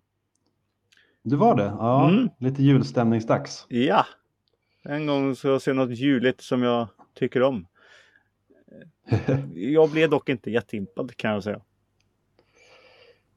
Du 1.24 1.36
var 1.36 1.56
det? 1.56 1.64
Ja, 1.64 2.10
Mm. 2.10 2.30
lite 2.39 2.64
julstämningsdags. 2.64 3.66
Ja! 3.70 4.06
En 4.84 5.06
gång 5.06 5.36
så 5.36 5.48
jag 5.48 5.62
ser 5.62 5.74
något 5.74 5.98
juligt 5.98 6.42
som 6.42 6.64
jag 6.64 6.88
tycker 7.14 7.44
om. 7.44 7.68
Jag 9.54 9.92
blev 9.92 10.10
dock 10.10 10.30
inte 10.30 10.52
jätteimpad 10.52 11.16
kan 11.18 11.32
jag 11.32 11.44
säga. 11.44 11.62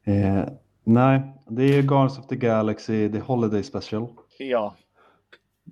eh, 0.05 0.49
nej, 0.85 1.23
det 1.49 1.63
är 1.63 1.73
ju 1.77 1.83
Guardians 1.83 2.19
of 2.19 2.27
the 2.27 2.37
Galaxy 2.37 3.09
The 3.13 3.19
Holiday 3.21 3.63
Special 3.63 4.07
Ja, 4.39 4.75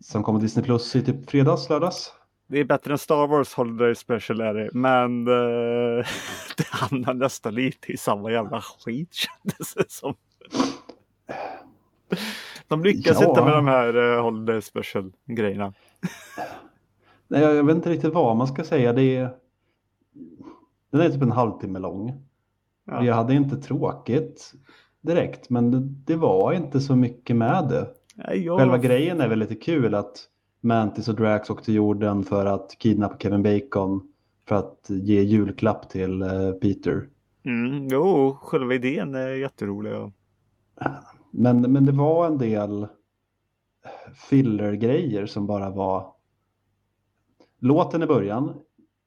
som 0.01 0.23
kommer 0.23 0.41
Disney 0.41 0.65
Plus 0.65 0.97
i 0.97 1.03
typ 1.05 1.31
fredags, 1.31 1.69
lördags. 1.69 2.13
det 2.47 2.59
är 2.59 2.65
bättre 2.65 2.93
än 2.93 2.99
Star 2.99 3.27
Wars 3.27 3.55
Holiday 3.55 3.95
Special 3.95 4.41
är 4.41 4.55
det. 4.55 4.71
Men 4.73 5.29
eh, 5.29 6.05
det 6.57 6.67
hamnar 6.71 7.15
nästan 7.15 7.55
lite 7.55 7.93
i 7.93 7.97
samma 7.97 8.31
jävla 8.31 8.61
skit 8.61 9.15
kändes 9.15 9.75
det 9.75 9.91
som. 9.91 10.15
De 12.69 12.83
lyckas 12.85 13.21
Ja. 13.21 13.29
inte 13.29 13.45
med 13.45 13.53
de 13.53 13.67
här 13.67 14.17
eh, 14.17 14.23
Holiday 14.23 14.63
Special 14.63 15.13
grejerna. 15.27 15.73
Nej, 17.29 17.41
jag, 17.43 17.65
vet 17.65 17.77
inte 17.77 17.91
riktigt 17.91 18.15
vad 18.15 18.37
man 18.37 18.47
ska 18.47 18.65
säga. 18.65 18.93
Det 18.93 19.17
är, 19.17 19.31
den 20.91 21.01
är 21.01 21.11
typ 21.11 21.23
en 21.23 21.33
halvtimme 21.33 21.79
lång. 21.79 22.23
Ja. 22.85 23.05
Jag 23.05 23.15
hade 23.15 23.35
inte 23.35 23.57
tråkigt 23.57 24.53
direkt, 25.03 25.51
men 25.51 25.71
det, 25.71 25.81
det 25.81 26.17
var 26.17 26.53
inte 26.53 26.81
så 26.81 26.97
mycket 26.97 27.37
med 27.37 27.69
det. 27.69 27.89
Jag- 28.37 28.59
Själva 28.59 28.79
grejen 28.79 29.21
är 29.21 29.29
väl 29.29 29.39
lite 29.39 29.55
kul 29.55 29.95
att 29.95 30.29
Mantis 30.61 31.09
och 31.09 31.15
Drax 31.15 31.51
åkte 31.51 31.65
till 31.65 31.75
jorden 31.75 32.23
för 32.25 32.47
att 32.47 32.77
kidnappa 32.79 33.17
Kevin 33.19 33.43
Bacon 33.43 34.13
för 34.49 34.55
att 34.57 34.87
ge 34.89 35.21
julklapp 35.23 35.89
till 35.91 36.23
eh, 36.23 36.53
Peter. 36.61 37.09
Mm, 37.45 37.89
jo, 37.89 38.37
själva 38.43 38.75
idén 38.75 39.15
är 39.15 39.29
jätterolig. 39.29 39.91
ja. 39.93 40.13
Men, 41.31 41.61
men 41.73 41.87
det 41.87 41.93
var 41.93 42.27
en 42.27 42.39
del 42.39 42.87
filler-grejer 44.15 45.27
som 45.27 45.47
bara 45.47 45.71
var... 45.71 46.13
Låten 47.59 48.03
i 48.03 48.07
början 48.07 48.55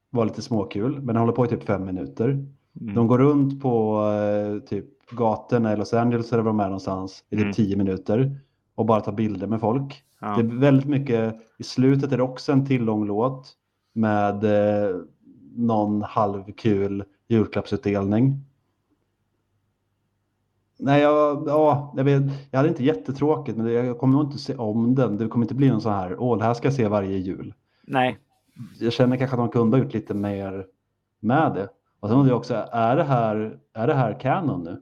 var 0.10 0.26
lite 0.26 0.42
småkul, 0.42 0.96
men 0.96 1.06
den 1.08 1.16
håller 1.18 1.34
på 1.34 1.46
i 1.46 1.48
typ 1.48 1.64
fem 1.64 1.86
minuter. 1.86 2.46
Mm. 2.82 2.96
De 2.96 3.08
går 3.08 3.18
runt 3.18 3.62
på 3.62 4.02
eh, 4.12 4.60
typ 4.68 4.86
gatorna 5.12 5.74
i 5.74 5.78
Los 5.78 5.94
Angeles 5.94 6.34
eller 6.34 6.44
var 6.44 6.50
de 6.52 6.60
är 6.60 6.64
någonstans 6.66 7.24
i 7.30 7.36
typ 7.36 7.42
Mm. 7.44 7.54
tio 7.54 7.76
minuter 7.78 8.40
och 8.76 8.86
bara 8.86 9.02
tar 9.02 9.12
bilder 9.12 9.48
med 9.48 9.60
folk. 9.60 10.04
Ja. 10.22 10.36
Det 10.36 10.42
är 10.42 10.60
väldigt 10.60 10.88
mycket, 10.88 11.36
i 11.58 11.64
slutet 11.64 12.12
är 12.12 12.18
det 12.18 12.24
också 12.24 12.52
en 12.52 12.66
till 12.66 12.84
lång 12.84 13.06
låt 13.06 13.54
med 13.94 14.44
eh, 14.44 14.96
någon 15.56 16.02
halvkul 16.02 17.04
julklappsutdelning. 17.28 18.40
Nej, 20.80 21.02
jag, 21.02 21.44
ja, 21.48 21.94
jag, 21.98 22.04
vet, 22.04 22.24
jag 22.52 22.58
hade 22.60 22.70
inte 22.70 22.84
jättetråkigt, 22.84 23.58
men 23.58 23.68
jag 23.74 24.00
kommer 24.00 24.14
nog 24.18 24.26
inte 24.28 24.38
se 24.38 24.56
om 24.56 24.96
den. 24.96 25.18
Det 25.18 25.28
kommer 25.28 25.46
inte 25.46 25.56
bli 25.56 25.70
någon 25.70 25.82
sån 25.82 25.94
här, 25.94 26.16
åh, 26.20 26.38
det 26.38 26.44
här 26.44 26.54
ska 26.54 26.68
jag 26.68 26.74
se 26.76 26.88
varje 26.88 27.18
jul. 27.18 27.54
Nej, 27.88 28.18
Jag 28.80 28.94
känner 28.94 29.18
kanske 29.18 29.36
att 29.36 29.42
de 29.42 29.50
kunde 29.50 29.78
ha 29.78 29.84
gjort 29.84 29.94
lite 29.94 30.14
mer 30.14 30.66
med 31.20 31.54
det. 31.54 31.70
Och 32.06 32.10
sen 32.10 32.18
undrar 32.18 32.32
jag 32.32 32.38
också, 32.38 32.68
är 32.72 32.96
det 32.96 33.04
här, 33.04 33.60
är 33.74 33.88
det 33.88 33.94
här 33.94 34.20
canon 34.20 34.64
nu? 34.64 34.82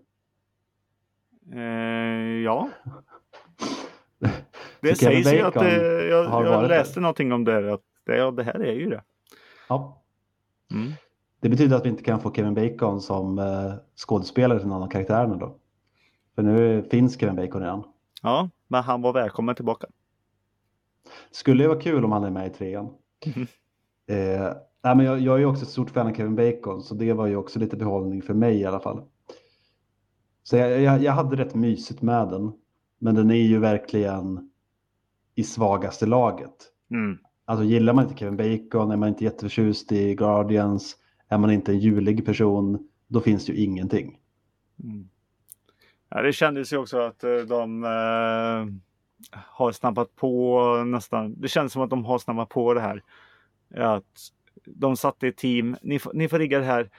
eh, 1.59 2.43
ja. 2.43 2.69
Det 4.81 4.95
sägs 4.95 5.33
ju 5.33 5.41
att 5.41 5.53
det, 5.53 6.05
jag, 6.07 6.25
har 6.25 6.45
jag 6.45 6.51
varit 6.51 6.69
läste 6.69 6.99
någonting 6.99 7.33
om 7.33 7.43
det. 7.43 7.73
Att 7.73 7.81
det, 8.05 8.17
ja, 8.17 8.31
det 8.31 8.43
här 8.43 8.59
är 8.59 8.73
ju 8.73 8.89
det. 8.89 9.03
Ja. 9.69 10.03
Mm. 10.71 10.91
Det 11.39 11.49
betyder 11.49 11.77
att 11.77 11.85
vi 11.85 11.89
inte 11.89 12.03
kan 12.03 12.19
få 12.19 12.33
Kevin 12.33 12.53
Bacon 12.53 13.01
som 13.01 13.39
eh, 13.39 13.73
skådespelare 13.95 14.59
till 14.59 14.67
någon 14.67 14.83
av 14.83 14.87
karaktärerna 14.87 15.35
då. 15.35 15.57
För 16.35 16.41
nu 16.41 16.83
finns 16.91 17.19
Kevin 17.19 17.35
Bacon 17.35 17.61
redan. 17.61 17.83
Ja, 18.21 18.49
men 18.67 18.83
han 18.83 19.01
var 19.01 19.13
välkommen 19.13 19.55
tillbaka. 19.55 19.87
Skulle 21.31 21.63
ju 21.63 21.69
vara 21.69 21.81
kul 21.81 22.05
om 22.05 22.11
han 22.11 22.23
är 22.23 22.29
med 22.29 22.47
i 22.47 22.49
trean. 22.49 22.89
Eh, 24.07 24.53
nej, 24.83 24.95
men 24.95 25.05
jag, 25.05 25.19
jag 25.19 25.41
är 25.41 25.45
också 25.45 25.63
ett 25.63 25.69
stort 25.69 25.89
fan 25.89 26.07
av 26.07 26.13
Kevin 26.13 26.35
Bacon 26.35 26.83
så 26.83 26.95
det 26.95 27.13
var 27.13 27.27
ju 27.27 27.35
också 27.35 27.59
lite 27.59 27.77
behållning 27.77 28.21
för 28.21 28.33
mig 28.33 28.59
i 28.59 28.65
alla 28.65 28.79
fall. 28.79 29.01
Så 30.43 30.57
jag, 30.57 30.81
jag, 30.81 31.03
jag 31.03 31.11
hade 31.11 31.35
rätt 31.35 31.55
mysigt 31.55 32.01
med 32.01 32.27
den. 32.27 32.51
Men 32.99 33.15
den 33.15 33.31
är 33.31 33.35
ju 33.35 33.59
verkligen 33.59 34.49
i 35.35 35.43
svagaste 35.43 36.05
laget. 36.05 36.55
Mm. 36.91 37.17
Alltså 37.45 37.65
gillar 37.65 37.93
man 37.93 38.03
inte 38.03 38.17
Kevin 38.17 38.37
Bacon, 38.37 38.91
är 38.91 38.97
man 38.97 39.09
inte 39.09 39.23
jätteförtjust 39.23 39.91
i 39.91 40.15
Guardians, 40.15 40.97
är 41.27 41.37
man 41.37 41.51
inte 41.51 41.71
en 41.71 41.79
julig 41.79 42.25
person, 42.25 42.87
då 43.07 43.19
finns 43.21 43.45
det 43.45 43.53
ju 43.53 43.63
ingenting. 43.63 44.19
Mm. 44.83 45.09
Ja, 46.09 46.21
det 46.21 46.33
kändes 46.33 46.73
ju 46.73 46.77
också 46.77 46.99
att 46.99 47.23
eh, 47.23 47.35
de 47.35 47.83
eh, 47.83 48.73
har 49.35 49.71
snabbat 49.71 50.15
på 50.15 50.83
nästan. 50.83 51.41
Det 51.41 51.47
känns 51.47 51.73
som 51.73 51.81
att 51.81 51.89
de 51.89 52.05
har 52.05 52.19
snabbat 52.19 52.49
på 52.49 52.73
det 52.73 52.81
här. 52.81 53.03
Att 53.75 54.31
de 54.65 54.97
satte 54.97 55.27
ett 55.27 55.37
team. 55.37 55.75
Ni, 55.81 55.99
får- 55.99 56.13
ni 56.13 56.29
får 56.29 56.39
rigga 56.39 56.59
det 56.59 56.65
här. 56.65 56.89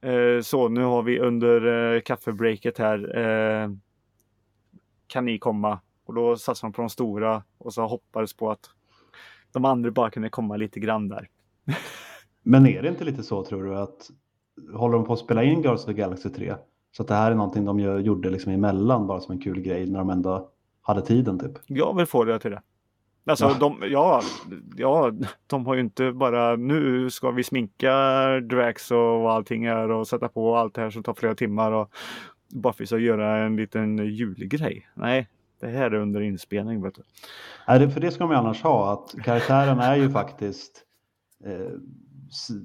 eh, 0.00 0.40
så 0.42 0.68
nu 0.68 0.82
har 0.84 1.02
vi 1.02 1.18
under 1.20 1.94
eh, 1.94 2.00
kaffebreaket 2.00 2.78
här. 2.78 3.18
Eh, 3.18 3.70
kan 5.06 5.24
ni 5.24 5.38
komma? 5.38 5.80
Och 6.06 6.14
då 6.14 6.36
satsade 6.36 6.68
de 6.70 6.72
på 6.76 6.82
de 6.82 6.88
stora 6.90 7.42
och 7.58 7.74
så 7.74 7.86
hoppades 7.86 8.36
på 8.36 8.50
att 8.50 8.70
de 9.52 9.64
andra 9.64 9.90
bara 9.90 10.10
kunde 10.10 10.28
komma 10.28 10.56
lite 10.56 10.80
grann 10.80 11.08
där. 11.08 11.28
Men 12.42 12.66
är 12.66 12.82
det 12.82 12.88
inte 12.88 13.04
lite 13.04 13.22
så 13.22 13.44
tror 13.44 13.64
du 13.64 13.76
att 13.76 14.10
håller 14.74 14.96
de 14.96 15.04
på 15.06 15.12
att 15.12 15.18
spela 15.18 15.42
in 15.44 15.54
Guardians 15.54 15.80
of 15.80 15.86
the 15.86 15.92
Galaxy 15.92 16.28
3? 16.30 16.54
Så 16.96 17.02
att 17.02 17.08
det 17.08 17.14
här 17.14 17.30
är 17.30 17.34
någonting 17.34 17.64
de 17.64 17.78
gjorde 17.80 18.30
liksom 18.30 18.52
emellan 18.52 19.06
bara 19.06 19.20
som 19.20 19.32
en 19.32 19.40
kul 19.40 19.60
grej 19.60 19.86
när 19.90 19.98
de 19.98 20.10
ändå 20.10 20.50
hade 20.82 21.02
tiden 21.02 21.38
typ? 21.38 21.52
Jag 21.66 21.96
vill 21.96 22.06
få 22.06 22.24
det 22.24 22.38
till 22.38 22.50
det. 22.50 22.62
Alltså 23.26 23.44
ja. 23.44 23.56
de, 23.60 23.78
ja, 23.90 24.22
ja, 24.76 25.12
de 25.46 25.66
har 25.66 25.74
ju 25.74 25.80
inte 25.80 26.12
bara 26.12 26.56
nu 26.56 27.10
ska 27.10 27.30
vi 27.30 27.44
sminka 27.44 27.94
Drax 28.40 28.90
och 28.90 29.32
allting 29.32 29.68
här 29.68 29.90
och 29.90 30.08
sätta 30.08 30.28
på 30.28 30.56
allt 30.56 30.74
det 30.74 30.80
här 30.80 30.90
som 30.90 31.02
tar 31.02 31.14
flera 31.14 31.34
timmar 31.34 31.72
och 31.72 31.90
bara 32.48 32.72
för 32.72 32.84
att 32.84 33.02
göra 33.02 33.44
en 33.44 33.56
liten 33.56 33.98
julgrej. 33.98 34.88
Nej, 34.94 35.28
det 35.60 35.66
här 35.66 35.90
är 35.90 35.94
under 35.94 36.20
inspelning. 36.20 36.82
Vet 36.82 36.94
du. 36.94 37.02
Nej, 37.68 37.90
för 37.90 38.00
det 38.00 38.10
ska 38.10 38.26
man 38.26 38.36
ju 38.36 38.38
annars 38.38 38.62
ha 38.62 38.92
att 38.92 39.24
karaktärerna 39.24 39.84
är 39.84 39.96
ju 39.96 40.10
faktiskt 40.10 40.82
eh, 41.44 41.78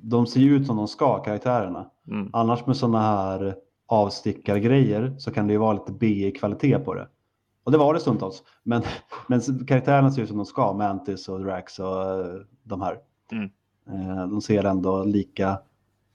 de 0.02 0.28
ser 0.28 0.40
ju 0.40 0.56
ut 0.56 0.66
som 0.66 0.78
de 0.78 0.88
ska 0.88 1.24
karaktärerna. 1.24 1.90
Mm. 2.08 2.30
Annars 2.34 2.66
med 2.66 2.78
sådana 2.78 3.02
här 3.02 3.56
avstickargrejer 3.88 5.16
så 5.18 5.32
kan 5.32 5.48
det 5.48 5.54
ju 5.54 5.60
vara 5.60 5.74
lite 5.74 5.92
B-kvalitet 5.92 6.80
på 6.80 6.94
det. 6.94 7.08
Och 7.64 7.72
det 7.72 7.78
var 7.78 7.94
det 7.94 8.00
stundtals. 8.00 8.44
Men, 8.64 8.82
men 9.28 9.66
karaktärerna 9.66 10.12
ser 10.12 10.22
ut 10.22 10.28
som 10.28 10.38
de 10.38 10.46
ska, 10.46 10.74
Mantis 10.74 11.30
och 11.30 11.40
Drax 11.40 11.80
och 11.80 12.20
uh, 12.20 12.42
de 12.64 12.82
här. 12.82 12.98
Mm. 13.32 13.50
Uh, 13.90 14.28
de 14.28 14.42
ser 14.42 14.64
ändå 14.64 15.04
lika 15.04 15.60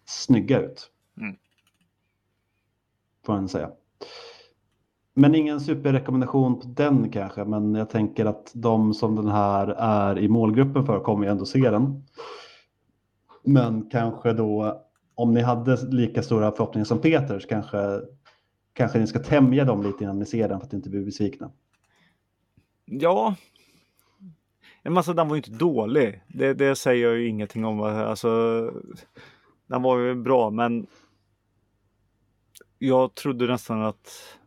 snygga 0.04 0.60
ut. 0.60 0.90
Mm. 1.20 1.36
Får 3.26 3.32
man 3.32 3.48
säga. 3.48 3.70
Men 5.14 5.34
ingen 5.34 5.60
superrekommendation 5.60 6.60
på 6.60 6.66
den 6.66 7.10
kanske, 7.10 7.44
men 7.44 7.74
jag 7.74 7.90
tänker 7.90 8.26
att 8.26 8.52
de 8.54 8.94
som 8.94 9.16
den 9.16 9.28
här 9.28 9.66
är 9.78 10.18
i 10.18 10.28
målgruppen 10.28 10.86
för 10.86 11.00
kommer 11.00 11.24
ju 11.24 11.30
ändå 11.30 11.46
se 11.46 11.70
den. 11.70 12.02
Men 13.44 13.90
kanske 13.90 14.32
då, 14.32 14.82
om 15.14 15.34
ni 15.34 15.40
hade 15.40 15.76
lika 15.90 16.22
stora 16.22 16.52
förhoppningar 16.52 16.84
som 16.84 16.98
Peter, 16.98 17.38
så 17.38 17.48
kanske 17.48 18.00
kanske 18.74 18.98
ni 18.98 19.06
ska 19.06 19.18
tämja 19.18 19.64
dem 19.64 19.82
lite 19.82 20.04
innan 20.04 20.18
ni 20.18 20.26
ser 20.26 20.48
den 20.48 20.60
för 20.60 20.66
att 20.66 20.72
inte 20.72 20.90
bli 20.90 21.00
besvikna. 21.04 21.50
Ja. 22.84 23.34
Men 24.82 24.92
massa 24.92 25.12
den 25.12 25.28
var 25.28 25.36
ju 25.36 25.38
inte 25.38 25.50
dålig. 25.50 26.22
Det, 26.28 26.54
det 26.54 26.76
säger 26.76 27.08
jag 27.08 27.18
ju 27.18 27.28
ingenting 27.28 27.64
om. 27.64 27.80
Alltså, 27.80 28.30
den 29.66 29.82
var 29.82 29.98
ju 29.98 30.14
bra 30.14 30.50
men 30.50 30.86
jag 32.78 33.14
trodde 33.14 33.46
nästan 33.46 33.82
att 33.82 34.38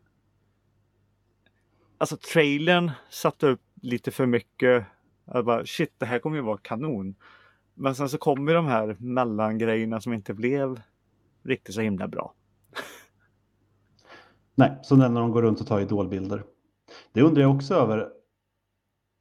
Alltså 1.97 2.17
trailern 2.17 2.91
satte 3.09 3.47
upp 3.47 3.61
lite 3.81 4.11
för 4.11 4.25
mycket. 4.25 4.85
Jag 5.25 5.45
bara, 5.45 5.65
shit, 5.65 5.93
det 5.97 6.05
här 6.05 6.19
kommer 6.19 6.37
ju 6.37 6.43
vara 6.43 6.57
kanon. 6.57 7.15
Men 7.73 7.95
sen 7.95 8.09
så 8.09 8.17
kommer 8.17 8.53
de 8.53 8.65
här 8.65 8.95
mellangrejerna 8.99 10.01
som 10.01 10.13
inte 10.13 10.33
blev 10.33 10.81
riktigt 11.43 11.75
så 11.75 11.81
himla 11.81 12.07
bra. 12.07 12.33
Nej, 14.59 14.79
så 14.81 14.95
när 14.95 15.09
de 15.09 15.31
går 15.31 15.41
runt 15.41 15.61
och 15.61 15.67
tar 15.67 15.79
idolbilder. 15.79 16.43
Det 17.11 17.21
undrar 17.21 17.41
jag 17.41 17.55
också 17.55 17.73
över. 17.73 18.09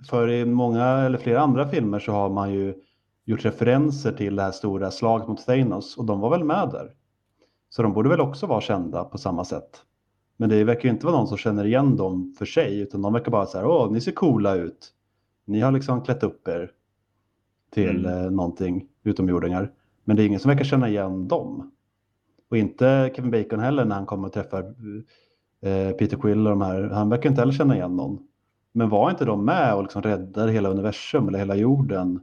För 0.08 0.30
i 0.30 0.44
många 0.44 0.84
eller 0.84 1.18
flera 1.18 1.40
andra 1.40 1.68
filmer 1.68 1.98
så 1.98 2.12
har 2.12 2.30
man 2.30 2.52
ju 2.52 2.74
gjort 3.24 3.44
referenser 3.44 4.12
till 4.12 4.36
det 4.36 4.42
här 4.42 4.50
stora 4.50 4.90
slaget 4.90 5.28
mot 5.28 5.46
Thanos 5.46 5.96
och 5.96 6.04
de 6.04 6.20
var 6.20 6.30
väl 6.30 6.44
med 6.44 6.68
där. 6.72 6.94
Så 7.68 7.82
de 7.82 7.92
borde 7.92 8.08
väl 8.08 8.20
också 8.20 8.46
vara 8.46 8.60
kända 8.60 9.04
på 9.04 9.18
samma 9.18 9.44
sätt. 9.44 9.82
Men 10.36 10.48
det 10.48 10.64
verkar 10.64 10.88
inte 10.88 11.06
vara 11.06 11.16
någon 11.16 11.28
som 11.28 11.38
känner 11.38 11.64
igen 11.64 11.96
dem 11.96 12.34
för 12.38 12.46
sig 12.46 12.80
utan 12.80 13.02
de 13.02 13.12
verkar 13.12 13.30
bara 13.30 13.46
så 13.46 13.58
här, 13.58 13.66
åh, 13.66 13.92
ni 13.92 14.00
ser 14.00 14.12
coola 14.12 14.54
ut. 14.54 14.92
Ni 15.44 15.60
har 15.60 15.72
liksom 15.72 16.02
klätt 16.02 16.22
upp 16.22 16.48
er 16.48 16.70
till 17.70 18.06
mm. 18.06 18.24
eh, 18.24 18.30
någonting 18.30 18.88
utomjordingar. 19.02 19.72
Men 20.04 20.16
det 20.16 20.22
är 20.22 20.26
ingen 20.26 20.40
som 20.40 20.48
verkar 20.48 20.64
känna 20.64 20.88
igen 20.88 21.28
dem. 21.28 21.72
Och 22.50 22.56
inte 22.56 23.12
Kevin 23.16 23.30
Bacon 23.30 23.60
heller 23.60 23.84
när 23.84 23.96
han 23.96 24.06
kommer 24.06 24.28
och 24.28 24.34
träffar 24.34 24.62
Eh, 24.62 25.25
Eh, 25.66 25.92
Peter 25.92 26.16
Quill 26.16 26.46
och 26.46 26.50
de 26.50 26.60
här, 26.60 26.82
han 26.82 27.08
verkar 27.08 27.30
inte 27.30 27.42
heller 27.42 27.52
känna 27.52 27.76
igen 27.76 27.96
någon. 27.96 28.18
Men 28.72 28.88
var 28.88 29.10
inte 29.10 29.24
de 29.24 29.44
med 29.44 29.74
och 29.74 29.82
liksom 29.82 30.02
räddade 30.02 30.52
hela 30.52 30.68
universum 30.68 31.28
eller 31.28 31.38
hela 31.38 31.56
jorden? 31.56 32.20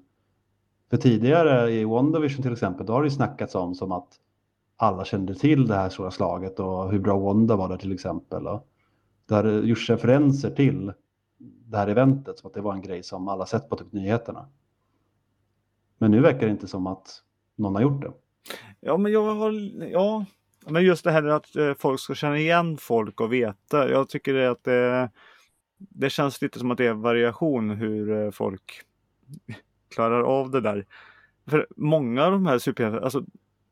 För 0.90 0.98
tidigare 0.98 1.72
i 1.72 1.86
WandaVision 1.86 2.44
till 2.44 2.54
exempel, 2.54 2.86
då 2.86 2.94
har 2.94 3.02
det 3.02 3.08
ju 3.08 3.16
snackats 3.16 3.56
om 3.56 3.76
som 3.76 3.92
att 3.92 4.08
alla 4.78 5.06
kände 5.06 5.36
till 5.36 5.68
det 5.68 5.76
här 5.76 5.90
stora 5.90 6.12
slaget 6.12 6.60
och 6.60 6.92
hur 6.92 7.00
bra 7.00 7.20
Wanda 7.20 7.56
var 7.56 7.70
där 7.70 7.78
till 7.78 7.92
exempel. 7.92 8.48
Och 8.48 8.68
det 9.28 9.36
har 9.36 9.44
gjorts 9.44 9.90
referenser 9.90 10.50
till 10.50 10.94
det 11.66 11.78
här 11.78 11.88
eventet 11.88 12.40
som 12.40 12.48
att 12.48 12.54
det 12.54 12.62
var 12.62 12.74
en 12.74 12.82
grej 12.82 13.04
som 13.04 13.28
alla 13.28 13.46
sett 13.46 13.70
på 13.70 13.76
typ 13.76 13.94
nyheterna. 13.94 14.48
Men 15.98 16.12
nu 16.12 16.22
verkar 16.22 16.46
det 16.46 16.52
inte 16.52 16.68
som 16.68 16.88
att 16.88 17.22
någon 17.56 17.76
har 17.76 17.82
gjort 17.82 18.02
det. 18.02 18.12
Ja, 18.80 18.98
men 18.98 19.12
jag 19.12 19.36
har, 19.36 19.52
ja, 19.92 20.26
men 20.68 20.84
just 20.84 21.04
det 21.04 21.12
här 21.12 21.24
att 21.24 21.56
eh, 21.56 21.74
folk 21.74 22.00
ska 22.00 22.16
känna 22.16 22.38
igen 22.38 22.78
folk 22.78 23.22
och 23.22 23.34
veta. 23.34 23.90
Jag 23.90 24.10
tycker 24.10 24.36
att 24.36 24.64
det, 24.64 25.10
det 25.78 26.10
känns 26.10 26.42
lite 26.42 26.60
som 26.60 26.72
att 26.72 26.78
det 26.78 26.88
är 26.88 26.94
variation 26.94 27.70
hur 27.70 28.26
eh, 28.26 28.32
folk 28.32 28.82
klarar 29.96 30.22
av 30.22 30.52
det 30.52 30.62
där. 30.62 30.86
För 31.48 31.68
många 31.76 32.26
av 32.26 32.32
de 32.32 32.46
här 32.46 32.58
superhjältarna, 32.58 33.04
alltså 33.04 33.24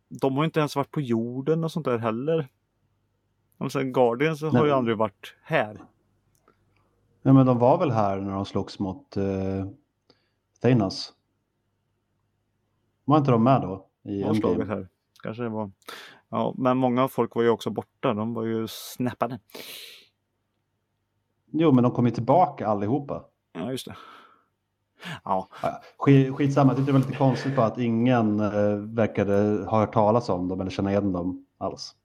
de 0.10 0.38
har 0.38 0.46
inte 0.46 0.60
ens 0.60 0.76
varit 0.76 0.92
på 0.92 1.02
jorden 1.02 1.64
och 1.64 1.72
sånt 1.72 1.86
där 1.86 1.98
heller. 1.98 2.48
Alltså, 3.58 3.84
Guardians 3.84 4.42
har 4.42 4.66
ju 4.66 4.72
aldrig 4.72 4.98
varit 4.98 5.36
här. 5.42 5.78
Nej 7.22 7.34
men 7.34 7.46
de 7.46 7.60
var 7.60 7.78
väl 7.78 7.92
här 7.92 8.20
när 8.20 8.32
de 8.32 8.46
slogs 8.46 8.80
mot 8.80 9.18
uh, 9.18 9.66
Thanos? 10.62 11.14
Var 13.06 13.18
inte 13.18 13.32
de 13.32 13.44
med 13.44 13.62
då? 13.62 13.88
I 14.04 14.22
de 14.22 14.68
här. 14.68 14.88
Kanske 15.24 15.44
det 15.44 15.50
var. 15.50 15.72
Ja, 16.32 16.54
men 16.58 16.78
många 16.78 17.08
folk 17.08 17.36
var 17.36 17.44
ju 17.44 17.50
också 17.50 17.70
borta. 17.70 18.14
De 18.14 18.34
var 18.34 18.44
ju 18.44 18.68
snäppade. 18.68 19.40
Jo, 21.52 21.72
men 21.72 21.84
de 21.84 21.92
kom 21.92 22.06
ju 22.06 22.12
tillbaka 22.12 22.68
allihopa. 22.68 23.24
Ja, 23.54 23.72
just 23.72 23.86
det. 23.86 23.96
Ja. 25.24 25.50
Skit, 25.98 26.36
skitsamma, 26.36 26.70
jag 26.70 26.78
tyckte 26.78 26.92
det 26.92 27.00
var 27.00 27.06
lite 27.06 27.18
konstigt 27.18 27.56
på 27.56 27.62
att 27.62 27.78
ingen 27.78 28.40
eh, 28.40 28.76
verkade 28.76 29.66
ha 29.70 29.80
hört 29.80 29.94
talas 29.94 30.30
om 30.30 30.48
dem 30.48 30.62
eller 30.62 30.72
känna 30.72 30.92
igen 30.92 31.12
dem 31.12 31.46
alls. 31.58 31.96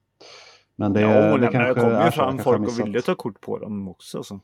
Men 0.76 0.92
det, 0.92 1.00
ja, 1.00 1.36
det, 1.36 1.48
kanske 1.48 1.74
det 1.74 1.80
kom 1.80 2.04
ju 2.04 2.10
fram 2.10 2.38
folk 2.38 2.68
och 2.68 2.86
ville 2.86 3.02
ta 3.02 3.14
kort 3.14 3.40
på 3.40 3.58
dem 3.58 3.88
också. 3.88 4.22
Så. 4.22 4.40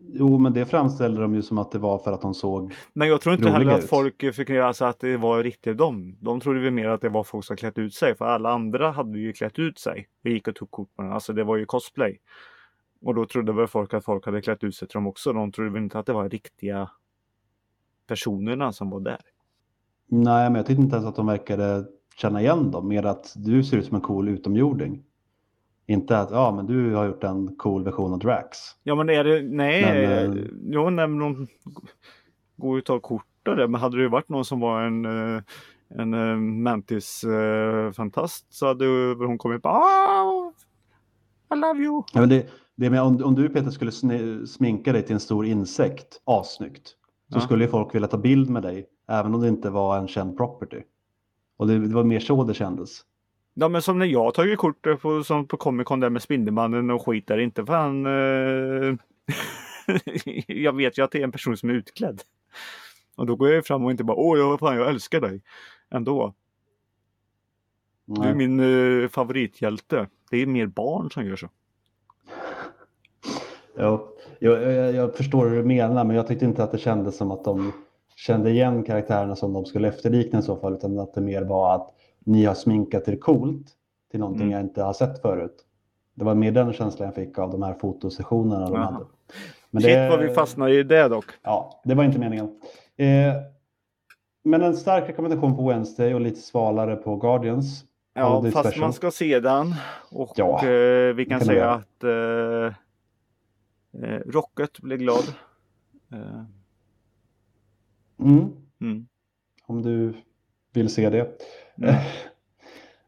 Jo, 0.00 0.38
men 0.38 0.52
det 0.52 0.66
framställde 0.66 1.20
de 1.20 1.34
ju 1.34 1.42
som 1.42 1.58
att 1.58 1.70
det 1.70 1.78
var 1.78 1.98
för 1.98 2.12
att 2.12 2.22
de 2.22 2.34
såg 2.34 2.74
Men 2.92 3.08
jag 3.08 3.20
tror 3.20 3.34
inte 3.34 3.50
heller 3.50 3.72
att 3.72 3.84
ut. 3.84 3.90
folk 3.90 4.34
fick 4.34 4.50
alltså 4.50 4.84
att 4.84 5.00
det 5.00 5.16
var 5.16 5.42
riktigt 5.42 5.78
dem. 5.78 6.16
De 6.20 6.40
trodde 6.40 6.60
väl 6.60 6.72
mer 6.72 6.88
att 6.88 7.00
det 7.00 7.08
var 7.08 7.24
folk 7.24 7.44
som 7.44 7.56
klätt 7.56 7.78
ut 7.78 7.94
sig. 7.94 8.14
För 8.14 8.24
alla 8.24 8.50
andra 8.50 8.90
hade 8.90 9.18
ju 9.18 9.32
klätt 9.32 9.58
ut 9.58 9.78
sig 9.78 10.08
och 10.24 10.30
gick 10.30 10.48
och 10.48 10.54
tog 10.54 10.70
kort 10.70 10.96
på 10.96 11.02
den. 11.02 11.12
Alltså 11.12 11.32
det 11.32 11.44
var 11.44 11.56
ju 11.56 11.66
cosplay. 11.66 12.20
Och 13.02 13.14
då 13.14 13.26
trodde 13.26 13.52
väl 13.52 13.66
folk 13.66 13.94
att 13.94 14.04
folk 14.04 14.26
hade 14.26 14.42
klätt 14.42 14.64
ut 14.64 14.74
sig 14.74 14.88
till 14.88 14.94
dem 14.94 15.06
också. 15.06 15.32
De 15.32 15.52
trodde 15.52 15.70
väl 15.70 15.82
inte 15.82 15.98
att 15.98 16.06
det 16.06 16.12
var 16.12 16.28
riktiga 16.28 16.90
personerna 18.06 18.72
som 18.72 18.90
var 18.90 19.00
där. 19.00 19.20
Nej, 20.06 20.50
men 20.50 20.54
jag 20.54 20.66
tyckte 20.66 20.82
inte 20.82 20.96
ens 20.96 21.08
att 21.08 21.16
de 21.16 21.26
verkade 21.26 21.84
känna 22.16 22.40
igen 22.40 22.70
dem. 22.70 22.88
Mer 22.88 23.06
att 23.06 23.32
du 23.36 23.64
ser 23.64 23.76
ut 23.76 23.86
som 23.86 23.94
en 23.94 24.00
cool 24.02 24.28
utomjording. 24.28 25.02
Inte 25.90 26.18
att 26.18 26.30
ja, 26.30 26.52
men 26.52 26.66
du 26.66 26.94
har 26.94 27.06
gjort 27.06 27.24
en 27.24 27.56
cool 27.56 27.84
version 27.84 28.12
av 28.12 28.18
Drax. 28.18 28.58
Ja, 28.82 28.94
men 28.94 29.10
är 29.10 29.24
det 29.24 29.42
nej. 29.42 29.82
Men, 29.82 30.38
äh, 30.38 30.44
jo, 30.62 30.90
nej, 30.90 31.08
men 31.08 31.18
de 31.18 31.46
går 32.56 32.76
ju 32.76 32.78
att 32.78 32.84
ta 32.84 33.00
kort 33.00 33.48
av 33.48 33.56
det. 33.56 33.68
Men 33.68 33.80
hade 33.80 34.02
det 34.02 34.08
varit 34.08 34.28
någon 34.28 34.44
som 34.44 34.60
var 34.60 34.82
en, 34.82 35.04
eh, 35.04 35.42
en, 35.88 36.14
eh, 36.14 36.36
Mantis-fantast 36.36 38.54
så 38.54 38.66
hade 38.66 38.84
hon 39.26 39.38
kommit 39.38 39.62
på 39.62 39.68
oh, 39.68 40.52
I 41.54 41.56
love 41.56 41.80
you. 41.80 42.02
Ja, 42.12 42.20
men 42.20 42.28
det, 42.28 42.46
det 42.76 42.90
med, 42.90 43.02
om, 43.02 43.24
om 43.24 43.34
du 43.34 43.48
Peter 43.48 43.70
skulle 43.70 43.92
sminka 44.46 44.92
dig 44.92 45.02
till 45.02 45.14
en 45.14 45.20
stor 45.20 45.46
insekt, 45.46 46.20
assnyggt, 46.24 46.88
så 47.32 47.36
ja. 47.36 47.40
skulle 47.40 47.68
folk 47.68 47.94
vilja 47.94 48.08
ta 48.08 48.18
bild 48.18 48.50
med 48.50 48.62
dig, 48.62 48.86
även 49.08 49.34
om 49.34 49.40
det 49.40 49.48
inte 49.48 49.70
var 49.70 49.98
en 49.98 50.08
känd 50.08 50.36
property. 50.36 50.82
Och 51.56 51.66
det, 51.66 51.78
det 51.78 51.94
var 51.94 52.04
mer 52.04 52.20
så 52.20 52.44
det 52.44 52.54
kändes. 52.54 53.00
Ja 53.60 53.68
men 53.68 53.82
som 53.82 53.98
när 53.98 54.06
jag 54.06 54.34
tagit 54.34 54.58
kort 54.58 54.86
på, 55.00 55.24
som 55.24 55.46
på 55.46 55.56
Comic 55.56 55.86
Con 55.86 56.00
där 56.00 56.10
med 56.10 56.22
Spindelmannen 56.22 56.90
och 56.90 57.06
skit 57.06 57.26
där. 57.26 57.38
Inte 57.38 57.66
fan... 57.66 58.06
Eh... 58.06 58.94
jag 60.46 60.76
vet 60.76 60.98
ju 60.98 61.04
att 61.04 61.10
det 61.10 61.18
är 61.18 61.24
en 61.24 61.32
person 61.32 61.56
som 61.56 61.70
är 61.70 61.74
utklädd. 61.74 62.22
Och 63.16 63.26
då 63.26 63.36
går 63.36 63.50
jag 63.50 63.66
fram 63.66 63.84
och 63.84 63.90
inte 63.90 64.04
bara 64.04 64.16
åh 64.16 64.38
jag, 64.38 64.60
fan, 64.60 64.76
jag 64.76 64.88
älskar 64.88 65.20
dig. 65.20 65.42
Ändå. 65.90 66.34
Nej. 68.04 68.18
Du 68.22 68.28
är 68.28 68.34
min 68.34 68.60
eh, 69.02 69.08
favorithjälte. 69.08 70.06
Det 70.30 70.42
är 70.42 70.46
mer 70.46 70.66
barn 70.66 71.10
som 71.10 71.26
gör 71.26 71.36
så. 71.36 71.48
Ja, 73.76 74.08
jag, 74.38 74.62
jag, 74.62 74.94
jag, 74.94 75.16
förstår 75.16 75.48
hur 75.48 75.56
du 75.56 75.64
menar 75.64 76.04
men 76.04 76.16
jag 76.16 76.26
tyckte 76.26 76.44
inte 76.44 76.64
att 76.64 76.72
det 76.72 76.78
kändes 76.78 77.16
som 77.16 77.30
att 77.30 77.44
de 77.44 77.72
kände 78.16 78.50
igen 78.50 78.84
karaktärerna 78.84 79.36
som 79.36 79.52
de 79.52 79.64
skulle 79.64 79.88
efterlikna 79.88 80.38
i 80.38 80.42
så 80.42 80.56
fall 80.56 80.74
utan 80.74 80.98
att 80.98 81.14
det 81.14 81.20
mer 81.20 81.42
var 81.42 81.74
att 81.74 81.94
ni 82.28 82.44
har 82.44 82.54
sminkat 82.54 83.08
er 83.08 83.16
coolt 83.16 83.66
till 84.10 84.20
någonting 84.20 84.42
Mm. 84.46 84.52
jag 84.52 84.60
inte 84.60 84.82
har 84.82 84.92
sett 84.92 85.22
förut. 85.22 85.64
Det 86.14 86.24
var 86.24 86.34
mer 86.34 86.52
den 86.52 86.72
känslan 86.72 87.06
jag 87.06 87.14
fick 87.14 87.38
av 87.38 87.50
de 87.50 87.62
här 87.62 87.74
fotosessionerna 87.74 88.66
de 88.70 88.76
hade. 88.76 89.04
Men 89.70 89.82
Shit 89.82 89.92
det- 89.94 90.08
vad 90.10 90.20
vi 90.20 90.28
fastnar 90.34 90.68
i 90.68 90.82
det 90.82 91.08
dock. 91.08 91.24
Ja, 91.42 91.80
det 91.84 91.94
var 91.94 92.04
inte 92.04 92.18
meningen. 92.18 92.60
Eh, 92.96 93.34
men 94.44 94.62
en 94.62 94.76
stark 94.76 95.08
rekommendation 95.08 95.56
på 95.56 95.68
Wednesday 95.68 96.14
och 96.14 96.20
lite 96.20 96.40
svalare 96.40 96.96
på 96.96 97.16
Guardians. 97.16 97.84
Ja, 98.14 98.42
fast 98.42 98.58
Special. 98.58 98.80
man 98.80 98.92
ska 98.92 99.10
se 99.10 99.40
den. 99.40 99.74
Och 100.10 100.32
Ja, 100.36 100.64
eh, 100.66 101.14
vi 101.14 101.24
kan 101.28 101.38
kan 101.38 101.46
säga 101.46 101.70
att 101.70 102.04
eh, 102.04 102.74
eh, 104.02 104.20
Rocket 104.26 104.80
blir 104.80 104.96
glad. 104.96 105.24
Eh, 106.12 106.42
Mm, 108.20 108.48
mm. 108.80 109.06
om 109.66 109.82
du 109.82 110.14
vill 110.72 110.88
se 110.88 111.10
det. 111.10 111.42
Mm. 111.78 111.94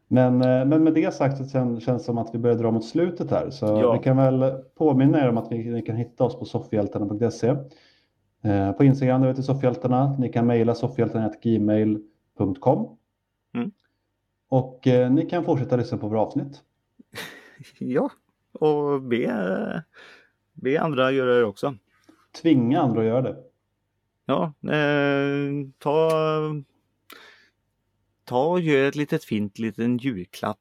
Men, 0.07 0.41
eh, 0.41 0.65
men 0.65 0.83
med 0.83 0.93
det 0.93 1.13
sagt 1.13 1.37
så 1.37 1.43
kän- 1.43 1.79
känns 1.79 2.01
det 2.01 2.05
som 2.05 2.17
att 2.17 2.35
vi 2.35 2.39
börjar 2.39 2.57
dra 2.57 2.71
mot 2.71 2.85
slutet 2.85 3.31
här. 3.31 3.49
Så 3.49 3.65
Ja. 3.65 3.93
vi 3.93 3.99
kan 3.99 4.17
väl 4.17 4.51
påminna 4.77 5.23
er 5.25 5.29
om 5.29 5.37
att 5.37 5.51
ni 5.51 5.81
kan 5.81 5.95
hitta 5.95 6.23
oss 6.23 6.39
på 6.39 6.45
soffhjältarna.se. 6.45 7.55
Eh, 8.43 8.71
på 8.71 8.83
Instagram 8.83 9.21
där 9.21 9.27
vi 9.27 9.31
heter 9.31 9.41
Soffhjältarna. 9.43 10.15
Ni 10.19 10.29
kan 10.29 10.47
mejla 10.47 10.75
soffhjältarna.gmail.com. 10.75 12.97
Mm. 13.53 13.71
Och 14.49 14.87
eh, 14.87 15.11
ni 15.11 15.29
kan 15.29 15.43
fortsätta 15.43 15.75
lyssna 15.75 15.97
på 15.97 16.07
våra 16.07 16.21
avsnitt. 16.21 16.61
Ja, 17.79 18.09
och 18.51 19.01
be, 19.01 19.83
be 20.53 20.81
andra 20.81 21.11
göra 21.11 21.35
det 21.39 21.45
också. 21.45 21.75
Tvinga 22.41 22.81
andra 22.81 23.01
att 23.01 23.07
göra 23.07 23.21
det. 23.21 23.35
Ja, 24.25 24.53
eh, 24.63 25.49
ta, 25.79 26.09
ta 28.31 28.45
och 28.45 28.59
gör 28.59 28.87
ett 28.87 28.95
litet 28.95 29.23
fint 29.23 29.59
liten 29.59 29.97
julklapp 29.97 30.57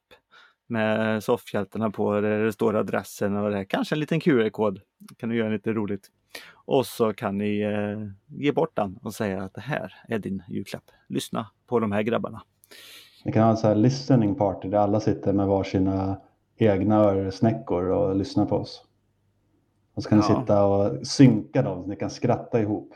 med 0.67 1.23
soffhjältarna 1.25 1.91
på 1.91 2.21
där 2.21 2.45
det 2.45 2.53
står 2.53 2.77
adressen 2.77 3.37
och 3.37 3.51
det 3.51 3.65
kanske 3.65 3.95
en 3.95 3.99
liten 4.01 4.21
QR-kod. 4.21 4.81
kan 5.17 5.29
du 5.29 5.37
göra 5.37 5.49
lite 5.49 5.73
roligt. 5.73 6.07
Och 6.55 6.87
så 6.87 7.13
kan 7.13 7.39
ni 7.39 7.61
eh, 7.61 8.39
ge 8.39 8.53
bort 8.53 8.77
den 8.77 8.99
och 9.03 9.15
säga 9.15 9.43
att 9.43 9.55
det 9.55 9.61
här 9.61 9.95
är 10.09 10.19
din 10.19 10.43
julklapp. 10.49 10.85
Lyssna 11.09 11.47
på 11.67 11.81
de 11.81 11.93
här 11.93 12.03
grabbarna. 12.03 12.43
Ni 13.25 13.33
kan 13.33 13.43
ha 13.43 13.51
en 13.51 13.57
så 13.57 13.67
här 13.69 13.75
listening 13.75 14.35
party 14.35 14.69
där 14.69 14.79
alla 14.79 15.01
sitter 15.01 15.33
med 15.33 15.47
varsina 15.47 16.21
egna 16.57 16.97
örsnäckor 17.05 17.85
och 17.85 18.17
lyssnar 18.17 18.47
på 18.47 18.57
oss. 18.57 18.85
Och 19.95 20.03
så 20.03 20.09
kan 20.09 20.19
ni 20.19 20.25
Ja. 20.29 20.41
sitta 20.41 20.65
och 20.65 21.07
synka 21.07 21.63
dem 21.63 21.83
så 21.83 21.89
ni 21.89 21.97
kan 21.97 22.11
skratta 22.11 22.61
ihop. 22.61 22.95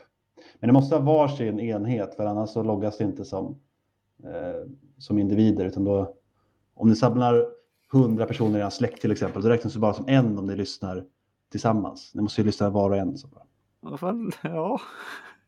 Men 0.59 0.67
det 0.67 0.73
måste 0.73 0.95
ha 0.95 1.01
varsin 1.01 1.59
enhet 1.59 2.15
för 2.15 2.25
annars 2.25 2.49
så 2.49 2.63
loggas 2.63 2.97
det 2.97 3.03
inte 3.03 3.25
som, 3.25 3.59
eh, 4.23 4.71
som 4.97 5.17
individer. 5.19 5.65
Utan 5.65 5.83
då, 5.83 6.13
om 6.73 6.89
ni 6.89 6.95
samlar 6.95 7.45
100 7.93 8.25
personer 8.25 8.59
i 8.59 8.61
en 8.61 8.71
släkt 8.71 9.01
till 9.01 9.11
exempel, 9.11 9.41
då 9.41 9.49
räknas 9.49 9.73
det 9.73 9.79
bara 9.79 9.93
som 9.93 10.07
en 10.07 10.37
om 10.39 10.45
ni 10.47 10.55
lyssnar 10.55 11.05
tillsammans. 11.51 12.11
Ni 12.15 12.21
måste 12.21 12.41
ju 12.41 12.45
lyssna 12.45 12.69
var 12.69 12.89
och 12.89 12.97
en. 12.97 13.17
Så 13.17 13.27
bara. 13.27 13.43
Ja, 14.41 14.79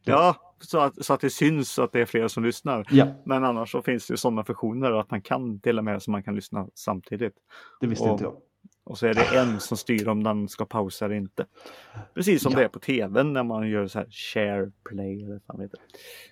ja 0.04 0.36
så, 0.60 0.80
att, 0.80 1.06
så 1.06 1.14
att 1.14 1.22
det 1.22 1.30
syns 1.30 1.80
att 1.80 1.92
det 1.92 2.02
är 2.02 2.06
fler 2.06 2.28
som 2.28 2.44
lyssnar. 2.44 2.88
Ja, 2.92 3.08
Men 3.26 3.44
annars 3.44 3.72
så 3.72 3.82
finns 3.82 4.08
det 4.08 4.14
ju 4.14 4.18
sådana 4.18 4.44
funktioner 4.44 4.92
att 4.92 5.12
man 5.12 5.22
kan 5.22 5.58
dela 5.60 5.82
med 5.82 6.02
så 6.04 6.12
man 6.12 6.24
kan 6.24 6.36
lyssna 6.36 6.68
samtidigt. 6.74 7.34
det 7.82 7.88
visste 7.88 8.06
Och- 8.06 8.12
inte 8.12 8.24
jag. 8.24 8.36
Och 8.90 8.98
så 8.98 9.08
är 9.08 9.14
det 9.14 9.38
en 9.38 9.60
som 9.60 9.78
styr 9.78 10.08
om 10.08 10.24
den 10.24 10.48
ska 10.48 10.66
pausa 10.66 11.06
eller 11.06 11.16
inte. 11.16 11.46
Precis 12.14 12.42
som 12.44 12.52
Ja. 12.52 12.58
det 12.60 12.66
är 12.66 12.70
på 12.70 12.80
tvn 12.80 13.34
när 13.34 13.44
man 13.44 13.70
gör 13.70 13.88
så 13.88 14.00
här 14.00 14.08
share 14.12 14.72
play 14.90 15.24
eller 15.24 15.42
vad 15.46 15.62
heter. 15.62 15.80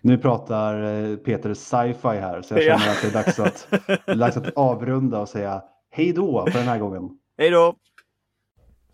Nu 0.01 0.17
pratar 0.17 0.83
eh, 0.83 1.15
Peter 1.17 1.53
sci-fi 1.53 2.07
här 2.19 2.41
så 2.41 2.53
jag 2.53 2.63
Ja. 2.63 2.77
känner 2.79 2.91
att 2.91 3.01
det 3.01 3.07
är 3.07 3.13
dags 3.23 3.39
att, 3.39 3.67
det 4.05 4.11
är 4.11 4.15
dags 4.15 4.37
att 4.37 4.53
avrunda 4.57 5.19
och 5.19 5.29
säga 5.29 5.63
hej 5.89 6.13
då 6.13 6.45
för 6.51 6.59
den 6.59 6.67
här 6.67 6.79
gången. 6.79 7.09
Hej 7.37 7.49
då! 7.49 7.75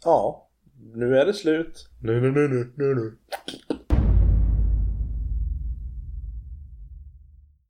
Ja, 0.04 0.50
nu 0.94 1.18
är 1.18 1.26
det 1.26 1.34
slut. 1.34 1.90
Nu, 2.02 2.22
nu, 2.22 2.32
nu, 2.32 2.48
nu, 2.48 2.74
nu, 2.78 2.96
nu. 2.96 3.18